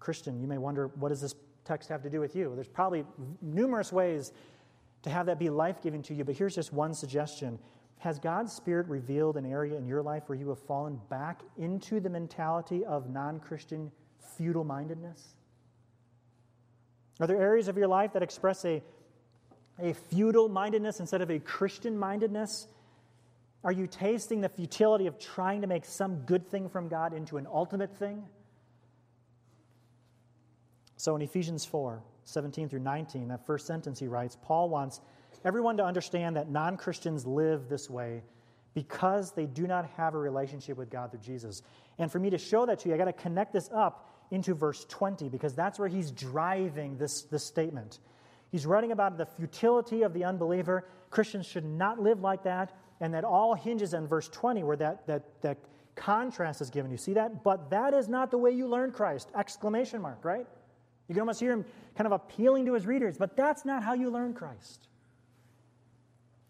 Christian, 0.00 0.40
you 0.40 0.48
may 0.48 0.58
wonder 0.58 0.88
what 0.96 1.10
does 1.10 1.20
this 1.20 1.34
text 1.64 1.88
have 1.88 2.02
to 2.02 2.10
do 2.10 2.20
with 2.20 2.34
you? 2.34 2.52
There's 2.54 2.68
probably 2.68 3.04
numerous 3.40 3.92
ways 3.92 4.32
to 5.02 5.10
have 5.10 5.26
that 5.26 5.38
be 5.38 5.50
life 5.50 5.82
giving 5.82 6.02
to 6.02 6.14
you, 6.14 6.24
but 6.24 6.34
here's 6.34 6.54
just 6.54 6.72
one 6.72 6.94
suggestion. 6.94 7.58
Has 7.98 8.18
God's 8.18 8.52
Spirit 8.52 8.86
revealed 8.88 9.36
an 9.36 9.46
area 9.46 9.76
in 9.76 9.86
your 9.86 10.02
life 10.02 10.24
where 10.26 10.36
you 10.38 10.48
have 10.50 10.58
fallen 10.58 11.00
back 11.08 11.42
into 11.56 12.00
the 12.00 12.10
mentality 12.10 12.84
of 12.84 13.08
non 13.08 13.40
Christian 13.40 13.90
futile 14.36 14.64
mindedness? 14.64 15.34
Are 17.20 17.26
there 17.26 17.40
areas 17.40 17.68
of 17.68 17.76
your 17.76 17.88
life 17.88 18.12
that 18.12 18.22
express 18.22 18.64
a, 18.64 18.82
a 19.78 19.94
futile 19.94 20.48
mindedness 20.48 21.00
instead 21.00 21.22
of 21.22 21.30
a 21.30 21.38
Christian 21.38 21.96
mindedness? 21.96 22.66
Are 23.62 23.72
you 23.72 23.86
tasting 23.86 24.42
the 24.42 24.48
futility 24.48 25.06
of 25.06 25.18
trying 25.18 25.62
to 25.62 25.66
make 25.66 25.84
some 25.84 26.16
good 26.26 26.46
thing 26.46 26.68
from 26.68 26.88
God 26.88 27.14
into 27.14 27.38
an 27.38 27.46
ultimate 27.50 27.96
thing? 27.96 28.24
So 30.96 31.16
in 31.16 31.22
Ephesians 31.22 31.64
4 31.64 32.02
17 32.26 32.70
through 32.70 32.80
19, 32.80 33.28
that 33.28 33.44
first 33.44 33.66
sentence 33.66 33.98
he 33.98 34.08
writes, 34.08 34.38
Paul 34.42 34.70
wants 34.70 35.02
everyone 35.44 35.76
to 35.76 35.84
understand 35.84 36.36
that 36.36 36.48
non 36.50 36.76
Christians 36.76 37.26
live 37.26 37.68
this 37.68 37.88
way 37.88 38.22
because 38.74 39.32
they 39.32 39.46
do 39.46 39.66
not 39.66 39.88
have 39.96 40.14
a 40.14 40.18
relationship 40.18 40.76
with 40.76 40.90
God 40.90 41.10
through 41.10 41.20
Jesus. 41.20 41.62
And 41.98 42.10
for 42.10 42.18
me 42.18 42.30
to 42.30 42.38
show 42.38 42.66
that 42.66 42.80
to 42.80 42.88
you, 42.88 42.94
I 42.94 42.98
got 42.98 43.04
to 43.04 43.12
connect 43.12 43.52
this 43.52 43.70
up 43.72 44.10
into 44.30 44.54
verse 44.54 44.84
20 44.88 45.28
because 45.28 45.54
that's 45.54 45.78
where 45.78 45.88
he's 45.88 46.10
driving 46.10 46.98
this, 46.98 47.22
this 47.24 47.44
statement. 47.44 48.00
He's 48.50 48.66
writing 48.66 48.92
about 48.92 49.16
the 49.16 49.26
futility 49.26 50.02
of 50.02 50.12
the 50.12 50.24
unbeliever. 50.24 50.86
Christians 51.10 51.46
should 51.46 51.64
not 51.64 52.00
live 52.00 52.20
like 52.20 52.44
that, 52.44 52.72
and 53.00 53.14
that 53.14 53.24
all 53.24 53.54
hinges 53.54 53.94
on 53.94 54.06
verse 54.06 54.28
20 54.28 54.62
where 54.64 54.76
that, 54.76 55.06
that, 55.06 55.40
that 55.42 55.58
contrast 55.94 56.60
is 56.60 56.70
given. 56.70 56.90
You 56.90 56.96
see 56.96 57.14
that? 57.14 57.44
But 57.44 57.70
that 57.70 57.94
is 57.94 58.08
not 58.08 58.30
the 58.30 58.38
way 58.38 58.50
you 58.50 58.66
learn 58.66 58.92
Christ! 58.92 59.28
Exclamation 59.36 60.00
mark, 60.00 60.24
right? 60.24 60.46
You 61.08 61.14
can 61.14 61.20
almost 61.20 61.40
hear 61.40 61.52
him 61.52 61.64
kind 61.96 62.06
of 62.06 62.12
appealing 62.12 62.66
to 62.66 62.74
his 62.74 62.86
readers, 62.86 63.18
but 63.18 63.36
that's 63.36 63.64
not 63.64 63.82
how 63.82 63.94
you 63.94 64.10
learn 64.10 64.34
Christ. 64.34 64.88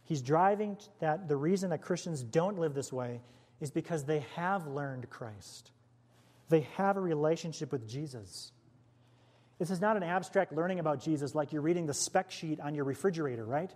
He's 0.04 0.22
driving 0.22 0.76
that 1.00 1.28
the 1.28 1.36
reason 1.36 1.70
that 1.70 1.82
Christians 1.82 2.22
don't 2.22 2.58
live 2.58 2.74
this 2.74 2.92
way 2.92 3.20
is 3.60 3.70
because 3.70 4.04
they 4.04 4.24
have 4.36 4.66
learned 4.66 5.08
Christ. 5.08 5.70
They 6.50 6.62
have 6.76 6.96
a 6.96 7.00
relationship 7.00 7.72
with 7.72 7.88
Jesus. 7.88 8.52
This 9.58 9.70
is 9.70 9.80
not 9.80 9.96
an 9.96 10.02
abstract 10.02 10.52
learning 10.52 10.78
about 10.78 11.00
Jesus 11.00 11.34
like 11.34 11.52
you're 11.52 11.62
reading 11.62 11.86
the 11.86 11.94
spec 11.94 12.30
sheet 12.30 12.60
on 12.60 12.74
your 12.74 12.84
refrigerator, 12.84 13.44
right? 13.44 13.72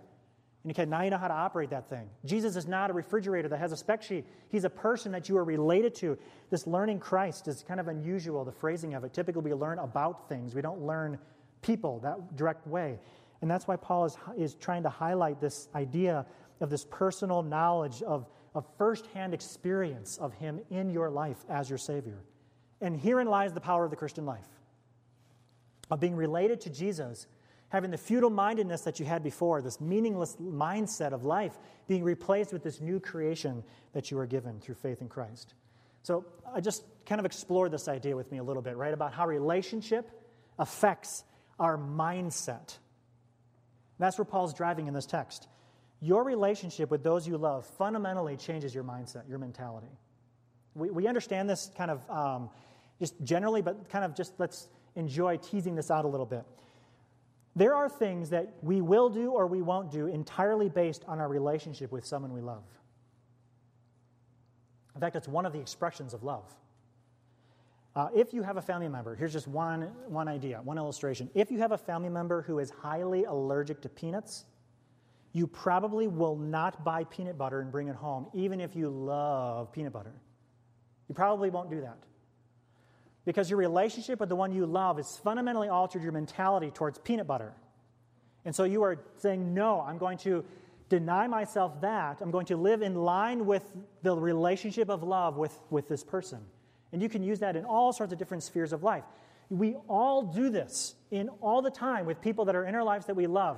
And 0.63 0.71
okay, 0.71 0.85
now 0.85 1.01
you 1.01 1.09
know 1.09 1.17
how 1.17 1.29
to 1.29 1.33
operate 1.33 1.69
that 1.69 1.89
thing. 1.89 2.09
Jesus 2.25 2.55
is 2.55 2.67
not 2.67 2.89
a 2.89 2.93
refrigerator 2.93 3.47
that 3.47 3.59
has 3.59 3.71
a 3.71 3.77
spec 3.77 4.03
sheet. 4.03 4.25
He's 4.49 4.65
a 4.65 4.69
person 4.69 5.13
that 5.13 5.29
you 5.29 5.37
are 5.37 5.43
related 5.43 5.95
to. 5.95 6.17
This 6.49 6.67
learning 6.67 6.99
Christ 6.99 7.47
is 7.47 7.63
kind 7.67 7.79
of 7.79 7.87
unusual, 7.87 8.43
the 8.43 8.51
phrasing 8.51 8.93
of 8.93 9.03
it. 9.03 9.13
Typically, 9.13 9.41
we 9.41 9.53
learn 9.53 9.79
about 9.79 10.27
things, 10.27 10.53
we 10.53 10.61
don't 10.61 10.81
learn 10.81 11.17
people 11.61 11.99
that 11.99 12.35
direct 12.35 12.67
way. 12.67 12.99
And 13.41 13.49
that's 13.49 13.67
why 13.67 13.77
Paul 13.77 14.05
is, 14.05 14.17
is 14.37 14.55
trying 14.55 14.83
to 14.83 14.89
highlight 14.89 15.39
this 15.39 15.69
idea 15.73 16.25
of 16.59 16.69
this 16.69 16.85
personal 16.85 17.41
knowledge 17.41 18.01
of, 18.01 18.27
of 18.53 18.65
firsthand 18.77 19.33
experience 19.33 20.17
of 20.17 20.33
Him 20.33 20.59
in 20.69 20.89
your 20.89 21.09
life 21.09 21.37
as 21.49 21.69
your 21.69 21.77
Savior. 21.77 22.19
And 22.81 22.99
herein 22.99 23.27
lies 23.27 23.53
the 23.53 23.61
power 23.61 23.83
of 23.83 23.91
the 23.91 23.95
Christian 23.95 24.25
life 24.25 24.47
of 25.91 25.99
being 25.99 26.15
related 26.15 26.61
to 26.61 26.69
Jesus, 26.69 27.27
having 27.69 27.91
the 27.91 27.97
futile 27.97 28.29
mindedness 28.29 28.81
that 28.81 28.99
you 28.99 29.05
had 29.05 29.23
before, 29.23 29.61
this 29.61 29.81
meaningless 29.81 30.35
mindset 30.35 31.13
of 31.13 31.23
life, 31.23 31.57
being 31.87 32.03
replaced 32.03 32.53
with 32.53 32.63
this 32.63 32.79
new 32.79 32.99
creation 32.99 33.63
that 33.93 34.11
you 34.11 34.19
are 34.19 34.27
given 34.27 34.59
through 34.59 34.75
faith 34.75 35.01
in 35.01 35.09
Christ. 35.09 35.53
So 36.03 36.25
I 36.53 36.61
just 36.61 36.83
kind 37.05 37.19
of 37.19 37.25
explored 37.25 37.71
this 37.71 37.87
idea 37.87 38.15
with 38.15 38.31
me 38.31 38.37
a 38.37 38.43
little 38.43 38.61
bit, 38.61 38.77
right? 38.77 38.93
About 38.93 39.13
how 39.13 39.27
relationship 39.27 40.09
affects 40.57 41.23
our 41.59 41.77
mindset. 41.77 42.77
That's 43.99 44.17
where 44.17 44.25
Paul's 44.25 44.53
driving 44.53 44.87
in 44.87 44.93
this 44.93 45.05
text. 45.05 45.47
Your 46.01 46.23
relationship 46.23 46.89
with 46.89 47.03
those 47.03 47.27
you 47.27 47.37
love 47.37 47.65
fundamentally 47.77 48.37
changes 48.37 48.73
your 48.73 48.83
mindset, 48.85 49.27
your 49.27 49.37
mentality. 49.37 49.91
We, 50.73 50.89
we 50.89 51.07
understand 51.07 51.49
this 51.49 51.69
kind 51.75 51.91
of 51.91 52.09
um, 52.09 52.49
just 52.99 53.21
generally, 53.23 53.61
but 53.61 53.89
kind 53.89 54.05
of 54.05 54.15
just 54.15 54.33
let's 54.37 54.69
enjoy 54.95 55.37
teasing 55.37 55.75
this 55.75 55.91
out 55.91 56.05
a 56.05 56.07
little 56.07 56.25
bit. 56.25 56.43
There 57.55 57.75
are 57.75 57.89
things 57.89 58.29
that 58.29 58.53
we 58.61 58.79
will 58.79 59.09
do 59.09 59.31
or 59.31 59.45
we 59.45 59.61
won't 59.61 59.91
do 59.91 60.07
entirely 60.07 60.69
based 60.69 61.03
on 61.07 61.19
our 61.19 61.27
relationship 61.27 61.91
with 61.91 62.05
someone 62.05 62.31
we 62.33 62.41
love. 62.41 62.63
In 64.95 65.01
fact, 65.01 65.15
it's 65.15 65.27
one 65.27 65.45
of 65.45 65.53
the 65.53 65.59
expressions 65.59 66.13
of 66.13 66.23
love. 66.23 66.45
Uh, 67.95 68.07
if 68.15 68.33
you 68.33 68.43
have 68.43 68.57
a 68.57 68.61
family 68.61 68.87
member, 68.87 69.15
here's 69.15 69.33
just 69.33 69.47
one, 69.47 69.81
one 70.07 70.27
idea, 70.27 70.61
one 70.63 70.77
illustration. 70.77 71.29
If 71.33 71.49
you 71.51 71.59
have 71.59 71.71
a 71.71 71.77
family 71.77 72.09
member 72.09 72.43
who 72.43 72.59
is 72.59 72.69
highly 72.69 73.23
allergic 73.23 73.81
to 73.81 73.89
peanuts, 73.89 74.45
you 75.33 75.47
probably 75.47 76.07
will 76.07 76.35
not 76.35 76.83
buy 76.83 77.03
peanut 77.03 77.37
butter 77.37 77.61
and 77.61 77.71
bring 77.71 77.87
it 77.87 77.95
home, 77.95 78.27
even 78.33 78.59
if 78.59 78.75
you 78.75 78.89
love 78.89 79.71
peanut 79.71 79.93
butter. 79.93 80.13
You 81.07 81.15
probably 81.15 81.49
won't 81.49 81.69
do 81.69 81.81
that. 81.81 81.97
Because 83.25 83.49
your 83.49 83.57
relationship 83.57 84.19
with 84.19 84.29
the 84.29 84.35
one 84.35 84.51
you 84.51 84.65
love 84.65 84.97
has 84.97 85.17
fundamentally 85.17 85.67
altered 85.67 86.01
your 86.03 86.11
mentality 86.11 86.71
towards 86.71 86.97
peanut 86.99 87.27
butter. 87.27 87.53
And 88.45 88.55
so 88.55 88.63
you 88.63 88.83
are 88.83 88.97
saying, 89.17 89.53
no, 89.53 89.81
I'm 89.81 89.97
going 89.97 90.17
to 90.19 90.45
deny 90.87 91.27
myself 91.27 91.81
that. 91.81 92.21
I'm 92.21 92.31
going 92.31 92.47
to 92.47 92.57
live 92.57 92.81
in 92.81 92.95
line 92.95 93.45
with 93.45 93.63
the 94.01 94.15
relationship 94.15 94.89
of 94.89 95.03
love 95.03 95.37
with, 95.37 95.53
with 95.69 95.87
this 95.87 96.03
person. 96.03 96.39
And 96.91 97.01
you 97.01 97.09
can 97.09 97.23
use 97.23 97.39
that 97.39 97.55
in 97.55 97.65
all 97.65 97.93
sorts 97.93 98.13
of 98.13 98.19
different 98.19 98.43
spheres 98.43 98.73
of 98.73 98.83
life. 98.83 99.03
We 99.49 99.75
all 99.87 100.23
do 100.23 100.49
this 100.49 100.95
in 101.11 101.29
all 101.41 101.61
the 101.61 101.71
time 101.71 102.05
with 102.05 102.21
people 102.21 102.45
that 102.45 102.55
are 102.55 102.65
in 102.65 102.75
our 102.75 102.83
lives 102.83 103.07
that 103.07 103.15
we 103.15 103.27
love. 103.27 103.57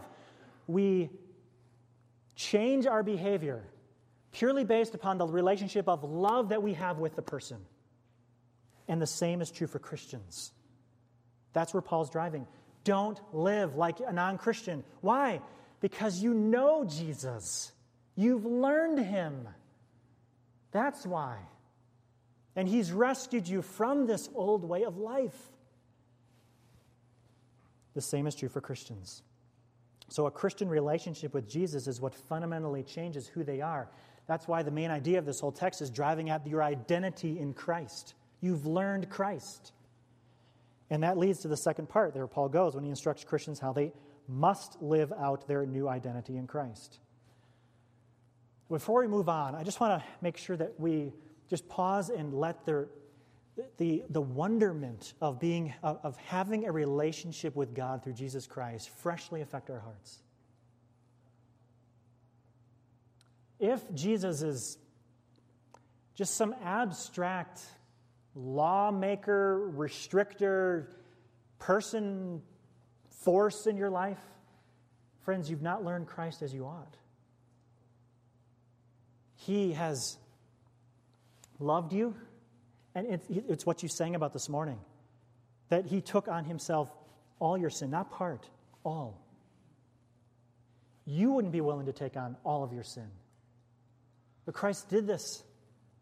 We 0.67 1.09
change 2.35 2.85
our 2.85 3.03
behavior 3.03 3.63
purely 4.31 4.63
based 4.63 4.95
upon 4.95 5.17
the 5.17 5.27
relationship 5.27 5.87
of 5.87 6.03
love 6.03 6.49
that 6.49 6.63
we 6.63 6.73
have 6.73 6.97
with 6.97 7.15
the 7.15 7.21
person. 7.21 7.57
And 8.87 9.01
the 9.01 9.07
same 9.07 9.41
is 9.41 9.51
true 9.51 9.67
for 9.67 9.79
Christians. 9.79 10.51
That's 11.53 11.73
where 11.73 11.81
Paul's 11.81 12.09
driving. 12.09 12.47
Don't 12.83 13.19
live 13.33 13.75
like 13.75 13.99
a 13.99 14.11
non 14.11 14.37
Christian. 14.37 14.83
Why? 15.01 15.41
Because 15.81 16.21
you 16.21 16.33
know 16.33 16.85
Jesus, 16.85 17.71
you've 18.15 18.45
learned 18.45 18.99
him. 18.99 19.47
That's 20.71 21.05
why. 21.05 21.37
And 22.55 22.67
he's 22.67 22.91
rescued 22.91 23.47
you 23.47 23.61
from 23.61 24.07
this 24.07 24.29
old 24.33 24.65
way 24.65 24.83
of 24.83 24.97
life. 24.97 25.37
The 27.93 28.01
same 28.01 28.27
is 28.27 28.35
true 28.35 28.49
for 28.49 28.61
Christians. 28.61 29.23
So, 30.09 30.25
a 30.25 30.31
Christian 30.31 30.67
relationship 30.67 31.33
with 31.33 31.49
Jesus 31.49 31.87
is 31.87 32.01
what 32.01 32.13
fundamentally 32.13 32.83
changes 32.83 33.27
who 33.27 33.43
they 33.43 33.61
are. 33.61 33.89
That's 34.27 34.47
why 34.47 34.63
the 34.63 34.71
main 34.71 34.91
idea 34.91 35.19
of 35.19 35.25
this 35.25 35.39
whole 35.39 35.51
text 35.51 35.81
is 35.81 35.89
driving 35.89 36.29
at 36.29 36.45
your 36.45 36.63
identity 36.63 37.39
in 37.39 37.53
Christ. 37.53 38.13
You've 38.41 38.65
learned 38.65 39.09
Christ. 39.09 39.71
And 40.89 41.03
that 41.03 41.17
leads 41.17 41.39
to 41.39 41.47
the 41.47 41.57
second 41.57 41.87
part 41.87 42.13
there 42.13 42.27
Paul 42.27 42.49
goes 42.49 42.75
when 42.75 42.83
he 42.83 42.89
instructs 42.89 43.23
Christians 43.23 43.59
how 43.59 43.71
they 43.71 43.93
must 44.27 44.81
live 44.81 45.13
out 45.17 45.47
their 45.47 45.65
new 45.65 45.87
identity 45.87 46.37
in 46.37 46.47
Christ. 46.47 46.99
Before 48.69 49.01
we 49.01 49.07
move 49.07 49.29
on, 49.29 49.55
I 49.55 49.63
just 49.63 49.79
want 49.79 50.01
to 50.01 50.07
make 50.21 50.37
sure 50.37 50.55
that 50.57 50.79
we 50.79 51.13
just 51.51 51.67
pause 51.67 52.09
and 52.09 52.33
let 52.33 52.65
the, 52.65 52.87
the, 53.77 54.03
the 54.09 54.21
wonderment 54.21 55.13
of, 55.19 55.37
being, 55.37 55.73
of 55.83 56.15
having 56.15 56.65
a 56.65 56.71
relationship 56.71 57.57
with 57.57 57.75
God 57.75 58.05
through 58.05 58.13
Jesus 58.13 58.47
Christ 58.47 58.89
freshly 58.89 59.41
affect 59.41 59.69
our 59.69 59.79
hearts. 59.79 60.23
If 63.59 63.81
Jesus 63.93 64.41
is 64.41 64.77
just 66.15 66.35
some 66.35 66.55
abstract 66.63 67.59
lawmaker, 68.33 69.73
restrictor, 69.75 70.87
person, 71.59 72.41
force 73.25 73.67
in 73.67 73.75
your 73.75 73.89
life, 73.89 74.21
friends, 75.25 75.49
you've 75.49 75.61
not 75.61 75.83
learned 75.83 76.07
Christ 76.07 76.43
as 76.43 76.53
you 76.53 76.65
ought. 76.65 76.95
He 79.35 79.73
has 79.73 80.17
loved 81.61 81.93
you, 81.93 82.15
and 82.95 83.07
it's, 83.07 83.25
it's 83.29 83.65
what 83.65 83.83
you 83.83 83.89
sang 83.89 84.15
about 84.15 84.33
this 84.33 84.49
morning 84.49 84.79
that 85.69 85.85
He 85.85 86.01
took 86.01 86.27
on 86.27 86.43
Himself 86.45 86.91
all 87.39 87.57
your 87.57 87.69
sin, 87.69 87.89
not 87.89 88.11
part, 88.11 88.47
all. 88.83 89.19
You 91.05 91.31
wouldn't 91.31 91.53
be 91.53 91.61
willing 91.61 91.87
to 91.87 91.93
take 91.93 92.15
on 92.15 92.37
all 92.43 92.63
of 92.63 92.73
your 92.73 92.83
sin. 92.83 93.09
But 94.45 94.53
Christ 94.53 94.89
did 94.89 95.07
this 95.07 95.43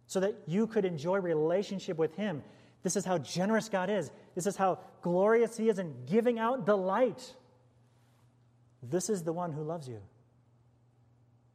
so 0.08 0.20
that 0.20 0.36
you 0.48 0.68
could 0.68 0.86
enjoy 0.86 1.20
relationship 1.20 1.98
with 1.98 2.16
Him. 2.16 2.44
This 2.84 2.96
is 2.96 3.06
how 3.06 3.18
generous 3.20 3.70
God 3.70 3.90
is. 3.90 4.12
This 4.36 4.48
is 4.48 4.56
how 4.56 4.80
glorious 5.02 5.56
He 5.56 5.70
is 5.70 5.80
in 5.80 5.94
giving 6.08 6.40
out 6.40 6.66
the 6.66 6.76
light. 6.76 7.34
This 8.82 9.10
is 9.10 9.24
the 9.24 9.34
one 9.34 9.52
who 9.52 9.64
loves 9.64 9.88
you. 9.88 10.00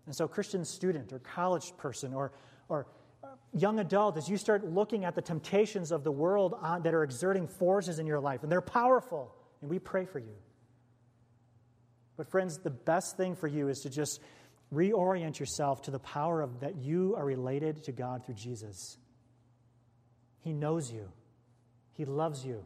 And 0.07 0.14
so, 0.14 0.29
Christian 0.29 0.64
student 0.64 1.12
or 1.12 1.19
college 1.19 1.77
person 1.79 2.12
or, 2.12 2.33
or 2.69 2.87
young 3.55 3.79
adult, 3.79 4.17
as 4.17 4.29
you 4.29 4.37
start 4.37 4.64
looking 4.64 5.05
at 5.05 5.14
the 5.14 5.23
temptations 5.23 5.93
of 5.93 6.05
the 6.05 6.12
world 6.12 6.55
on, 6.61 6.83
that 6.83 6.95
are 6.95 7.05
exerting 7.05 7.47
forces 7.47 7.99
in 7.99 8.07
your 8.07 8.21
life, 8.21 8.43
and 8.43 8.51
they're 8.51 8.61
powerful, 8.61 9.35
and 9.61 9.71
we 9.71 9.79
pray 9.79 10.05
for 10.05 10.19
you. 10.19 10.35
But, 12.17 12.27
friends, 12.27 12.59
the 12.59 12.71
best 12.71 13.17
thing 13.17 13.35
for 13.35 13.47
you 13.47 13.69
is 13.69 13.81
to 13.81 13.90
just 13.90 14.21
reorient 14.73 15.38
yourself 15.38 15.83
to 15.83 15.90
the 15.90 15.99
power 15.99 16.40
of 16.40 16.61
that 16.61 16.77
you 16.77 17.14
are 17.17 17.25
related 17.25 17.85
to 17.85 17.93
God 17.93 18.25
through 18.25 18.35
Jesus. 18.35 18.99
He 20.40 20.53
knows 20.53 20.93
you, 20.93 21.11
He 21.95 22.05
loves 22.05 22.45
you, 22.45 22.64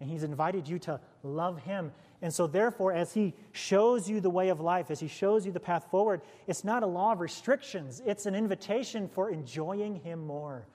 and 0.00 0.10
He's 0.10 0.22
invited 0.22 0.68
you 0.68 0.78
to 0.80 1.00
love 1.22 1.60
Him. 1.62 1.92
And 2.26 2.34
so, 2.34 2.48
therefore, 2.48 2.92
as 2.92 3.14
He 3.14 3.34
shows 3.52 4.10
you 4.10 4.20
the 4.20 4.28
way 4.28 4.48
of 4.48 4.58
life, 4.58 4.90
as 4.90 4.98
He 4.98 5.06
shows 5.06 5.46
you 5.46 5.52
the 5.52 5.60
path 5.60 5.86
forward, 5.92 6.22
it's 6.48 6.64
not 6.64 6.82
a 6.82 6.86
law 6.86 7.12
of 7.12 7.20
restrictions, 7.20 8.02
it's 8.04 8.26
an 8.26 8.34
invitation 8.34 9.06
for 9.06 9.30
enjoying 9.30 9.94
Him 9.94 10.26
more. 10.26 10.66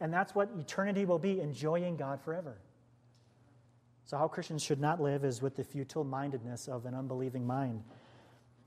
And 0.00 0.12
that's 0.12 0.34
what 0.34 0.50
eternity 0.58 1.06
will 1.06 1.18
be 1.18 1.40
enjoying 1.40 1.96
God 1.96 2.20
forever. 2.20 2.58
So, 4.04 4.18
how 4.18 4.28
Christians 4.28 4.62
should 4.62 4.82
not 4.82 5.00
live 5.00 5.24
is 5.24 5.40
with 5.40 5.56
the 5.56 5.64
futile 5.64 6.04
mindedness 6.04 6.68
of 6.68 6.84
an 6.84 6.94
unbelieving 6.94 7.46
mind. 7.46 7.84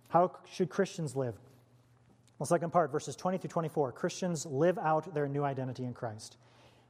How 0.10 0.32
should 0.52 0.72
Christians 0.72 1.16
live? 1.16 1.36
The 2.40 2.48
second 2.48 2.74
part, 2.74 2.92
verses 2.92 3.16
20 3.16 3.38
through 3.38 3.50
24. 3.50 3.92
Christians 3.92 4.48
live 4.48 4.80
out 4.80 5.14
their 5.14 5.28
new 5.28 5.44
identity 5.44 5.84
in 5.84 5.94
Christ. 5.94 6.38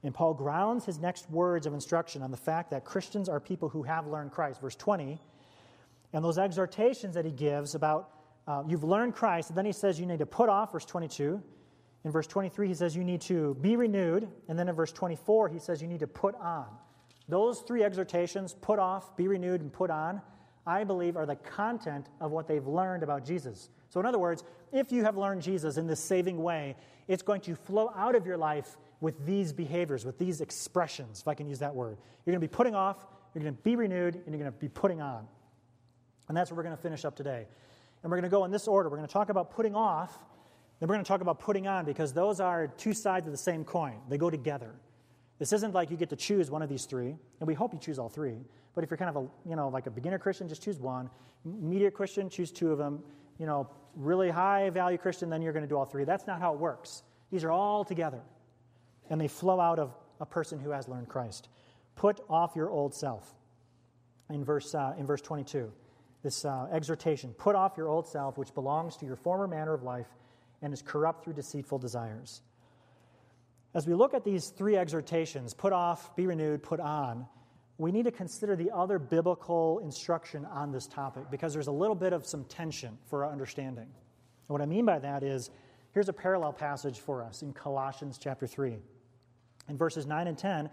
And 0.01 0.13
Paul 0.13 0.33
grounds 0.33 0.85
his 0.85 0.97
next 0.97 1.29
words 1.29 1.65
of 1.65 1.73
instruction 1.73 2.21
on 2.21 2.31
the 2.31 2.37
fact 2.37 2.71
that 2.71 2.85
Christians 2.85 3.27
are 3.27 3.41
people 3.41 3.67
who 3.67 3.83
have 3.83 4.07
learned 4.07 4.31
Christ. 4.31 4.61
Verse 4.61 4.77
20. 4.77 5.19
And 6.13 6.23
those 6.23 6.37
exhortations 6.37 7.15
that 7.15 7.25
he 7.25 7.31
gives 7.31 7.75
about 7.75 8.09
uh, 8.47 8.63
you've 8.67 8.83
learned 8.83 9.13
Christ, 9.13 9.49
and 9.49 9.57
then 9.57 9.65
he 9.65 9.71
says 9.71 9.99
you 9.99 10.05
need 10.05 10.19
to 10.19 10.25
put 10.25 10.49
off, 10.49 10.71
verse 10.71 10.85
22. 10.85 11.41
In 12.03 12.11
verse 12.11 12.25
23, 12.25 12.67
he 12.67 12.73
says 12.73 12.95
you 12.95 13.03
need 13.03 13.21
to 13.21 13.55
be 13.61 13.75
renewed. 13.75 14.27
And 14.47 14.57
then 14.57 14.67
in 14.67 14.75
verse 14.75 14.91
24, 14.91 15.49
he 15.49 15.59
says 15.59 15.81
you 15.81 15.87
need 15.87 15.99
to 15.99 16.07
put 16.07 16.35
on. 16.35 16.65
Those 17.29 17.61
three 17.61 17.83
exhortations, 17.83 18.55
put 18.59 18.79
off, 18.79 19.15
be 19.15 19.27
renewed, 19.27 19.61
and 19.61 19.71
put 19.71 19.91
on, 19.91 20.21
I 20.65 20.83
believe, 20.83 21.15
are 21.15 21.25
the 21.25 21.35
content 21.35 22.07
of 22.19 22.31
what 22.31 22.47
they've 22.47 22.65
learned 22.65 23.03
about 23.03 23.25
Jesus. 23.25 23.69
So, 23.89 23.99
in 23.99 24.05
other 24.05 24.19
words, 24.19 24.43
if 24.71 24.91
you 24.91 25.03
have 25.03 25.17
learned 25.17 25.41
Jesus 25.41 25.77
in 25.77 25.85
this 25.85 25.99
saving 25.99 26.41
way, 26.41 26.75
it's 27.07 27.23
going 27.23 27.41
to 27.41 27.55
flow 27.55 27.91
out 27.95 28.15
of 28.15 28.25
your 28.25 28.37
life 28.37 28.77
with 28.99 29.25
these 29.25 29.53
behaviors, 29.53 30.05
with 30.05 30.17
these 30.17 30.41
expressions, 30.41 31.21
if 31.21 31.27
I 31.27 31.35
can 31.35 31.47
use 31.47 31.59
that 31.59 31.75
word. 31.75 31.97
You're 32.25 32.33
going 32.33 32.41
to 32.41 32.47
be 32.47 32.55
putting 32.55 32.75
off, 32.75 33.05
you're 33.33 33.43
going 33.43 33.55
to 33.55 33.61
be 33.61 33.75
renewed, 33.75 34.15
and 34.15 34.25
you're 34.27 34.39
going 34.39 34.51
to 34.51 34.59
be 34.59 34.69
putting 34.69 35.01
on. 35.01 35.27
And 36.31 36.37
that's 36.37 36.49
what 36.49 36.55
we're 36.55 36.63
going 36.63 36.77
to 36.77 36.81
finish 36.81 37.03
up 37.03 37.17
today. 37.17 37.45
And 38.01 38.09
we're 38.09 38.15
going 38.15 38.23
to 38.23 38.33
go 38.33 38.45
in 38.45 38.51
this 38.51 38.65
order. 38.65 38.87
We're 38.87 38.95
going 38.95 39.07
to 39.07 39.11
talk 39.11 39.27
about 39.27 39.51
putting 39.51 39.75
off, 39.75 40.17
then 40.79 40.87
we're 40.87 40.95
going 40.95 41.03
to 41.03 41.07
talk 41.09 41.19
about 41.19 41.41
putting 41.41 41.67
on, 41.67 41.83
because 41.83 42.13
those 42.13 42.39
are 42.39 42.67
two 42.67 42.93
sides 42.93 43.27
of 43.27 43.33
the 43.33 43.37
same 43.37 43.65
coin. 43.65 43.97
They 44.07 44.17
go 44.17 44.29
together. 44.29 44.73
This 45.39 45.51
isn't 45.51 45.73
like 45.73 45.91
you 45.91 45.97
get 45.97 46.09
to 46.11 46.15
choose 46.15 46.49
one 46.49 46.61
of 46.61 46.69
these 46.69 46.85
three, 46.85 47.17
and 47.41 47.47
we 47.47 47.53
hope 47.53 47.73
you 47.73 47.79
choose 47.79 47.99
all 47.99 48.07
three. 48.07 48.37
But 48.73 48.85
if 48.85 48.89
you're 48.89 48.97
kind 48.97 49.09
of 49.09 49.17
a, 49.17 49.49
you 49.49 49.57
know, 49.57 49.67
like 49.67 49.87
a 49.87 49.91
beginner 49.91 50.19
Christian, 50.19 50.47
just 50.47 50.63
choose 50.63 50.79
one. 50.79 51.09
Media 51.43 51.91
Christian, 51.91 52.29
choose 52.29 52.49
two 52.49 52.71
of 52.71 52.77
them. 52.77 53.03
You 53.37 53.45
know, 53.45 53.69
really 53.97 54.29
high 54.29 54.69
value 54.69 54.97
Christian, 54.97 55.29
then 55.29 55.41
you're 55.41 55.51
going 55.51 55.65
to 55.65 55.69
do 55.69 55.75
all 55.75 55.83
three. 55.83 56.05
That's 56.05 56.27
not 56.27 56.39
how 56.39 56.53
it 56.53 56.59
works. 56.59 57.03
These 57.29 57.43
are 57.43 57.51
all 57.51 57.83
together, 57.83 58.21
and 59.09 59.19
they 59.19 59.27
flow 59.27 59.59
out 59.59 59.79
of 59.79 59.93
a 60.21 60.25
person 60.25 60.61
who 60.61 60.69
has 60.69 60.87
learned 60.87 61.09
Christ. 61.09 61.49
Put 61.97 62.21
off 62.29 62.55
your 62.55 62.69
old 62.69 62.95
self. 62.95 63.35
In 64.29 64.45
verse, 64.45 64.73
uh, 64.73 64.93
in 64.97 65.05
verse 65.05 65.19
22, 65.19 65.73
this 66.23 66.45
uh, 66.45 66.67
exhortation 66.71 67.33
put 67.33 67.55
off 67.55 67.77
your 67.77 67.87
old 67.87 68.07
self, 68.07 68.37
which 68.37 68.53
belongs 68.53 68.97
to 68.97 69.05
your 69.05 69.15
former 69.15 69.47
manner 69.47 69.73
of 69.73 69.83
life 69.83 70.07
and 70.61 70.73
is 70.73 70.81
corrupt 70.81 71.23
through 71.23 71.33
deceitful 71.33 71.79
desires. 71.79 72.41
As 73.73 73.87
we 73.87 73.93
look 73.93 74.13
at 74.13 74.23
these 74.23 74.49
three 74.49 74.75
exhortations 74.75 75.53
put 75.53 75.73
off, 75.73 76.15
be 76.15 76.27
renewed, 76.27 76.61
put 76.61 76.79
on 76.79 77.25
we 77.81 77.91
need 77.91 78.05
to 78.05 78.11
consider 78.11 78.55
the 78.55 78.69
other 78.69 78.99
biblical 78.99 79.79
instruction 79.79 80.45
on 80.45 80.71
this 80.71 80.85
topic 80.85 81.23
because 81.31 81.51
there's 81.51 81.65
a 81.65 81.71
little 81.71 81.95
bit 81.95 82.13
of 82.13 82.27
some 82.27 82.43
tension 82.43 82.95
for 83.07 83.25
our 83.25 83.31
understanding. 83.31 83.85
And 83.85 84.49
what 84.49 84.61
I 84.61 84.67
mean 84.67 84.85
by 84.85 84.99
that 84.99 85.23
is 85.23 85.49
here's 85.91 86.07
a 86.07 86.13
parallel 86.13 86.53
passage 86.53 86.99
for 86.99 87.23
us 87.23 87.41
in 87.41 87.53
Colossians 87.53 88.19
chapter 88.19 88.45
3. 88.45 88.77
In 89.67 89.77
verses 89.77 90.05
9 90.05 90.27
and 90.27 90.37
10, 90.37 90.69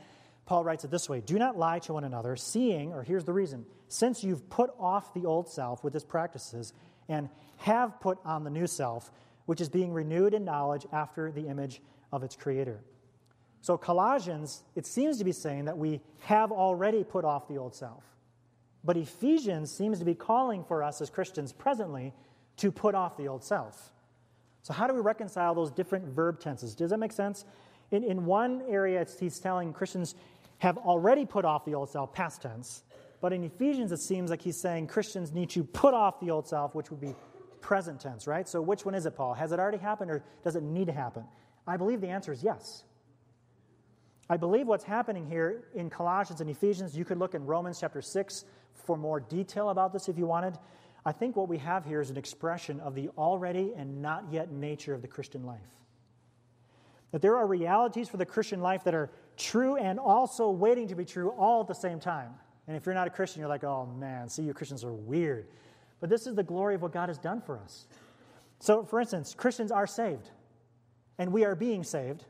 Paul 0.48 0.64
writes 0.64 0.82
it 0.82 0.90
this 0.90 1.11
way 1.11 1.20
Do 1.20 1.38
not 1.38 1.58
lie 1.58 1.78
to 1.80 1.92
one 1.92 2.04
another, 2.04 2.34
seeing, 2.34 2.94
or 2.94 3.02
here's 3.02 3.26
the 3.26 3.34
reason, 3.34 3.66
since 3.88 4.24
you've 4.24 4.48
put 4.48 4.70
off 4.80 5.12
the 5.12 5.26
old 5.26 5.50
self 5.50 5.84
with 5.84 5.94
its 5.94 6.06
practices 6.06 6.72
and 7.06 7.28
have 7.58 8.00
put 8.00 8.18
on 8.24 8.44
the 8.44 8.50
new 8.50 8.66
self, 8.66 9.12
which 9.44 9.61
is 9.61 9.68
being 9.68 9.92
renewed 9.92 10.32
in 10.32 10.46
knowledge 10.46 10.87
after 10.90 11.30
the 11.30 11.48
image 11.48 11.82
of 12.11 12.22
its 12.22 12.34
creator. 12.34 12.80
So, 13.61 13.76
Colossians, 13.76 14.62
it 14.74 14.87
seems 14.87 15.18
to 15.18 15.24
be 15.24 15.32
saying 15.32 15.66
that 15.66 15.76
we 15.76 16.00
have 16.20 16.50
already 16.50 17.04
put 17.04 17.26
off 17.26 17.46
the 17.46 17.58
old 17.58 17.74
self. 17.74 18.02
But 18.82 18.96
Ephesians 18.96 19.70
seems 19.70 19.98
to 19.98 20.06
be 20.06 20.14
calling 20.14 20.64
for 20.64 20.82
us 20.82 21.02
as 21.02 21.11
Christians 21.11 21.52
presently 21.52 22.14
to 22.56 22.72
put 22.72 22.94
off 22.94 23.18
the 23.18 23.28
old 23.28 23.44
self. 23.44 23.92
So, 24.62 24.72
how 24.72 24.87
do 24.87 24.94
we 24.94 25.02
reconcile 25.02 25.54
those 25.54 25.70
different 25.70 26.06
verb 26.06 26.40
tenses? 26.40 26.74
Does 26.74 26.88
that 26.88 26.98
make 26.98 27.12
sense? 27.12 27.44
In, 27.90 28.04
in 28.04 28.26
one 28.26 28.62
area, 28.68 29.06
he's 29.18 29.38
telling 29.38 29.72
Christians 29.72 30.14
have 30.59 30.77
already 30.79 31.25
put 31.25 31.44
off 31.44 31.64
the 31.64 31.75
old 31.75 31.90
self, 31.90 32.12
past 32.12 32.42
tense. 32.42 32.83
But 33.21 33.33
in 33.33 33.44
Ephesians, 33.44 33.90
it 33.92 34.01
seems 34.01 34.31
like 34.31 34.42
he's 34.42 34.61
saying 34.61 34.87
Christians 34.87 35.33
need 35.33 35.51
to 35.51 35.64
put 35.64 35.94
off 35.94 36.21
the 36.21 36.31
old 36.31 36.47
self, 36.47 36.75
which 36.75 36.90
would 36.90 37.01
be 37.01 37.14
present 37.61 38.01
tense, 38.01 38.27
right? 38.27 38.49
So, 38.49 38.61
which 38.62 38.85
one 38.85 38.94
is 38.94 39.07
it, 39.07 39.16
Paul? 39.16 39.35
Has 39.35 39.53
it 39.53 39.59
already 39.59 39.79
happened 39.79 40.11
or 40.11 40.23
does 40.44 40.57
it 40.57 40.62
need 40.62 40.87
to 40.87 40.92
happen? 40.92 41.25
I 41.66 41.77
believe 41.77 42.01
the 42.01 42.09
answer 42.09 42.33
is 42.33 42.42
yes. 42.42 42.85
I 44.31 44.37
believe 44.37 44.66
what's 44.66 44.85
happening 44.85 45.27
here 45.27 45.68
in 45.75 45.88
Colossians 45.88 46.40
and 46.40 46.51
Ephesians, 46.51 46.97
you 46.97 47.05
could 47.05 47.18
look 47.18 47.35
in 47.35 47.47
Romans 47.47 47.81
chapter 47.81 48.03
6 48.03 48.44
for 48.75 48.97
more 48.97 49.21
detail 49.21 49.71
about 49.71 49.92
this 49.92 50.09
if 50.09 50.18
you 50.18 50.27
wanted. 50.27 50.59
I 51.05 51.12
think 51.12 51.37
what 51.37 51.49
we 51.49 51.59
have 51.59 51.85
here 51.85 52.01
is 52.01 52.11
an 52.11 52.18
expression 52.18 52.81
of 52.81 52.94
the 52.94 53.09
already 53.16 53.73
and 53.75 54.03
not 54.03 54.25
yet 54.31 54.53
nature 54.53 54.92
of 54.92 55.01
the 55.01 55.09
Christian 55.09 55.44
life. 55.44 55.61
That 57.12 57.23
there 57.23 57.37
are 57.37 57.47
realities 57.47 58.09
for 58.09 58.18
the 58.18 58.27
Christian 58.27 58.61
life 58.61 58.85
that 58.85 58.94
are 58.94 59.11
true 59.38 59.77
and 59.77 59.98
also 59.98 60.51
waiting 60.51 60.88
to 60.88 60.94
be 60.94 61.05
true 61.05 61.31
all 61.31 61.61
at 61.61 61.68
the 61.68 61.74
same 61.74 62.01
time. 62.01 62.31
And 62.66 62.77
if 62.77 62.85
you're 62.85 62.94
not 62.94 63.07
a 63.07 63.11
Christian, 63.11 63.40
you're 63.40 63.48
like, 63.48 63.64
oh 63.64 63.87
man, 63.87 64.29
see, 64.29 64.42
you 64.42 64.53
Christians 64.53 64.85
are 64.85 64.92
weird. 64.92 65.46
But 66.01 66.11
this 66.11 66.27
is 66.27 66.35
the 66.35 66.42
glory 66.42 66.74
of 66.74 66.83
what 66.83 66.92
God 66.92 67.09
has 67.09 67.18
done 67.18 67.40
for 67.40 67.59
us. 67.59 67.87
So, 68.61 68.85
for 68.85 69.01
instance, 69.01 69.35
Christians 69.35 69.70
are 69.70 69.87
saved, 69.87 70.31
and 71.16 71.33
we 71.33 71.44
are 71.44 71.55
being 71.55 71.85
saved 71.85 72.24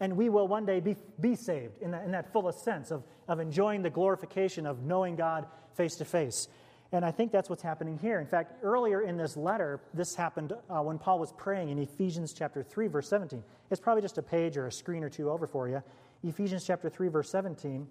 and 0.00 0.16
we 0.16 0.30
will 0.30 0.48
one 0.48 0.64
day 0.64 0.80
be, 0.80 0.96
be 1.20 1.36
saved 1.36 1.78
in 1.82 1.90
that, 1.90 2.04
in 2.04 2.10
that 2.12 2.32
fullest 2.32 2.64
sense 2.64 2.90
of, 2.90 3.04
of 3.28 3.38
enjoying 3.38 3.82
the 3.82 3.90
glorification 3.90 4.66
of 4.66 4.82
knowing 4.82 5.14
God 5.14 5.46
face 5.76 5.96
to 5.96 6.04
face. 6.06 6.48
And 6.92 7.04
I 7.04 7.12
think 7.12 7.30
that's 7.30 7.48
what's 7.48 7.62
happening 7.62 7.98
here. 7.98 8.18
In 8.18 8.26
fact, 8.26 8.54
earlier 8.64 9.02
in 9.02 9.16
this 9.16 9.36
letter, 9.36 9.80
this 9.94 10.16
happened 10.16 10.54
uh, 10.68 10.80
when 10.80 10.98
Paul 10.98 11.20
was 11.20 11.32
praying 11.32 11.68
in 11.68 11.78
Ephesians 11.78 12.32
chapter 12.32 12.64
3, 12.64 12.88
verse 12.88 13.08
17. 13.08 13.44
It's 13.70 13.80
probably 13.80 14.02
just 14.02 14.18
a 14.18 14.22
page 14.22 14.56
or 14.56 14.66
a 14.66 14.72
screen 14.72 15.04
or 15.04 15.10
two 15.10 15.30
over 15.30 15.46
for 15.46 15.68
you. 15.68 15.82
Ephesians 16.22 16.64
chapter 16.66 16.88
3, 16.88 17.08
verse 17.08 17.30
17. 17.30 17.86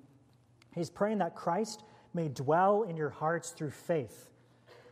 He's 0.75 0.89
praying 0.89 1.17
that 1.19 1.35
Christ 1.35 1.83
may 2.13 2.27
dwell 2.27 2.83
in 2.83 2.95
your 2.95 3.09
hearts 3.09 3.51
through 3.51 3.71
faith. 3.71 4.29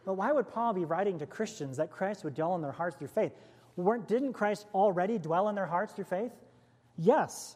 But 0.05 0.13
why 0.13 0.31
would 0.31 0.47
Paul 0.47 0.73
be 0.73 0.85
writing 0.85 1.19
to 1.19 1.25
Christians 1.25 1.77
that 1.77 1.91
Christ 1.91 2.23
would 2.23 2.33
dwell 2.33 2.55
in 2.55 2.61
their 2.61 2.71
hearts 2.71 2.97
through 2.97 3.09
faith? 3.09 3.33
Weren't, 3.75 4.07
didn't 4.07 4.33
Christ 4.33 4.65
already 4.73 5.19
dwell 5.19 5.49
in 5.49 5.55
their 5.55 5.65
hearts 5.65 5.93
through 5.93 6.05
faith? 6.05 6.31
Yes. 6.97 7.55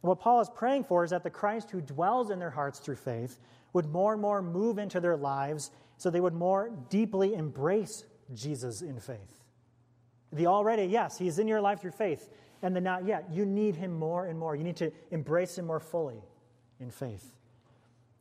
What 0.00 0.20
Paul 0.20 0.40
is 0.40 0.48
praying 0.48 0.84
for 0.84 1.04
is 1.04 1.10
that 1.10 1.22
the 1.22 1.30
Christ 1.30 1.70
who 1.70 1.80
dwells 1.80 2.30
in 2.30 2.38
their 2.38 2.50
hearts 2.50 2.78
through 2.78 2.96
faith 2.96 3.38
would 3.72 3.90
more 3.90 4.12
and 4.12 4.22
more 4.22 4.42
move 4.42 4.78
into 4.78 5.00
their 5.00 5.16
lives 5.16 5.70
so 5.96 6.10
they 6.10 6.20
would 6.20 6.34
more 6.34 6.70
deeply 6.88 7.34
embrace 7.34 8.04
Jesus 8.34 8.82
in 8.82 8.98
faith. 8.98 9.36
The 10.32 10.46
already, 10.46 10.84
yes, 10.84 11.18
he's 11.18 11.38
in 11.38 11.46
your 11.46 11.60
life 11.60 11.80
through 11.80 11.92
faith, 11.92 12.30
and 12.62 12.74
the 12.74 12.80
not 12.80 13.06
yet. 13.06 13.26
You 13.32 13.44
need 13.44 13.76
him 13.76 13.92
more 13.92 14.26
and 14.26 14.38
more. 14.38 14.54
You 14.54 14.64
need 14.64 14.76
to 14.76 14.92
embrace 15.10 15.58
him 15.58 15.66
more 15.66 15.80
fully 15.80 16.22
in 16.80 16.90
faith. 16.90 17.32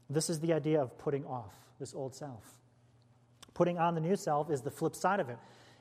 This 0.09 0.29
is 0.29 0.39
the 0.39 0.53
idea 0.53 0.81
of 0.81 0.97
putting 0.97 1.25
off 1.25 1.53
this 1.79 1.93
old 1.93 2.13
self. 2.13 2.43
Putting 3.53 3.77
on 3.77 3.95
the 3.95 4.01
new 4.01 4.15
self 4.15 4.49
is 4.49 4.61
the 4.61 4.71
flip 4.71 4.95
side 4.95 5.19
of 5.19 5.29
it. 5.29 5.37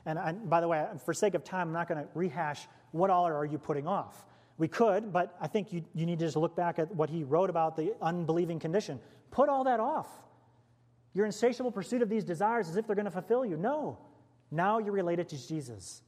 And 0.07 0.19
I, 0.19 0.33
by 0.33 0.61
the 0.61 0.69
way, 0.69 0.87
for 1.05 1.13
sake 1.13 1.35
of 1.35 1.45
time, 1.45 1.69
I'm 1.69 1.73
not 1.73 1.89
going 1.89 2.03
to 2.03 2.09
rehash 2.15 2.67
what 2.93 3.11
all 3.11 3.27
are 3.27 3.45
you 3.45 3.59
putting 3.59 3.87
off. 3.87 4.25
We 4.59 4.69
could, 4.69 5.13
but 5.13 5.37
I 5.41 5.47
think 5.47 5.73
you, 5.73 5.83
you 5.95 6.07
need 6.07 6.19
to 6.19 6.27
just 6.27 6.37
look 6.37 6.55
back 6.55 6.79
at 6.79 6.95
what 6.95 7.09
he 7.09 7.25
wrote 7.25 7.51
about 7.51 7.77
the 7.77 7.95
unbelieving 8.03 8.59
condition. 8.59 9.01
Put 9.31 9.49
all 9.49 9.65
that 9.65 9.81
off. 9.81 10.09
Your 11.15 11.27
insatiable 11.27 11.73
pursuit 11.73 12.03
of 12.03 12.09
these 12.09 12.25
desires 12.25 12.69
as 12.69 12.77
if 12.77 12.87
they're 12.87 12.97
going 12.97 13.07
to 13.07 13.11
fulfill 13.11 13.45
you. 13.45 13.57
No. 13.57 13.99
Now 14.51 14.79
you're 14.79 14.93
related 14.93 15.29
to 15.31 15.49
Jesus. 15.49 16.03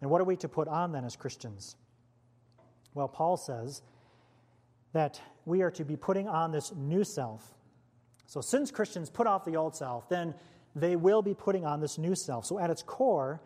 And 0.00 0.10
what 0.10 0.20
are 0.20 0.24
we 0.24 0.36
to 0.36 0.48
put 0.48 0.68
on 0.68 0.92
then 0.92 1.04
as 1.04 1.16
Christians? 1.16 1.76
Well, 2.94 3.08
Paul 3.08 3.36
says 3.36 3.82
that 4.92 5.20
we 5.44 5.62
are 5.62 5.70
to 5.72 5.84
be 5.84 5.96
putting 5.96 6.28
on 6.28 6.52
this 6.52 6.72
new 6.74 7.04
self. 7.04 7.54
So, 8.26 8.40
since 8.40 8.70
Christians 8.70 9.10
put 9.10 9.26
off 9.26 9.44
the 9.44 9.56
old 9.56 9.76
self, 9.76 10.08
then 10.08 10.34
they 10.74 10.96
will 10.96 11.22
be 11.22 11.34
putting 11.34 11.64
on 11.64 11.80
this 11.80 11.98
new 11.98 12.14
self. 12.14 12.46
So, 12.46 12.58
at 12.58 12.70
its 12.70 12.82
core, 12.82 13.40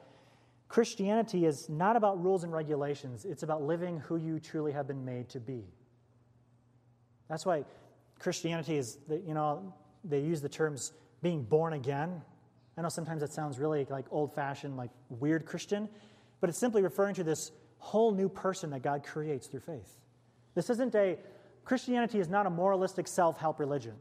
Christianity 0.68 1.46
is 1.46 1.68
not 1.68 1.96
about 1.96 2.22
rules 2.22 2.44
and 2.44 2.52
regulations, 2.52 3.24
it's 3.24 3.42
about 3.42 3.62
living 3.62 4.00
who 4.00 4.16
you 4.16 4.40
truly 4.40 4.72
have 4.72 4.86
been 4.86 5.04
made 5.04 5.28
to 5.30 5.40
be. 5.40 5.64
That's 7.28 7.46
why 7.46 7.64
Christianity 8.18 8.76
is, 8.76 8.98
you 9.08 9.34
know, 9.34 9.74
they 10.04 10.20
use 10.20 10.40
the 10.40 10.48
terms 10.48 10.92
being 11.22 11.42
born 11.42 11.72
again. 11.72 12.20
I 12.76 12.82
know 12.82 12.88
sometimes 12.88 13.20
that 13.20 13.32
sounds 13.32 13.58
really 13.58 13.86
like 13.88 14.06
old 14.10 14.34
fashioned, 14.34 14.76
like 14.76 14.90
weird 15.08 15.46
Christian, 15.46 15.88
but 16.44 16.50
it's 16.50 16.58
simply 16.58 16.82
referring 16.82 17.14
to 17.14 17.24
this 17.24 17.52
whole 17.78 18.12
new 18.12 18.28
person 18.28 18.68
that 18.68 18.82
God 18.82 19.02
creates 19.02 19.46
through 19.46 19.60
faith. 19.60 19.96
This 20.54 20.68
isn't 20.68 20.94
a, 20.94 21.16
Christianity 21.64 22.18
is 22.18 22.28
not 22.28 22.44
a 22.44 22.50
moralistic 22.50 23.08
self 23.08 23.38
help 23.38 23.58
religion. 23.58 23.94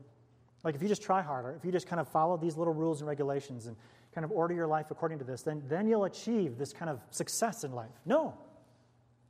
Like 0.61 0.75
if 0.75 0.81
you 0.81 0.89
just 0.89 1.03
try 1.03 1.21
harder, 1.21 1.55
if 1.57 1.63
you 1.63 1.71
just 1.71 1.87
kind 1.87 2.01
of 2.01 2.09
follow 2.09 2.35
these 2.35 2.57
little 2.57 2.73
rules 2.73 2.99
and 2.99 3.07
regulations 3.07 3.67
and 3.67 3.77
kind 4.13 4.25
of 4.25 4.31
order 4.33 4.53
your 4.53 4.67
life 4.67 4.91
according 4.91 5.19
to 5.19 5.23
this, 5.23 5.43
then, 5.43 5.63
then 5.69 5.87
you'll 5.87 6.03
achieve 6.03 6.57
this 6.57 6.73
kind 6.73 6.91
of 6.91 6.99
success 7.11 7.63
in 7.63 7.71
life. 7.71 7.93
No. 8.05 8.33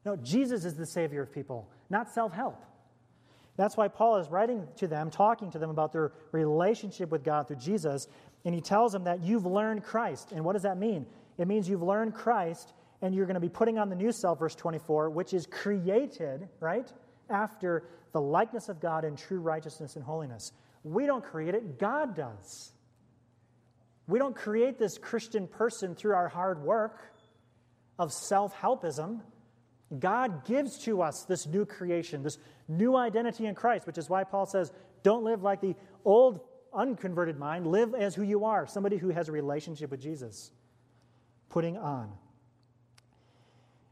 No, 0.08 0.16
Jesus 0.16 0.66
is 0.66 0.76
the 0.76 0.88
Savior 0.88 1.22
of 1.22 1.32
people, 1.32 1.70
not 1.92 2.10
self 2.10 2.34
help. 2.34 2.66
That's 3.58 3.78
why 3.78 3.90
Paul 3.90 4.18
is 4.18 4.28
writing 4.32 4.68
to 4.78 4.88
them, 4.88 5.12
talking 5.12 5.52
to 5.52 5.60
them 5.60 5.70
about 5.70 5.94
their 5.94 6.14
relationship 6.32 7.12
with 7.12 7.24
God 7.24 7.48
through 7.48 7.58
Jesus, 7.58 8.08
and 8.44 8.56
he 8.56 8.62
tells 8.62 8.92
them 8.92 9.04
that 9.04 9.22
you've 9.22 9.46
learned 9.46 9.84
Christ. 9.84 10.32
And 10.32 10.44
what 10.44 10.54
does 10.54 10.64
that 10.64 10.80
mean? 10.80 11.06
It 11.38 11.48
means 11.48 11.70
you've 11.70 11.84
learned 11.84 12.16
Christ, 12.16 12.74
and 13.04 13.14
you're 13.14 13.26
going 13.26 13.36
to 13.36 13.42
be 13.42 13.50
putting 13.50 13.78
on 13.78 13.90
the 13.90 13.96
new 13.96 14.14
self, 14.14 14.40
verse 14.40 14.56
24, 14.56 15.10
which 15.10 15.34
is 15.34 15.46
created, 15.46 16.48
right, 16.62 16.92
after 17.30 17.84
the 18.14 18.22
likeness 18.22 18.70
of 18.70 18.80
God 18.80 19.04
in 19.04 19.18
true 19.18 19.42
righteousness 19.42 19.98
and 19.98 20.06
holiness. 20.06 20.54
We 20.86 21.06
don't 21.06 21.24
create 21.24 21.54
it, 21.54 21.78
God 21.78 22.16
does. 22.16 22.72
We 24.08 24.20
don't 24.20 24.36
create 24.36 24.80
this 24.80 24.98
Christian 24.98 25.48
person 25.48 25.96
through 25.96 26.14
our 26.14 26.30
hard 26.30 26.64
work 26.64 26.98
of 28.00 28.14
self 28.14 28.56
helpism. 28.56 29.20
God 30.00 30.46
gives 30.46 30.80
to 30.86 31.02
us 31.02 31.26
this 31.26 31.46
new 31.46 31.66
creation, 31.66 32.24
this 32.24 32.38
new 32.70 32.96
identity 32.96 33.48
in 33.48 33.54
Christ, 33.54 33.86
which 33.86 33.98
is 33.98 34.10
why 34.10 34.24
Paul 34.24 34.46
says, 34.46 34.72
don't 35.04 35.26
live 35.26 35.44
like 35.44 35.60
the 35.60 35.76
old 36.06 36.40
unconverted 36.74 37.38
mind. 37.38 37.68
Live 37.68 37.94
as 37.94 38.16
who 38.16 38.24
you 38.24 38.46
are, 38.46 38.66
somebody 38.66 38.96
who 38.96 39.10
has 39.10 39.28
a 39.28 39.34
relationship 39.34 39.92
with 39.92 40.02
Jesus. 40.02 40.52
Putting 41.50 41.78
on. 41.78 42.10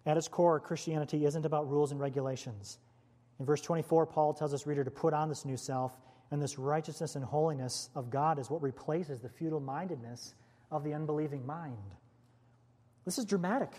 At 0.05 0.17
its 0.17 0.27
core, 0.27 0.59
Christianity 0.59 1.25
isn't 1.25 1.45
about 1.45 1.69
rules 1.69 1.91
and 1.91 1.99
regulations. 1.99 2.79
In 3.39 3.45
verse 3.45 3.61
24, 3.61 4.05
Paul 4.07 4.33
tells 4.33 4.53
us 4.53 4.65
reader 4.65 4.83
to 4.83 4.91
put 4.91 5.13
on 5.13 5.29
this 5.29 5.45
new 5.45 5.57
self 5.57 5.97
and 6.31 6.41
this 6.41 6.57
righteousness 6.57 7.15
and 7.15 7.25
holiness 7.25 7.89
of 7.95 8.09
God 8.09 8.39
is 8.39 8.49
what 8.49 8.61
replaces 8.61 9.19
the 9.19 9.29
futile 9.29 9.59
mindedness 9.59 10.33
of 10.71 10.83
the 10.83 10.93
unbelieving 10.93 11.45
mind. 11.45 11.95
This 13.05 13.17
is 13.17 13.25
dramatic. 13.25 13.73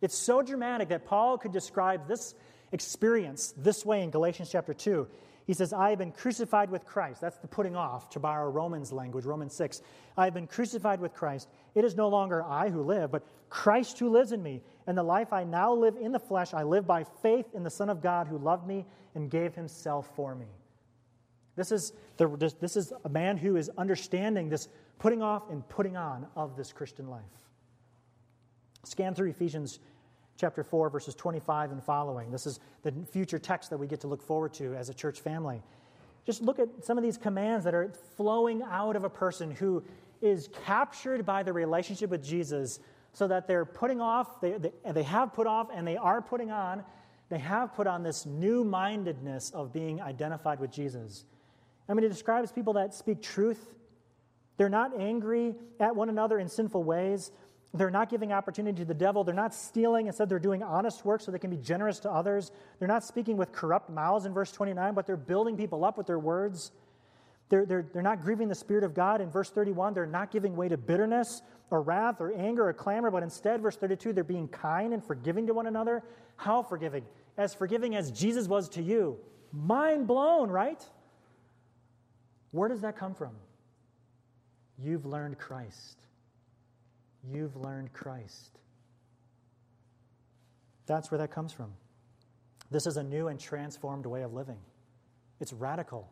It's 0.00 0.16
so 0.16 0.42
dramatic 0.42 0.90
that 0.90 1.06
Paul 1.06 1.38
could 1.38 1.52
describe 1.52 2.06
this 2.06 2.34
experience 2.72 3.54
this 3.56 3.84
way 3.84 4.02
in 4.02 4.10
Galatians 4.10 4.50
chapter 4.50 4.74
2. 4.74 5.06
He 5.46 5.54
says, 5.54 5.72
I 5.72 5.90
have 5.90 5.98
been 5.98 6.10
crucified 6.10 6.70
with 6.70 6.84
Christ. 6.84 7.20
That's 7.20 7.38
the 7.38 7.46
putting 7.46 7.76
off, 7.76 8.10
to 8.10 8.20
borrow 8.20 8.50
Romans 8.50 8.92
language, 8.92 9.24
Romans 9.24 9.54
6. 9.54 9.80
I 10.16 10.24
have 10.24 10.34
been 10.34 10.48
crucified 10.48 11.00
with 11.00 11.14
Christ. 11.14 11.48
It 11.76 11.84
is 11.84 11.94
no 11.94 12.08
longer 12.08 12.42
I 12.42 12.68
who 12.68 12.82
live, 12.82 13.12
but 13.12 13.24
Christ 13.48 13.98
who 14.00 14.10
lives 14.10 14.32
in 14.32 14.42
me. 14.42 14.60
And 14.88 14.98
the 14.98 15.04
life 15.04 15.32
I 15.32 15.44
now 15.44 15.72
live 15.72 15.96
in 15.96 16.10
the 16.10 16.18
flesh, 16.18 16.52
I 16.52 16.64
live 16.64 16.84
by 16.84 17.04
faith 17.22 17.46
in 17.54 17.62
the 17.62 17.70
Son 17.70 17.88
of 17.88 18.02
God 18.02 18.26
who 18.26 18.38
loved 18.38 18.66
me 18.66 18.86
and 19.14 19.30
gave 19.30 19.54
himself 19.54 20.10
for 20.16 20.34
me. 20.34 20.46
This 21.54 21.70
is, 21.70 21.92
the, 22.16 22.54
this 22.60 22.76
is 22.76 22.92
a 23.04 23.08
man 23.08 23.36
who 23.36 23.56
is 23.56 23.70
understanding 23.78 24.48
this 24.48 24.68
putting 24.98 25.22
off 25.22 25.48
and 25.48 25.66
putting 25.68 25.96
on 25.96 26.26
of 26.34 26.56
this 26.56 26.72
Christian 26.72 27.08
life. 27.08 27.22
Scan 28.84 29.14
through 29.14 29.30
Ephesians 29.30 29.78
chapter 30.36 30.62
4, 30.62 30.90
verses 30.90 31.14
25 31.14 31.72
and 31.72 31.82
following. 31.82 32.30
This 32.30 32.46
is 32.46 32.60
the 32.82 32.92
future 33.10 33.38
text 33.38 33.70
that 33.70 33.78
we 33.78 33.86
get 33.86 34.00
to 34.00 34.06
look 34.06 34.22
forward 34.22 34.52
to 34.54 34.74
as 34.74 34.88
a 34.88 34.94
church 34.94 35.20
family. 35.20 35.62
Just 36.24 36.42
look 36.42 36.58
at 36.58 36.68
some 36.82 36.98
of 36.98 37.04
these 37.04 37.16
commands 37.16 37.64
that 37.64 37.74
are 37.74 37.92
flowing 38.16 38.62
out 38.62 38.96
of 38.96 39.04
a 39.04 39.10
person 39.10 39.50
who 39.50 39.82
is 40.20 40.48
captured 40.64 41.24
by 41.24 41.42
the 41.42 41.52
relationship 41.52 42.10
with 42.10 42.24
Jesus 42.24 42.80
so 43.12 43.26
that 43.28 43.46
they're 43.46 43.64
putting 43.64 44.00
off, 44.00 44.40
they, 44.40 44.52
they, 44.52 44.72
they 44.92 45.02
have 45.02 45.32
put 45.32 45.46
off, 45.46 45.68
and 45.72 45.86
they 45.86 45.96
are 45.96 46.20
putting 46.20 46.50
on, 46.50 46.84
they 47.28 47.38
have 47.38 47.74
put 47.74 47.86
on 47.86 48.02
this 48.02 48.26
new 48.26 48.64
mindedness 48.64 49.50
of 49.50 49.72
being 49.72 50.00
identified 50.00 50.60
with 50.60 50.70
Jesus. 50.70 51.24
I 51.88 51.94
mean, 51.94 52.04
it 52.04 52.08
describes 52.08 52.52
people 52.52 52.74
that 52.74 52.94
speak 52.94 53.22
truth. 53.22 53.74
They're 54.56 54.68
not 54.68 54.98
angry 54.98 55.54
at 55.80 55.94
one 55.94 56.08
another 56.08 56.38
in 56.38 56.48
sinful 56.48 56.82
ways. 56.82 57.30
They're 57.76 57.90
not 57.90 58.08
giving 58.10 58.32
opportunity 58.32 58.78
to 58.78 58.84
the 58.84 58.94
devil. 58.94 59.24
They're 59.24 59.34
not 59.34 59.54
stealing. 59.54 60.06
Instead, 60.06 60.28
they're 60.28 60.38
doing 60.38 60.62
honest 60.62 61.04
work 61.04 61.20
so 61.20 61.30
they 61.30 61.38
can 61.38 61.50
be 61.50 61.56
generous 61.56 61.98
to 62.00 62.10
others. 62.10 62.50
They're 62.78 62.88
not 62.88 63.04
speaking 63.04 63.36
with 63.36 63.52
corrupt 63.52 63.90
mouths 63.90 64.26
in 64.26 64.32
verse 64.32 64.52
29, 64.52 64.94
but 64.94 65.06
they're 65.06 65.16
building 65.16 65.56
people 65.56 65.84
up 65.84 65.96
with 65.98 66.06
their 66.06 66.18
words. 66.18 66.72
They're, 67.48 67.64
they're, 67.64 67.86
they're 67.92 68.02
not 68.02 68.22
grieving 68.22 68.48
the 68.48 68.54
Spirit 68.54 68.84
of 68.84 68.94
God. 68.94 69.20
In 69.20 69.30
verse 69.30 69.50
31, 69.50 69.94
they're 69.94 70.06
not 70.06 70.30
giving 70.30 70.56
way 70.56 70.68
to 70.68 70.76
bitterness 70.76 71.42
or 71.70 71.82
wrath 71.82 72.20
or 72.20 72.32
anger 72.32 72.68
or 72.68 72.72
clamor, 72.72 73.10
but 73.10 73.22
instead, 73.22 73.60
verse 73.60 73.76
32, 73.76 74.12
they're 74.12 74.24
being 74.24 74.48
kind 74.48 74.92
and 74.92 75.04
forgiving 75.04 75.46
to 75.46 75.54
one 75.54 75.66
another. 75.66 76.02
How 76.36 76.62
forgiving? 76.62 77.04
As 77.36 77.54
forgiving 77.54 77.94
as 77.94 78.10
Jesus 78.10 78.48
was 78.48 78.68
to 78.70 78.82
you. 78.82 79.18
Mind 79.52 80.06
blown, 80.06 80.50
right? 80.50 80.82
Where 82.50 82.68
does 82.68 82.80
that 82.80 82.96
come 82.96 83.14
from? 83.14 83.32
You've 84.78 85.06
learned 85.06 85.38
Christ. 85.38 86.00
You've 87.32 87.56
learned 87.56 87.92
Christ. 87.92 88.58
That's 90.86 91.10
where 91.10 91.18
that 91.18 91.30
comes 91.30 91.52
from. 91.52 91.72
This 92.70 92.86
is 92.86 92.96
a 92.96 93.02
new 93.02 93.28
and 93.28 93.38
transformed 93.38 94.06
way 94.06 94.22
of 94.22 94.32
living. 94.32 94.58
It's 95.40 95.52
radical. 95.52 96.08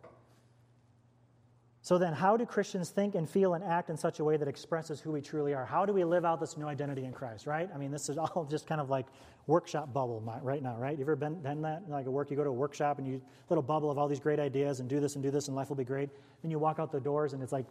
So, 1.82 1.98
then, 1.98 2.14
how 2.14 2.38
do 2.38 2.46
Christians 2.46 2.88
think 2.88 3.14
and 3.14 3.28
feel 3.28 3.52
and 3.52 3.62
act 3.62 3.90
in 3.90 3.96
such 3.98 4.18
a 4.18 4.24
way 4.24 4.38
that 4.38 4.48
expresses 4.48 5.00
who 5.00 5.12
we 5.12 5.20
truly 5.20 5.52
are? 5.52 5.66
How 5.66 5.84
do 5.84 5.92
we 5.92 6.02
live 6.02 6.24
out 6.24 6.40
this 6.40 6.56
new 6.56 6.66
identity 6.66 7.04
in 7.04 7.12
Christ, 7.12 7.46
right? 7.46 7.68
I 7.74 7.76
mean, 7.76 7.90
this 7.90 8.08
is 8.08 8.16
all 8.18 8.46
just 8.48 8.66
kind 8.66 8.80
of 8.80 8.88
like 8.88 9.04
workshop 9.46 9.92
bubble 9.92 10.22
right 10.42 10.62
now, 10.62 10.76
right? 10.78 10.96
You 10.96 11.04
ever 11.04 11.14
been, 11.14 11.34
been 11.42 11.60
that? 11.60 11.82
Like 11.88 12.06
a 12.06 12.10
work, 12.10 12.30
you 12.30 12.38
go 12.38 12.44
to 12.44 12.48
a 12.48 12.52
workshop 12.52 12.98
and 12.98 13.06
you 13.06 13.20
little 13.50 13.62
bubble 13.62 13.90
of 13.90 13.98
all 13.98 14.08
these 14.08 14.20
great 14.20 14.40
ideas 14.40 14.80
and 14.80 14.88
do 14.88 14.98
this 14.98 15.14
and 15.16 15.22
do 15.22 15.30
this 15.30 15.48
and 15.48 15.56
life 15.56 15.68
will 15.68 15.76
be 15.76 15.84
great. 15.84 16.08
Then 16.40 16.50
you 16.50 16.58
walk 16.58 16.78
out 16.78 16.90
the 16.90 17.00
doors 17.00 17.34
and 17.34 17.42
it's 17.42 17.52
like, 17.52 17.66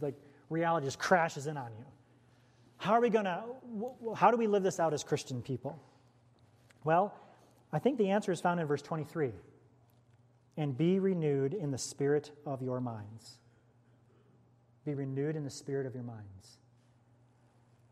like 0.00 0.14
reality 0.48 0.86
just 0.86 1.00
crashes 1.00 1.48
in 1.48 1.56
on 1.56 1.72
you. 1.76 1.84
How 2.78 2.92
are 2.92 3.00
we 3.00 3.10
going 3.10 3.24
to, 3.24 3.42
how 4.14 4.30
do 4.30 4.36
we 4.36 4.46
live 4.46 4.62
this 4.62 4.78
out 4.78 4.92
as 4.92 5.02
Christian 5.02 5.42
people? 5.42 5.78
Well, 6.84 7.14
I 7.72 7.78
think 7.78 7.98
the 7.98 8.10
answer 8.10 8.32
is 8.32 8.40
found 8.40 8.60
in 8.60 8.66
verse 8.66 8.82
23 8.82 9.32
and 10.56 10.76
be 10.76 10.98
renewed 10.98 11.54
in 11.54 11.70
the 11.70 11.78
spirit 11.78 12.30
of 12.46 12.62
your 12.62 12.80
minds 12.80 13.38
be 14.86 14.94
renewed 14.94 15.36
in 15.36 15.44
the 15.44 15.50
spirit 15.50 15.84
of 15.84 15.94
your 15.94 16.04
minds. 16.04 16.58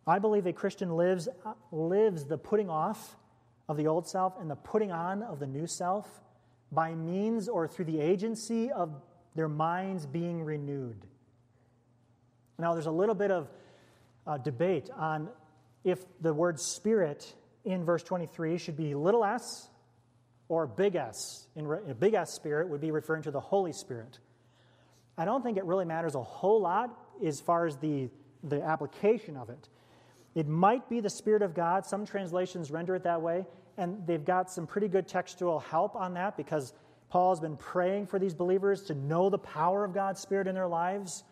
I 0.07 0.19
believe 0.19 0.47
a 0.47 0.53
Christian 0.53 0.97
lives, 0.97 1.29
lives 1.73 2.25
the 2.25 2.39
putting 2.39 2.71
off 2.71 3.17
of 3.69 3.77
the 3.77 3.89
old 3.89 4.07
self 4.07 4.41
and 4.41 4.51
the 4.51 4.57
putting 4.57 4.93
on 4.93 5.23
of 5.23 5.41
the 5.41 5.47
new 5.47 5.67
self 5.67 6.09
by 6.71 6.95
means 6.95 7.49
or 7.49 7.67
through 7.67 7.87
the 7.87 8.01
agency 8.01 8.71
of 8.71 9.03
their 9.35 9.49
minds 9.49 10.07
being 10.07 10.43
renewed. 10.43 11.05
Now, 12.59 12.75
there's 12.75 12.87
a 12.87 12.93
little 12.93 13.15
bit 13.15 13.31
of 13.31 13.49
uh, 14.27 14.39
debate 14.39 14.91
on 14.97 15.29
if 15.85 15.99
the 16.21 16.33
word 16.33 16.59
spirit 16.59 17.35
in 17.65 17.85
verse 17.85 18.03
23 18.03 18.59
should 18.59 18.77
be 18.77 18.95
little 18.95 19.25
s 19.25 19.69
or 20.49 20.67
big 20.67 20.95
S. 20.95 21.47
In 21.57 21.67
re- 21.67 21.81
big 21.99 22.15
S 22.15 22.33
spirit 22.33 22.69
would 22.69 22.81
be 22.81 22.91
referring 22.91 23.23
to 23.23 23.31
the 23.31 23.41
Holy 23.41 23.73
Spirit. 23.73 24.19
I 25.17 25.25
don't 25.25 25.43
think 25.43 25.57
it 25.59 25.65
really 25.65 25.85
matters 25.85 26.15
a 26.15 26.23
whole 26.23 26.61
lot 26.61 26.99
as 27.25 27.41
far 27.41 27.67
as 27.67 27.77
the, 27.77 28.11
the 28.43 28.63
application 28.63 29.37
of 29.37 29.49
it. 29.49 29.69
It 30.35 30.49
might 30.49 30.89
be 30.89 31.01
the 31.01 31.11
Spirit 31.11 31.43
of 31.43 31.55
God. 31.55 31.87
Some 31.87 32.05
translations 32.05 32.71
render 32.71 32.97
it 32.97 33.05
that 33.05 33.23
way, 33.23 33.47
and 33.79 34.05
they've 34.07 34.25
got 34.25 34.51
some 34.51 34.67
pretty 34.67 34.89
good 34.89 35.07
textual 35.07 35.61
help 35.61 35.95
on 35.95 36.15
that 36.15 36.37
because 36.37 36.73
Paul 37.09 37.31
has 37.31 37.41
been 37.41 37.57
praying 37.57 38.07
for 38.09 38.19
these 38.19 38.35
believers 38.35 38.83
to 38.85 38.95
know 38.95 39.31
the 39.31 39.39
power 39.39 39.85
of 39.85 39.95
God's 39.95 40.21
Spirit 40.21 40.49
in 40.49 40.55
their 40.57 40.67
lives. 40.67 41.23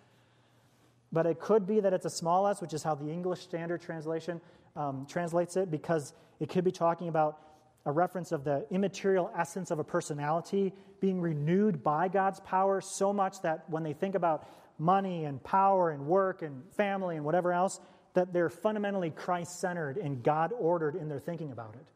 But 1.12 1.26
it 1.26 1.40
could 1.40 1.66
be 1.66 1.80
that 1.80 1.92
it's 1.92 2.06
a 2.06 2.10
small 2.10 2.46
s, 2.46 2.60
which 2.60 2.72
is 2.72 2.82
how 2.82 2.94
the 2.94 3.10
English 3.10 3.40
Standard 3.40 3.82
Translation 3.82 4.40
um, 4.76 5.06
translates 5.06 5.56
it, 5.56 5.70
because 5.70 6.14
it 6.40 6.48
could 6.48 6.64
be 6.64 6.72
talking 6.72 7.08
about 7.08 7.38
a 7.84 7.92
reference 7.92 8.32
of 8.32 8.44
the 8.44 8.64
immaterial 8.70 9.30
essence 9.36 9.70
of 9.70 9.78
a 9.78 9.84
personality 9.84 10.72
being 11.00 11.20
renewed 11.20 11.82
by 11.82 12.08
God's 12.08 12.40
power 12.40 12.80
so 12.80 13.12
much 13.12 13.42
that 13.42 13.68
when 13.68 13.82
they 13.82 13.92
think 13.92 14.14
about 14.14 14.48
money 14.78 15.24
and 15.24 15.42
power 15.42 15.90
and 15.90 16.06
work 16.06 16.42
and 16.42 16.62
family 16.76 17.16
and 17.16 17.24
whatever 17.24 17.52
else, 17.52 17.80
that 18.14 18.32
they're 18.32 18.48
fundamentally 18.50 19.10
Christ 19.10 19.60
centered 19.60 19.96
and 19.96 20.22
God 20.22 20.52
ordered 20.58 20.94
in 20.94 21.08
their 21.08 21.18
thinking 21.18 21.50
about 21.50 21.74
it. 21.74 21.86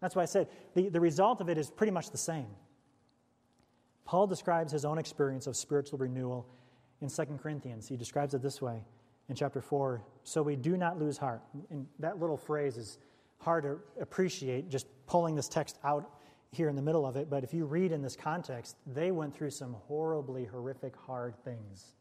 That's 0.00 0.14
why 0.14 0.22
I 0.22 0.26
said 0.26 0.48
the, 0.74 0.88
the 0.88 1.00
result 1.00 1.40
of 1.40 1.48
it 1.48 1.56
is 1.58 1.70
pretty 1.70 1.92
much 1.92 2.10
the 2.10 2.18
same. 2.18 2.48
Paul 4.04 4.26
describes 4.26 4.72
his 4.72 4.84
own 4.84 4.98
experience 4.98 5.46
of 5.46 5.56
spiritual 5.56 5.98
renewal 5.98 6.46
in 7.02 7.08
2 7.08 7.38
Corinthians. 7.42 7.88
He 7.88 7.96
describes 7.96 8.34
it 8.34 8.42
this 8.42 8.62
way 8.62 8.82
in 9.28 9.34
chapter 9.34 9.60
4 9.60 10.02
So 10.24 10.42
we 10.42 10.56
do 10.56 10.76
not 10.76 10.98
lose 10.98 11.18
heart. 11.18 11.42
And 11.70 11.86
that 11.98 12.18
little 12.18 12.36
phrase 12.36 12.76
is 12.76 12.98
hard 13.38 13.64
to 13.64 13.78
appreciate 14.00 14.70
just 14.70 14.86
pulling 15.06 15.34
this 15.34 15.48
text 15.48 15.78
out 15.84 16.08
here 16.52 16.68
in 16.68 16.76
the 16.76 16.82
middle 16.82 17.06
of 17.06 17.16
it, 17.16 17.30
but 17.30 17.44
if 17.44 17.54
you 17.54 17.64
read 17.64 17.92
in 17.92 18.02
this 18.02 18.14
context, 18.14 18.76
they 18.86 19.10
went 19.10 19.34
through 19.34 19.50
some 19.50 19.74
horribly 19.88 20.44
horrific, 20.44 20.94
hard 20.96 21.34
things. 21.44 21.94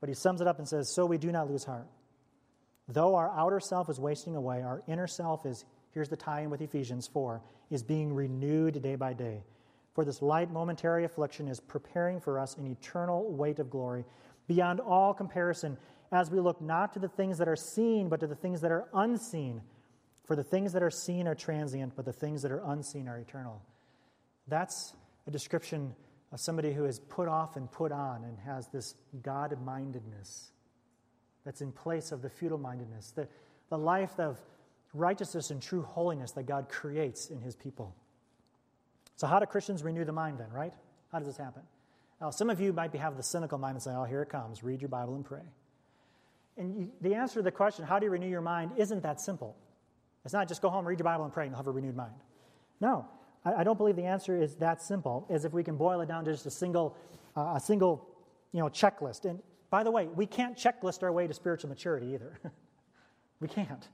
But 0.00 0.10
he 0.10 0.14
sums 0.14 0.42
it 0.42 0.46
up 0.46 0.58
and 0.58 0.68
says, 0.68 0.92
So 0.94 1.06
we 1.06 1.16
do 1.16 1.32
not 1.32 1.50
lose 1.50 1.64
heart. 1.64 1.86
Though 2.88 3.14
our 3.14 3.30
outer 3.30 3.58
self 3.58 3.88
is 3.88 3.98
wasting 3.98 4.36
away, 4.36 4.62
our 4.62 4.82
inner 4.86 5.06
self 5.06 5.46
is, 5.46 5.64
here's 5.92 6.10
the 6.10 6.16
tie 6.16 6.42
in 6.42 6.50
with 6.50 6.60
Ephesians 6.60 7.08
4, 7.08 7.40
is 7.70 7.82
being 7.82 8.12
renewed 8.12 8.80
day 8.82 8.96
by 8.96 9.14
day. 9.14 9.42
For 9.96 10.04
this 10.04 10.20
light 10.20 10.52
momentary 10.52 11.06
affliction 11.06 11.48
is 11.48 11.58
preparing 11.58 12.20
for 12.20 12.38
us 12.38 12.58
an 12.58 12.66
eternal 12.66 13.32
weight 13.32 13.58
of 13.60 13.70
glory 13.70 14.04
beyond 14.46 14.78
all 14.78 15.14
comparison 15.14 15.78
as 16.12 16.30
we 16.30 16.38
look 16.38 16.60
not 16.60 16.92
to 16.92 16.98
the 16.98 17.08
things 17.08 17.38
that 17.38 17.48
are 17.48 17.56
seen, 17.56 18.10
but 18.10 18.20
to 18.20 18.26
the 18.26 18.34
things 18.34 18.60
that 18.60 18.70
are 18.70 18.84
unseen. 18.92 19.62
For 20.26 20.36
the 20.36 20.44
things 20.44 20.74
that 20.74 20.82
are 20.82 20.90
seen 20.90 21.26
are 21.26 21.34
transient, 21.34 21.96
but 21.96 22.04
the 22.04 22.12
things 22.12 22.42
that 22.42 22.52
are 22.52 22.60
unseen 22.66 23.08
are 23.08 23.16
eternal. 23.16 23.62
That's 24.48 24.92
a 25.26 25.30
description 25.30 25.94
of 26.30 26.40
somebody 26.40 26.74
who 26.74 26.84
is 26.84 27.00
put 27.00 27.26
off 27.26 27.56
and 27.56 27.72
put 27.72 27.90
on 27.90 28.22
and 28.24 28.36
has 28.40 28.68
this 28.68 28.96
God 29.22 29.56
mindedness 29.64 30.50
that's 31.46 31.62
in 31.62 31.72
place 31.72 32.12
of 32.12 32.20
the 32.20 32.28
futile 32.28 32.58
mindedness, 32.58 33.12
the, 33.12 33.28
the 33.70 33.78
life 33.78 34.20
of 34.20 34.38
righteousness 34.92 35.50
and 35.50 35.62
true 35.62 35.80
holiness 35.80 36.32
that 36.32 36.42
God 36.42 36.68
creates 36.68 37.30
in 37.30 37.40
his 37.40 37.56
people. 37.56 37.94
So, 39.16 39.26
how 39.26 39.38
do 39.38 39.46
Christians 39.46 39.82
renew 39.82 40.04
the 40.04 40.12
mind 40.12 40.38
then, 40.38 40.50
right? 40.52 40.72
How 41.10 41.18
does 41.18 41.26
this 41.26 41.36
happen? 41.36 41.62
Now, 42.20 42.30
some 42.30 42.50
of 42.50 42.60
you 42.60 42.72
might 42.72 42.92
be, 42.92 42.98
have 42.98 43.16
the 43.16 43.22
cynical 43.22 43.58
mind 43.58 43.74
and 43.74 43.82
say, 43.82 43.90
oh, 43.90 44.04
here 44.04 44.22
it 44.22 44.28
comes. 44.28 44.62
Read 44.62 44.80
your 44.80 44.88
Bible 44.88 45.14
and 45.14 45.24
pray. 45.24 45.42
And 46.56 46.78
you, 46.78 46.90
the 47.00 47.14
answer 47.14 47.36
to 47.36 47.42
the 47.42 47.50
question, 47.50 47.84
how 47.84 47.98
do 47.98 48.06
you 48.06 48.10
renew 48.10 48.28
your 48.28 48.40
mind, 48.40 48.72
isn't 48.76 49.02
that 49.02 49.20
simple. 49.20 49.56
It's 50.24 50.32
not 50.32 50.48
just 50.48 50.62
go 50.62 50.70
home, 50.70 50.86
read 50.86 50.98
your 50.98 51.04
Bible, 51.04 51.24
and 51.24 51.32
pray, 51.32 51.44
and 51.44 51.52
you'll 51.52 51.58
have 51.58 51.66
a 51.66 51.70
renewed 51.70 51.96
mind. 51.96 52.14
No, 52.80 53.06
I, 53.44 53.54
I 53.54 53.64
don't 53.64 53.76
believe 53.76 53.96
the 53.96 54.04
answer 54.04 54.40
is 54.40 54.56
that 54.56 54.82
simple, 54.82 55.26
as 55.30 55.44
if 55.44 55.52
we 55.52 55.62
can 55.62 55.76
boil 55.76 56.00
it 56.00 56.06
down 56.06 56.24
to 56.24 56.32
just 56.32 56.46
a 56.46 56.50
single, 56.50 56.96
uh, 57.36 57.54
a 57.56 57.60
single 57.60 58.08
you 58.52 58.60
know, 58.60 58.68
checklist. 58.68 59.24
And 59.24 59.40
by 59.70 59.84
the 59.84 59.90
way, 59.90 60.06
we 60.06 60.26
can't 60.26 60.56
checklist 60.56 61.02
our 61.02 61.12
way 61.12 61.26
to 61.26 61.34
spiritual 61.34 61.68
maturity 61.68 62.14
either. 62.14 62.38
we 63.40 63.48
can't. 63.48 63.86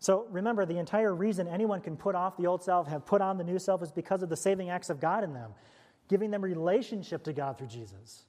So 0.00 0.26
remember, 0.30 0.64
the 0.64 0.78
entire 0.78 1.14
reason 1.14 1.46
anyone 1.46 1.82
can 1.82 1.96
put 1.96 2.14
off 2.14 2.36
the 2.36 2.46
old 2.46 2.62
self, 2.62 2.88
have 2.88 3.04
put 3.04 3.20
on 3.20 3.36
the 3.36 3.44
new 3.44 3.58
self, 3.58 3.82
is 3.82 3.92
because 3.92 4.22
of 4.22 4.30
the 4.30 4.36
saving 4.36 4.70
acts 4.70 4.88
of 4.88 4.98
God 4.98 5.24
in 5.24 5.34
them, 5.34 5.52
giving 6.08 6.30
them 6.30 6.42
relationship 6.42 7.22
to 7.24 7.34
God 7.34 7.58
through 7.58 7.66
Jesus. 7.68 8.24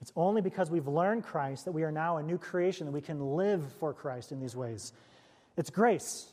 It's 0.00 0.12
only 0.16 0.42
because 0.42 0.70
we've 0.70 0.88
learned 0.88 1.22
Christ 1.22 1.64
that 1.64 1.72
we 1.72 1.84
are 1.84 1.92
now 1.92 2.16
a 2.16 2.22
new 2.22 2.36
creation, 2.36 2.86
that 2.86 2.92
we 2.92 3.00
can 3.00 3.36
live 3.36 3.62
for 3.78 3.94
Christ 3.94 4.32
in 4.32 4.40
these 4.40 4.56
ways. 4.56 4.92
It's 5.56 5.70
grace. 5.70 6.26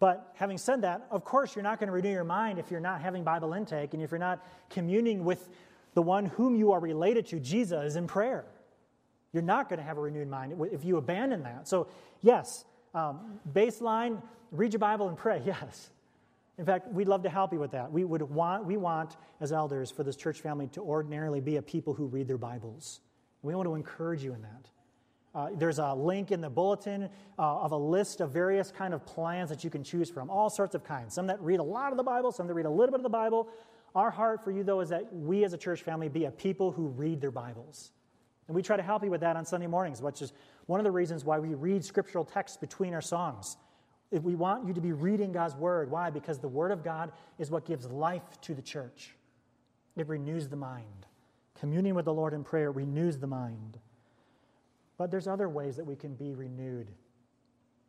But 0.00 0.32
having 0.34 0.58
said 0.58 0.82
that, 0.82 1.06
of 1.12 1.24
course, 1.24 1.54
you're 1.54 1.62
not 1.62 1.78
going 1.78 1.86
to 1.86 1.92
renew 1.92 2.10
your 2.10 2.24
mind 2.24 2.58
if 2.58 2.72
you're 2.72 2.80
not 2.80 3.00
having 3.00 3.22
Bible 3.22 3.52
intake 3.54 3.94
and 3.94 4.02
if 4.02 4.10
you're 4.10 4.18
not 4.18 4.44
communing 4.68 5.24
with 5.24 5.48
the 5.94 6.02
one 6.02 6.26
whom 6.26 6.56
you 6.56 6.72
are 6.72 6.80
related 6.80 7.26
to, 7.28 7.38
Jesus, 7.38 7.94
in 7.94 8.08
prayer. 8.08 8.44
You're 9.32 9.44
not 9.44 9.68
going 9.68 9.78
to 9.78 9.84
have 9.84 9.98
a 9.98 10.00
renewed 10.00 10.28
mind 10.28 10.54
if 10.72 10.84
you 10.84 10.96
abandon 10.96 11.44
that. 11.44 11.68
So, 11.68 11.86
yes, 12.20 12.64
um, 12.94 13.40
baseline, 13.52 14.22
read 14.50 14.72
your 14.72 14.80
Bible 14.80 15.08
and 15.08 15.16
pray, 15.16 15.42
yes. 15.46 15.90
In 16.58 16.66
fact, 16.66 16.88
we'd 16.92 17.08
love 17.08 17.22
to 17.22 17.30
help 17.30 17.52
you 17.52 17.58
with 17.58 17.70
that. 17.70 17.90
We, 17.90 18.04
would 18.04 18.22
want, 18.22 18.64
we 18.66 18.76
want, 18.76 19.16
as 19.40 19.52
elders, 19.52 19.90
for 19.90 20.04
this 20.04 20.16
church 20.16 20.40
family 20.40 20.66
to 20.68 20.82
ordinarily 20.82 21.40
be 21.40 21.56
a 21.56 21.62
people 21.62 21.94
who 21.94 22.06
read 22.06 22.28
their 22.28 22.38
Bibles. 22.38 23.00
We 23.42 23.54
want 23.54 23.66
to 23.66 23.74
encourage 23.74 24.22
you 24.22 24.34
in 24.34 24.42
that. 24.42 24.68
Uh, 25.34 25.48
there's 25.56 25.78
a 25.78 25.94
link 25.94 26.30
in 26.30 26.42
the 26.42 26.50
bulletin 26.50 27.08
uh, 27.38 27.60
of 27.60 27.72
a 27.72 27.76
list 27.76 28.20
of 28.20 28.30
various 28.30 28.70
kind 28.70 28.92
of 28.92 29.04
plans 29.06 29.48
that 29.48 29.64
you 29.64 29.70
can 29.70 29.82
choose 29.82 30.10
from, 30.10 30.28
all 30.28 30.50
sorts 30.50 30.74
of 30.74 30.84
kinds. 30.84 31.14
Some 31.14 31.26
that 31.28 31.40
read 31.40 31.58
a 31.58 31.62
lot 31.62 31.90
of 31.90 31.96
the 31.96 32.02
Bible, 32.02 32.32
some 32.32 32.46
that 32.46 32.54
read 32.54 32.66
a 32.66 32.70
little 32.70 32.92
bit 32.92 33.00
of 33.00 33.02
the 33.02 33.08
Bible. 33.08 33.48
Our 33.94 34.10
heart 34.10 34.44
for 34.44 34.50
you, 34.50 34.62
though, 34.62 34.80
is 34.80 34.90
that 34.90 35.12
we 35.12 35.44
as 35.44 35.54
a 35.54 35.58
church 35.58 35.82
family 35.82 36.08
be 36.08 36.26
a 36.26 36.30
people 36.30 36.70
who 36.70 36.88
read 36.88 37.20
their 37.22 37.30
Bibles. 37.30 37.92
And 38.46 38.54
we 38.54 38.62
try 38.62 38.76
to 38.76 38.82
help 38.82 39.02
you 39.04 39.10
with 39.10 39.22
that 39.22 39.36
on 39.36 39.46
Sunday 39.46 39.66
mornings, 39.66 40.02
which 40.02 40.20
is 40.20 40.32
one 40.72 40.80
of 40.80 40.84
the 40.84 40.90
reasons 40.90 41.22
why 41.22 41.38
we 41.38 41.52
read 41.52 41.84
scriptural 41.84 42.24
texts 42.24 42.56
between 42.56 42.94
our 42.94 43.02
songs. 43.02 43.58
If 44.10 44.22
we 44.22 44.34
want 44.34 44.66
you 44.66 44.72
to 44.72 44.80
be 44.80 44.92
reading 44.92 45.30
God's 45.30 45.54
Word. 45.54 45.90
Why? 45.90 46.08
Because 46.08 46.38
the 46.38 46.48
Word 46.48 46.70
of 46.70 46.82
God 46.82 47.12
is 47.38 47.50
what 47.50 47.66
gives 47.66 47.84
life 47.90 48.40
to 48.40 48.54
the 48.54 48.62
church, 48.62 49.14
it 49.96 50.08
renews 50.08 50.48
the 50.48 50.56
mind. 50.56 51.06
Communing 51.60 51.94
with 51.94 52.06
the 52.06 52.14
Lord 52.14 52.32
in 52.32 52.42
prayer 52.42 52.72
renews 52.72 53.18
the 53.18 53.26
mind. 53.26 53.78
But 54.96 55.10
there's 55.10 55.28
other 55.28 55.46
ways 55.46 55.76
that 55.76 55.84
we 55.84 55.94
can 55.94 56.14
be 56.14 56.32
renewed 56.32 56.88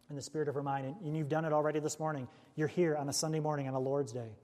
in 0.10 0.18
the 0.18 0.22
spirit 0.22 0.50
of 0.50 0.58
our 0.58 0.62
mind. 0.62 0.94
And 1.06 1.16
you've 1.16 1.30
done 1.30 1.46
it 1.46 1.54
already 1.54 1.80
this 1.80 1.98
morning. 2.00 2.28
You're 2.58 2.68
here 2.68 2.98
on 2.98 3.08
a 3.08 3.14
Sunday 3.14 3.40
morning 3.40 3.70
on 3.70 3.76
a 3.76 3.80
Lord's 3.80 4.12
Day, 4.12 4.36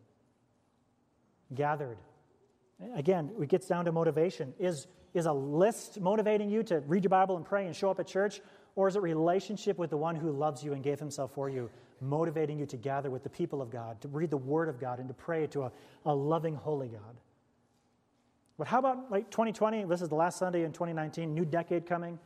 gathered. 1.53 1.97
Again, 2.95 3.31
it 3.37 3.49
gets 3.49 3.67
down 3.67 3.83
to 3.83 3.91
motivation. 3.91 4.53
Is, 4.59 4.87
is 5.13 5.25
a 5.25 5.33
list 5.33 5.99
motivating 5.99 6.49
you 6.49 6.63
to 6.63 6.79
read 6.81 7.03
your 7.03 7.09
Bible 7.09 7.37
and 7.37 7.45
pray 7.45 7.65
and 7.65 7.75
show 7.75 7.89
up 7.89 7.99
at 7.99 8.07
church? 8.07 8.41
Or 8.75 8.87
is 8.87 8.95
it 8.95 9.01
relationship 9.01 9.77
with 9.77 9.89
the 9.89 9.97
one 9.97 10.15
who 10.15 10.31
loves 10.31 10.63
you 10.63 10.73
and 10.73 10.83
gave 10.83 10.99
himself 10.99 11.33
for 11.33 11.49
you, 11.49 11.69
motivating 12.01 12.59
you 12.59 12.65
to 12.67 12.77
gather 12.77 13.09
with 13.09 13.23
the 13.23 13.29
people 13.29 13.61
of 13.61 13.69
God, 13.69 13.99
to 14.01 14.07
read 14.07 14.29
the 14.29 14.37
Word 14.37 14.69
of 14.69 14.79
God, 14.79 14.99
and 14.99 15.07
to 15.07 15.13
pray 15.13 15.47
to 15.47 15.63
a, 15.63 15.71
a 16.05 16.13
loving, 16.13 16.55
holy 16.55 16.87
God? 16.87 17.17
But 18.57 18.67
how 18.67 18.79
about 18.79 19.09
like 19.09 19.29
2020? 19.31 19.85
This 19.85 20.01
is 20.01 20.09
the 20.09 20.15
last 20.15 20.37
Sunday 20.37 20.63
in 20.63 20.71
2019, 20.71 21.33
new 21.33 21.45
decade 21.45 21.85
coming. 21.85 22.19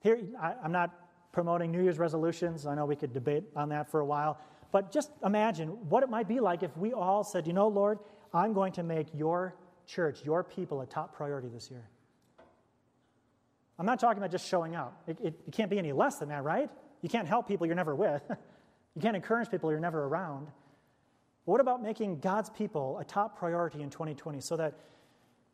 Here, 0.00 0.20
I, 0.40 0.54
I'm 0.62 0.72
not 0.72 0.90
promoting 1.32 1.72
New 1.72 1.82
Year's 1.82 1.98
resolutions. 1.98 2.66
I 2.66 2.74
know 2.74 2.86
we 2.86 2.96
could 2.96 3.12
debate 3.12 3.44
on 3.56 3.70
that 3.70 3.90
for 3.90 4.00
a 4.00 4.04
while. 4.04 4.38
But 4.72 4.92
just 4.92 5.10
imagine 5.24 5.68
what 5.88 6.02
it 6.02 6.10
might 6.10 6.28
be 6.28 6.40
like 6.40 6.62
if 6.62 6.76
we 6.76 6.92
all 6.92 7.24
said, 7.24 7.46
you 7.46 7.52
know, 7.52 7.68
Lord, 7.68 7.98
I'm 8.32 8.52
going 8.52 8.72
to 8.72 8.82
make 8.82 9.08
your 9.14 9.54
church, 9.86 10.24
your 10.24 10.42
people, 10.42 10.80
a 10.80 10.86
top 10.86 11.14
priority 11.14 11.48
this 11.48 11.70
year. 11.70 11.88
I'm 13.78 13.86
not 13.86 13.98
talking 13.98 14.18
about 14.18 14.30
just 14.30 14.46
showing 14.46 14.76
up. 14.76 15.02
It, 15.06 15.18
it, 15.20 15.34
it, 15.46 15.52
can't 15.52 15.70
be 15.70 15.78
any 15.78 15.92
less 15.92 16.18
than 16.18 16.28
that, 16.28 16.44
right? 16.44 16.70
You 17.02 17.08
can't 17.08 17.26
help 17.26 17.48
people 17.48 17.66
you're 17.66 17.76
never 17.76 17.94
with. 17.94 18.22
you 18.94 19.02
can't 19.02 19.16
encourage 19.16 19.50
people 19.50 19.70
you're 19.70 19.80
never 19.80 20.04
around. 20.04 20.46
But 21.44 21.52
what 21.52 21.60
about 21.60 21.82
making 21.82 22.20
God's 22.20 22.50
people 22.50 22.98
a 23.00 23.04
top 23.04 23.38
priority 23.38 23.82
in 23.82 23.90
2020 23.90 24.40
so 24.40 24.56
that 24.56 24.74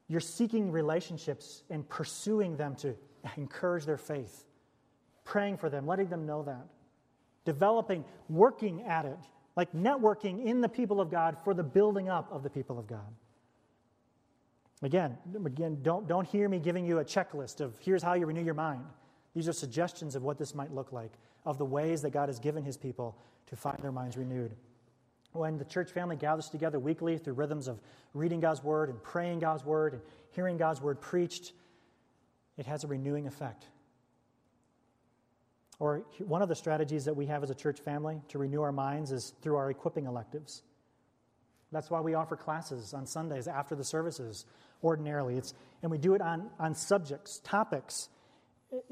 you're 0.08 0.20
seeking 0.20 0.70
relationships 0.70 1.62
and 1.70 1.88
pursuing 1.88 2.56
them 2.56 2.74
to 2.76 2.94
encourage 3.36 3.86
their 3.86 3.96
faith, 3.96 4.44
praying 5.24 5.56
for 5.56 5.70
them, 5.70 5.86
letting 5.86 6.08
them 6.08 6.26
know 6.26 6.42
that, 6.42 6.66
developing, 7.44 8.04
working 8.28 8.82
at 8.82 9.06
it, 9.06 9.18
like 9.56 9.72
networking 9.72 10.44
in 10.44 10.60
the 10.60 10.68
people 10.68 11.00
of 11.00 11.10
God 11.10 11.36
for 11.44 11.54
the 11.54 11.62
building 11.62 12.08
up 12.08 12.28
of 12.32 12.42
the 12.42 12.50
people 12.50 12.78
of 12.78 12.86
God. 12.86 13.14
Again, 14.82 15.18
again 15.44 15.78
don't, 15.82 16.08
don't 16.08 16.26
hear 16.26 16.48
me 16.48 16.58
giving 16.58 16.86
you 16.86 16.98
a 16.98 17.04
checklist 17.04 17.60
of 17.60 17.78
here's 17.80 18.02
how 18.02 18.14
you 18.14 18.26
renew 18.26 18.42
your 18.42 18.54
mind. 18.54 18.84
These 19.34 19.48
are 19.48 19.52
suggestions 19.52 20.14
of 20.14 20.22
what 20.22 20.38
this 20.38 20.54
might 20.54 20.72
look 20.72 20.92
like, 20.92 21.12
of 21.44 21.58
the 21.58 21.64
ways 21.64 22.02
that 22.02 22.10
God 22.10 22.28
has 22.28 22.38
given 22.38 22.64
his 22.64 22.76
people 22.76 23.16
to 23.46 23.56
find 23.56 23.78
their 23.82 23.92
minds 23.92 24.16
renewed. 24.16 24.56
When 25.32 25.58
the 25.58 25.64
church 25.64 25.92
family 25.92 26.16
gathers 26.16 26.48
together 26.48 26.78
weekly 26.78 27.18
through 27.18 27.34
rhythms 27.34 27.68
of 27.68 27.80
reading 28.14 28.40
God's 28.40 28.64
word 28.64 28.88
and 28.88 29.00
praying 29.02 29.38
God's 29.38 29.64
word 29.64 29.92
and 29.92 30.02
hearing 30.30 30.56
God's 30.56 30.80
word 30.80 31.00
preached, 31.00 31.52
it 32.56 32.66
has 32.66 32.82
a 32.82 32.88
renewing 32.88 33.26
effect. 33.26 33.66
Or 35.78 36.02
one 36.18 36.42
of 36.42 36.48
the 36.48 36.56
strategies 36.56 37.04
that 37.04 37.14
we 37.14 37.26
have 37.26 37.42
as 37.42 37.50
a 37.50 37.54
church 37.54 37.80
family 37.80 38.20
to 38.28 38.38
renew 38.38 38.62
our 38.62 38.72
minds 38.72 39.12
is 39.12 39.32
through 39.40 39.56
our 39.56 39.70
equipping 39.70 40.06
electives. 40.06 40.62
That's 41.72 41.90
why 41.90 42.00
we 42.00 42.14
offer 42.14 42.36
classes 42.36 42.92
on 42.92 43.06
Sundays 43.06 43.46
after 43.46 43.74
the 43.74 43.84
services 43.84 44.44
ordinarily. 44.82 45.36
It's, 45.36 45.54
and 45.82 45.90
we 45.90 45.98
do 45.98 46.14
it 46.14 46.20
on, 46.20 46.50
on 46.58 46.74
subjects, 46.74 47.40
topics, 47.44 48.08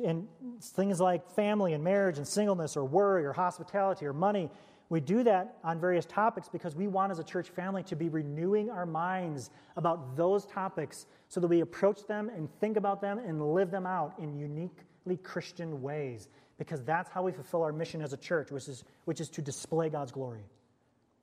and 0.05 0.26
things 0.61 1.01
like 1.01 1.30
family 1.30 1.72
and 1.72 1.84
marriage 1.84 2.18
and 2.18 2.26
singleness 2.26 2.76
or 2.76 2.84
worry 2.84 3.24
or 3.24 3.32
hospitality 3.32 4.07
or 4.07 4.12
money. 4.12 4.51
We 4.91 5.01
do 5.01 5.22
that 5.24 5.59
on 5.62 5.80
various 5.80 6.07
topics 6.07 6.49
because 6.49 6.74
we 6.74 6.89
want 6.89 7.12
as 7.12 7.18
a 7.18 7.24
church 7.24 7.51
family 7.51 7.82
to 7.84 7.97
be 7.97 8.09
renewing 8.09 8.70
our 8.70 8.86
minds 8.86 9.51
about 9.76 10.16
those 10.16 10.47
topics 10.47 11.07
so 11.28 11.41
that 11.41 11.49
we 11.49 11.61
approach 11.61 12.07
them 12.07 12.30
and 12.30 12.49
think 12.59 12.76
about 12.76 13.01
them 13.01 13.18
and 13.18 13.53
live 13.53 13.70
them 13.70 13.86
out 13.86 14.14
in 14.18 14.34
uniquely 14.34 15.18
Christian 15.22 15.82
ways 15.82 16.28
because 16.59 16.82
that's 16.82 17.11
how 17.11 17.22
we 17.22 17.32
fulfill 17.32 17.62
our 17.62 17.72
mission 17.72 18.03
as 18.03 18.12
a 18.12 18.16
church, 18.16 18.51
which 18.51 18.66
is, 18.66 18.82
which 19.05 19.20
is 19.20 19.28
to 19.28 19.43
display 19.43 19.89
God's 19.91 20.11
glory. 20.11 20.43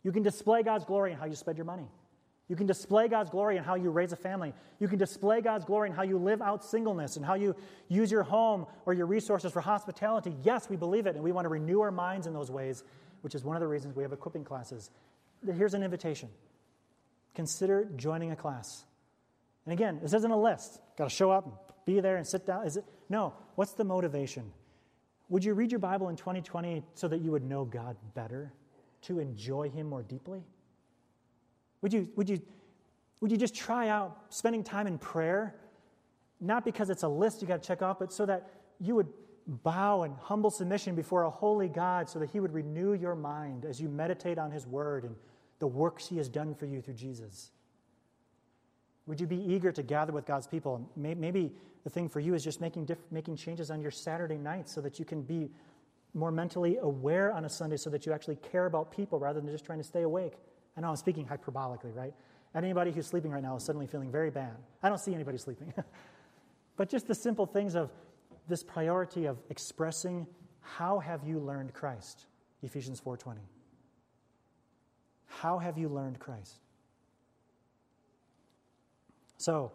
You 0.03 0.11
can 0.11 0.23
display 0.23 0.61
God's 0.61 0.85
glory 0.85 1.11
in 1.11 1.17
how 1.17 1.25
you 1.25 1.35
spend 1.35 1.57
your 1.57 1.65
money. 1.65 1.87
You 2.47 2.55
can 2.55 2.67
display 2.67 3.07
God's 3.07 3.29
glory 3.29 3.57
in 3.57 3.63
how 3.63 3.75
you 3.75 3.89
raise 3.89 4.11
a 4.11 4.15
family. 4.15 4.53
You 4.79 4.87
can 4.87 4.99
display 4.99 5.41
God's 5.41 5.65
glory 5.65 5.89
in 5.89 5.95
how 5.95 6.03
you 6.03 6.17
live 6.19 6.41
out 6.41 6.63
singleness 6.63 7.17
and 7.17 7.25
how 7.25 7.33
you 7.33 7.55
use 7.87 8.11
your 8.11 8.23
home 8.23 8.67
or 8.85 8.93
your 8.93 9.07
resources 9.07 9.51
for 9.51 9.61
hospitality. 9.61 10.35
Yes, 10.43 10.69
we 10.69 10.75
believe 10.75 11.07
it, 11.07 11.15
and 11.15 11.23
we 11.23 11.31
want 11.31 11.45
to 11.45 11.49
renew 11.49 11.81
our 11.81 11.91
minds 11.91 12.27
in 12.27 12.33
those 12.33 12.51
ways, 12.51 12.83
which 13.21 13.33
is 13.33 13.43
one 13.43 13.55
of 13.55 13.61
the 13.61 13.67
reasons 13.67 13.95
we 13.95 14.03
have 14.03 14.13
equipping 14.13 14.43
classes. 14.43 14.91
Here's 15.45 15.73
an 15.73 15.83
invitation 15.83 16.29
consider 17.33 17.85
joining 17.95 18.31
a 18.31 18.35
class. 18.35 18.85
And 19.65 19.73
again, 19.73 19.99
this 20.01 20.13
isn't 20.13 20.31
a 20.31 20.39
list. 20.39 20.79
Got 20.97 21.05
to 21.05 21.09
show 21.09 21.31
up 21.31 21.65
be 21.85 21.99
there 21.99 22.17
and 22.17 22.25
sit 22.25 22.45
down. 22.45 22.65
Is 22.65 22.77
it? 22.77 22.85
No. 23.09 23.33
What's 23.55 23.73
the 23.73 23.83
motivation? 23.83 24.51
Would 25.29 25.43
you 25.43 25.53
read 25.53 25.71
your 25.71 25.79
Bible 25.79 26.09
in 26.09 26.15
2020 26.15 26.83
so 26.93 27.07
that 27.07 27.21
you 27.21 27.31
would 27.31 27.43
know 27.43 27.65
God 27.65 27.95
better, 28.13 28.51
to 29.03 29.19
enjoy 29.19 29.69
Him 29.69 29.87
more 29.87 30.03
deeply? 30.03 30.43
Would 31.81 31.93
you, 31.93 32.09
would 32.15 32.29
you, 32.29 32.41
would 33.21 33.31
you 33.31 33.37
just 33.37 33.55
try 33.55 33.89
out 33.89 34.17
spending 34.29 34.63
time 34.63 34.87
in 34.87 34.97
prayer? 34.97 35.55
Not 36.41 36.65
because 36.65 36.89
it's 36.89 37.03
a 37.03 37.07
list 37.07 37.41
you 37.41 37.47
got 37.47 37.61
to 37.61 37.67
check 37.67 37.81
off, 37.81 37.99
but 37.99 38.11
so 38.11 38.25
that 38.25 38.49
you 38.79 38.95
would 38.95 39.07
bow 39.47 40.03
in 40.03 40.13
humble 40.21 40.49
submission 40.49 40.95
before 40.95 41.23
a 41.23 41.29
holy 41.29 41.67
God 41.67 42.09
so 42.09 42.19
that 42.19 42.29
He 42.31 42.39
would 42.39 42.53
renew 42.53 42.93
your 42.93 43.15
mind 43.15 43.65
as 43.65 43.79
you 43.79 43.87
meditate 43.89 44.37
on 44.37 44.51
His 44.51 44.65
Word 44.65 45.03
and 45.03 45.15
the 45.59 45.67
works 45.67 46.07
He 46.07 46.17
has 46.17 46.27
done 46.27 46.55
for 46.55 46.65
you 46.65 46.81
through 46.81 46.95
Jesus. 46.95 47.51
Would 49.07 49.21
you 49.21 49.27
be 49.27 49.37
eager 49.37 49.71
to 49.71 49.83
gather 49.83 50.11
with 50.11 50.25
God's 50.25 50.47
people? 50.47 50.89
Maybe 50.95 51.53
the 51.83 51.89
thing 51.89 52.09
for 52.09 52.19
you 52.19 52.33
is 52.33 52.43
just 52.43 52.59
making, 52.59 52.85
diff- 52.85 53.05
making 53.11 53.35
changes 53.35 53.69
on 53.69 53.81
your 53.81 53.91
Saturday 53.91 54.37
nights 54.37 54.73
so 54.73 54.81
that 54.81 54.97
you 54.97 55.05
can 55.05 55.21
be 55.21 55.51
more 56.15 56.31
mentally 56.31 56.77
aware 56.77 57.31
on 57.31 57.45
a 57.45 57.49
Sunday 57.49 57.77
so 57.77 57.89
that 57.91 58.05
you 58.05 58.13
actually 58.13 58.37
care 58.37 58.65
about 58.65 58.89
people 58.89 59.19
rather 59.19 59.39
than 59.39 59.51
just 59.51 59.65
trying 59.65 59.77
to 59.77 59.83
stay 59.83 60.01
awake. 60.01 60.33
I 60.77 60.81
know 60.81 60.89
I'm 60.89 60.95
speaking 60.95 61.25
hyperbolically, 61.25 61.95
right? 61.95 62.13
And 62.53 62.65
Anybody 62.65 62.91
who's 62.91 63.07
sleeping 63.07 63.31
right 63.31 63.43
now 63.43 63.55
is 63.55 63.63
suddenly 63.63 63.87
feeling 63.87 64.11
very 64.11 64.29
bad. 64.29 64.55
I 64.81 64.89
don't 64.89 64.99
see 64.99 65.13
anybody 65.13 65.37
sleeping. 65.37 65.73
but 66.77 66.89
just 66.89 67.07
the 67.07 67.15
simple 67.15 67.45
things 67.45 67.75
of 67.75 67.91
this 68.47 68.63
priority 68.63 69.25
of 69.25 69.37
expressing 69.49 70.27
how 70.61 70.99
have 70.99 71.23
you 71.23 71.39
learned 71.39 71.73
Christ? 71.73 72.25
Ephesians 72.63 72.99
4:20. 72.99 73.37
How 75.27 75.59
have 75.59 75.77
you 75.77 75.89
learned 75.89 76.19
Christ? 76.19 76.59
So, 79.37 79.71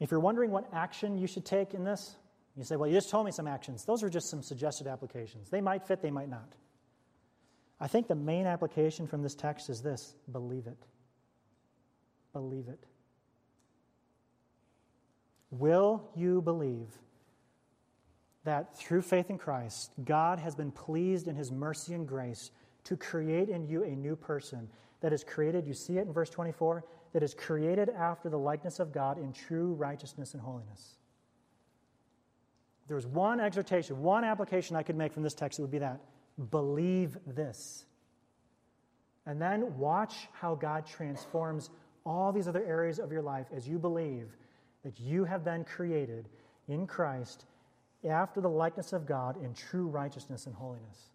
if 0.00 0.10
you're 0.10 0.20
wondering 0.20 0.50
what 0.50 0.68
action 0.72 1.16
you 1.16 1.26
should 1.26 1.44
take 1.44 1.74
in 1.74 1.84
this, 1.84 2.16
you 2.56 2.64
say, 2.64 2.76
well, 2.76 2.88
you 2.88 2.94
just 2.94 3.08
told 3.08 3.24
me 3.24 3.32
some 3.32 3.46
actions. 3.46 3.84
Those 3.84 4.02
are 4.02 4.10
just 4.10 4.28
some 4.28 4.42
suggested 4.42 4.86
applications. 4.88 5.48
They 5.48 5.60
might 5.60 5.86
fit, 5.86 6.02
they 6.02 6.10
might 6.10 6.28
not. 6.28 6.52
I 7.80 7.86
think 7.86 8.08
the 8.08 8.14
main 8.14 8.46
application 8.46 9.06
from 9.06 9.22
this 9.22 9.34
text 9.34 9.70
is 9.70 9.82
this 9.82 10.14
believe 10.32 10.66
it. 10.66 10.78
Believe 12.32 12.68
it. 12.68 12.84
Will 15.50 16.02
you 16.14 16.42
believe 16.42 16.88
that 18.44 18.76
through 18.76 19.02
faith 19.02 19.30
in 19.30 19.38
Christ, 19.38 19.92
God 20.04 20.38
has 20.38 20.54
been 20.54 20.70
pleased 20.70 21.28
in 21.28 21.36
his 21.36 21.50
mercy 21.50 21.94
and 21.94 22.06
grace 22.06 22.50
to 22.84 22.96
create 22.96 23.48
in 23.48 23.66
you 23.66 23.84
a 23.84 23.90
new 23.90 24.16
person 24.16 24.68
that 25.00 25.12
is 25.12 25.22
created, 25.22 25.66
you 25.66 25.74
see 25.74 25.98
it 25.98 26.06
in 26.06 26.12
verse 26.12 26.30
24, 26.30 26.84
that 27.12 27.22
is 27.22 27.34
created 27.34 27.88
after 27.90 28.28
the 28.28 28.38
likeness 28.38 28.80
of 28.80 28.92
God 28.92 29.18
in 29.18 29.32
true 29.32 29.74
righteousness 29.74 30.34
and 30.34 30.42
holiness? 30.42 30.96
There's 32.88 33.06
one 33.06 33.40
exhortation, 33.40 34.02
one 34.02 34.24
application 34.24 34.76
I 34.76 34.82
could 34.82 34.96
make 34.96 35.12
from 35.12 35.22
this 35.22 35.34
text, 35.34 35.58
it 35.58 35.62
would 35.62 35.70
be 35.70 35.78
that 35.78 36.00
Believe 36.50 37.18
this. 37.26 37.84
And 39.26 39.40
then 39.40 39.76
watch 39.76 40.28
how 40.32 40.54
God 40.54 40.86
transforms 40.86 41.70
all 42.06 42.32
these 42.32 42.48
other 42.48 42.64
areas 42.64 42.98
of 42.98 43.12
your 43.12 43.22
life 43.22 43.46
as 43.54 43.68
you 43.68 43.78
believe 43.78 44.36
that 44.84 44.98
you 44.98 45.24
have 45.24 45.44
been 45.44 45.64
created 45.64 46.28
in 46.68 46.86
Christ 46.86 47.44
after 48.08 48.40
the 48.40 48.48
likeness 48.48 48.92
of 48.92 49.06
God 49.06 49.42
in 49.42 49.52
true 49.52 49.88
righteousness 49.88 50.46
and 50.46 50.54
holiness. 50.54 51.10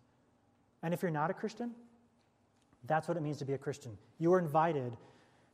And 0.84 0.94
if 0.94 1.02
you're 1.02 1.12
not 1.12 1.32
a 1.32 1.34
Christian, 1.34 1.72
that's 2.86 3.08
what 3.08 3.18
it 3.18 3.24
means 3.24 3.38
to 3.38 3.46
be 3.46 3.54
a 3.54 3.58
Christian. 3.58 3.98
You 4.20 4.34
are 4.34 4.40
invited 4.40 4.98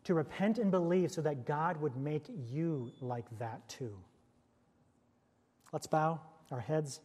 to 0.05 0.13
repent 0.13 0.57
and 0.57 0.71
believe 0.71 1.11
so 1.11 1.21
that 1.21 1.45
God 1.45 1.79
would 1.81 1.95
make 1.95 2.25
you 2.49 2.91
like 2.99 3.25
that 3.37 3.67
too. 3.69 3.95
Let's 5.71 5.87
bow 5.87 6.19
our 6.51 6.59
heads. 6.59 6.99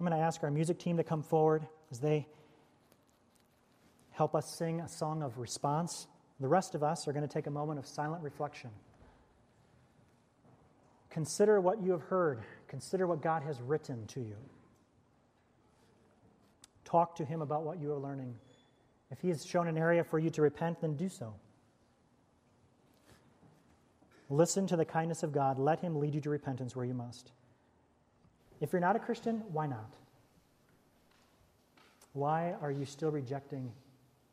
I'm 0.00 0.06
going 0.06 0.18
to 0.18 0.24
ask 0.24 0.42
our 0.42 0.50
music 0.50 0.78
team 0.78 0.96
to 0.96 1.04
come 1.04 1.22
forward 1.22 1.66
as 1.90 2.00
they 2.00 2.26
help 4.12 4.34
us 4.34 4.56
sing 4.56 4.80
a 4.80 4.88
song 4.88 5.22
of 5.22 5.36
response. 5.36 6.06
The 6.40 6.48
rest 6.48 6.74
of 6.74 6.82
us 6.82 7.06
are 7.06 7.12
going 7.12 7.26
to 7.26 7.32
take 7.32 7.46
a 7.46 7.50
moment 7.50 7.78
of 7.78 7.86
silent 7.86 8.22
reflection. 8.22 8.70
Consider 11.10 11.60
what 11.60 11.82
you 11.82 11.92
have 11.92 12.00
heard, 12.00 12.40
consider 12.66 13.06
what 13.06 13.20
God 13.20 13.42
has 13.42 13.60
written 13.60 14.06
to 14.06 14.20
you. 14.20 14.36
Talk 16.86 17.14
to 17.16 17.24
Him 17.26 17.42
about 17.42 17.64
what 17.64 17.78
you 17.78 17.92
are 17.92 17.98
learning. 17.98 18.34
If 19.10 19.20
He 19.20 19.28
has 19.28 19.44
shown 19.44 19.68
an 19.68 19.76
area 19.76 20.02
for 20.02 20.18
you 20.18 20.30
to 20.30 20.40
repent, 20.40 20.80
then 20.80 20.96
do 20.96 21.10
so. 21.10 21.34
Listen 24.30 24.66
to 24.68 24.76
the 24.76 24.84
kindness 24.86 25.22
of 25.22 25.32
God. 25.32 25.58
Let 25.58 25.80
Him 25.80 26.00
lead 26.00 26.14
you 26.14 26.22
to 26.22 26.30
repentance 26.30 26.74
where 26.74 26.86
you 26.86 26.94
must. 26.94 27.32
If 28.60 28.72
you're 28.72 28.80
not 28.80 28.96
a 28.96 28.98
Christian, 28.98 29.42
why 29.52 29.66
not? 29.66 29.94
Why 32.12 32.54
are 32.60 32.70
you 32.70 32.84
still 32.84 33.10
rejecting 33.10 33.72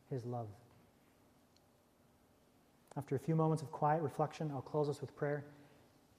his 0.10 0.26
love? 0.26 0.48
After 2.98 3.16
a 3.16 3.20
few 3.20 3.36
moments 3.36 3.62
of 3.62 3.72
quiet 3.72 4.02
reflection, 4.02 4.52
I'll 4.52 4.62
close 4.62 4.90
us 4.90 5.00
with 5.00 5.16
prayer, 5.16 5.46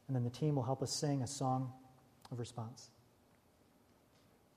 and 0.07 0.17
then 0.17 0.25
the 0.25 0.31
team 0.31 0.55
will 0.55 0.63
help 0.63 0.83
us 0.83 0.97
sing 1.01 1.23
a 1.23 1.27
song 1.27 1.73
of 2.31 2.39
response. 2.39 2.91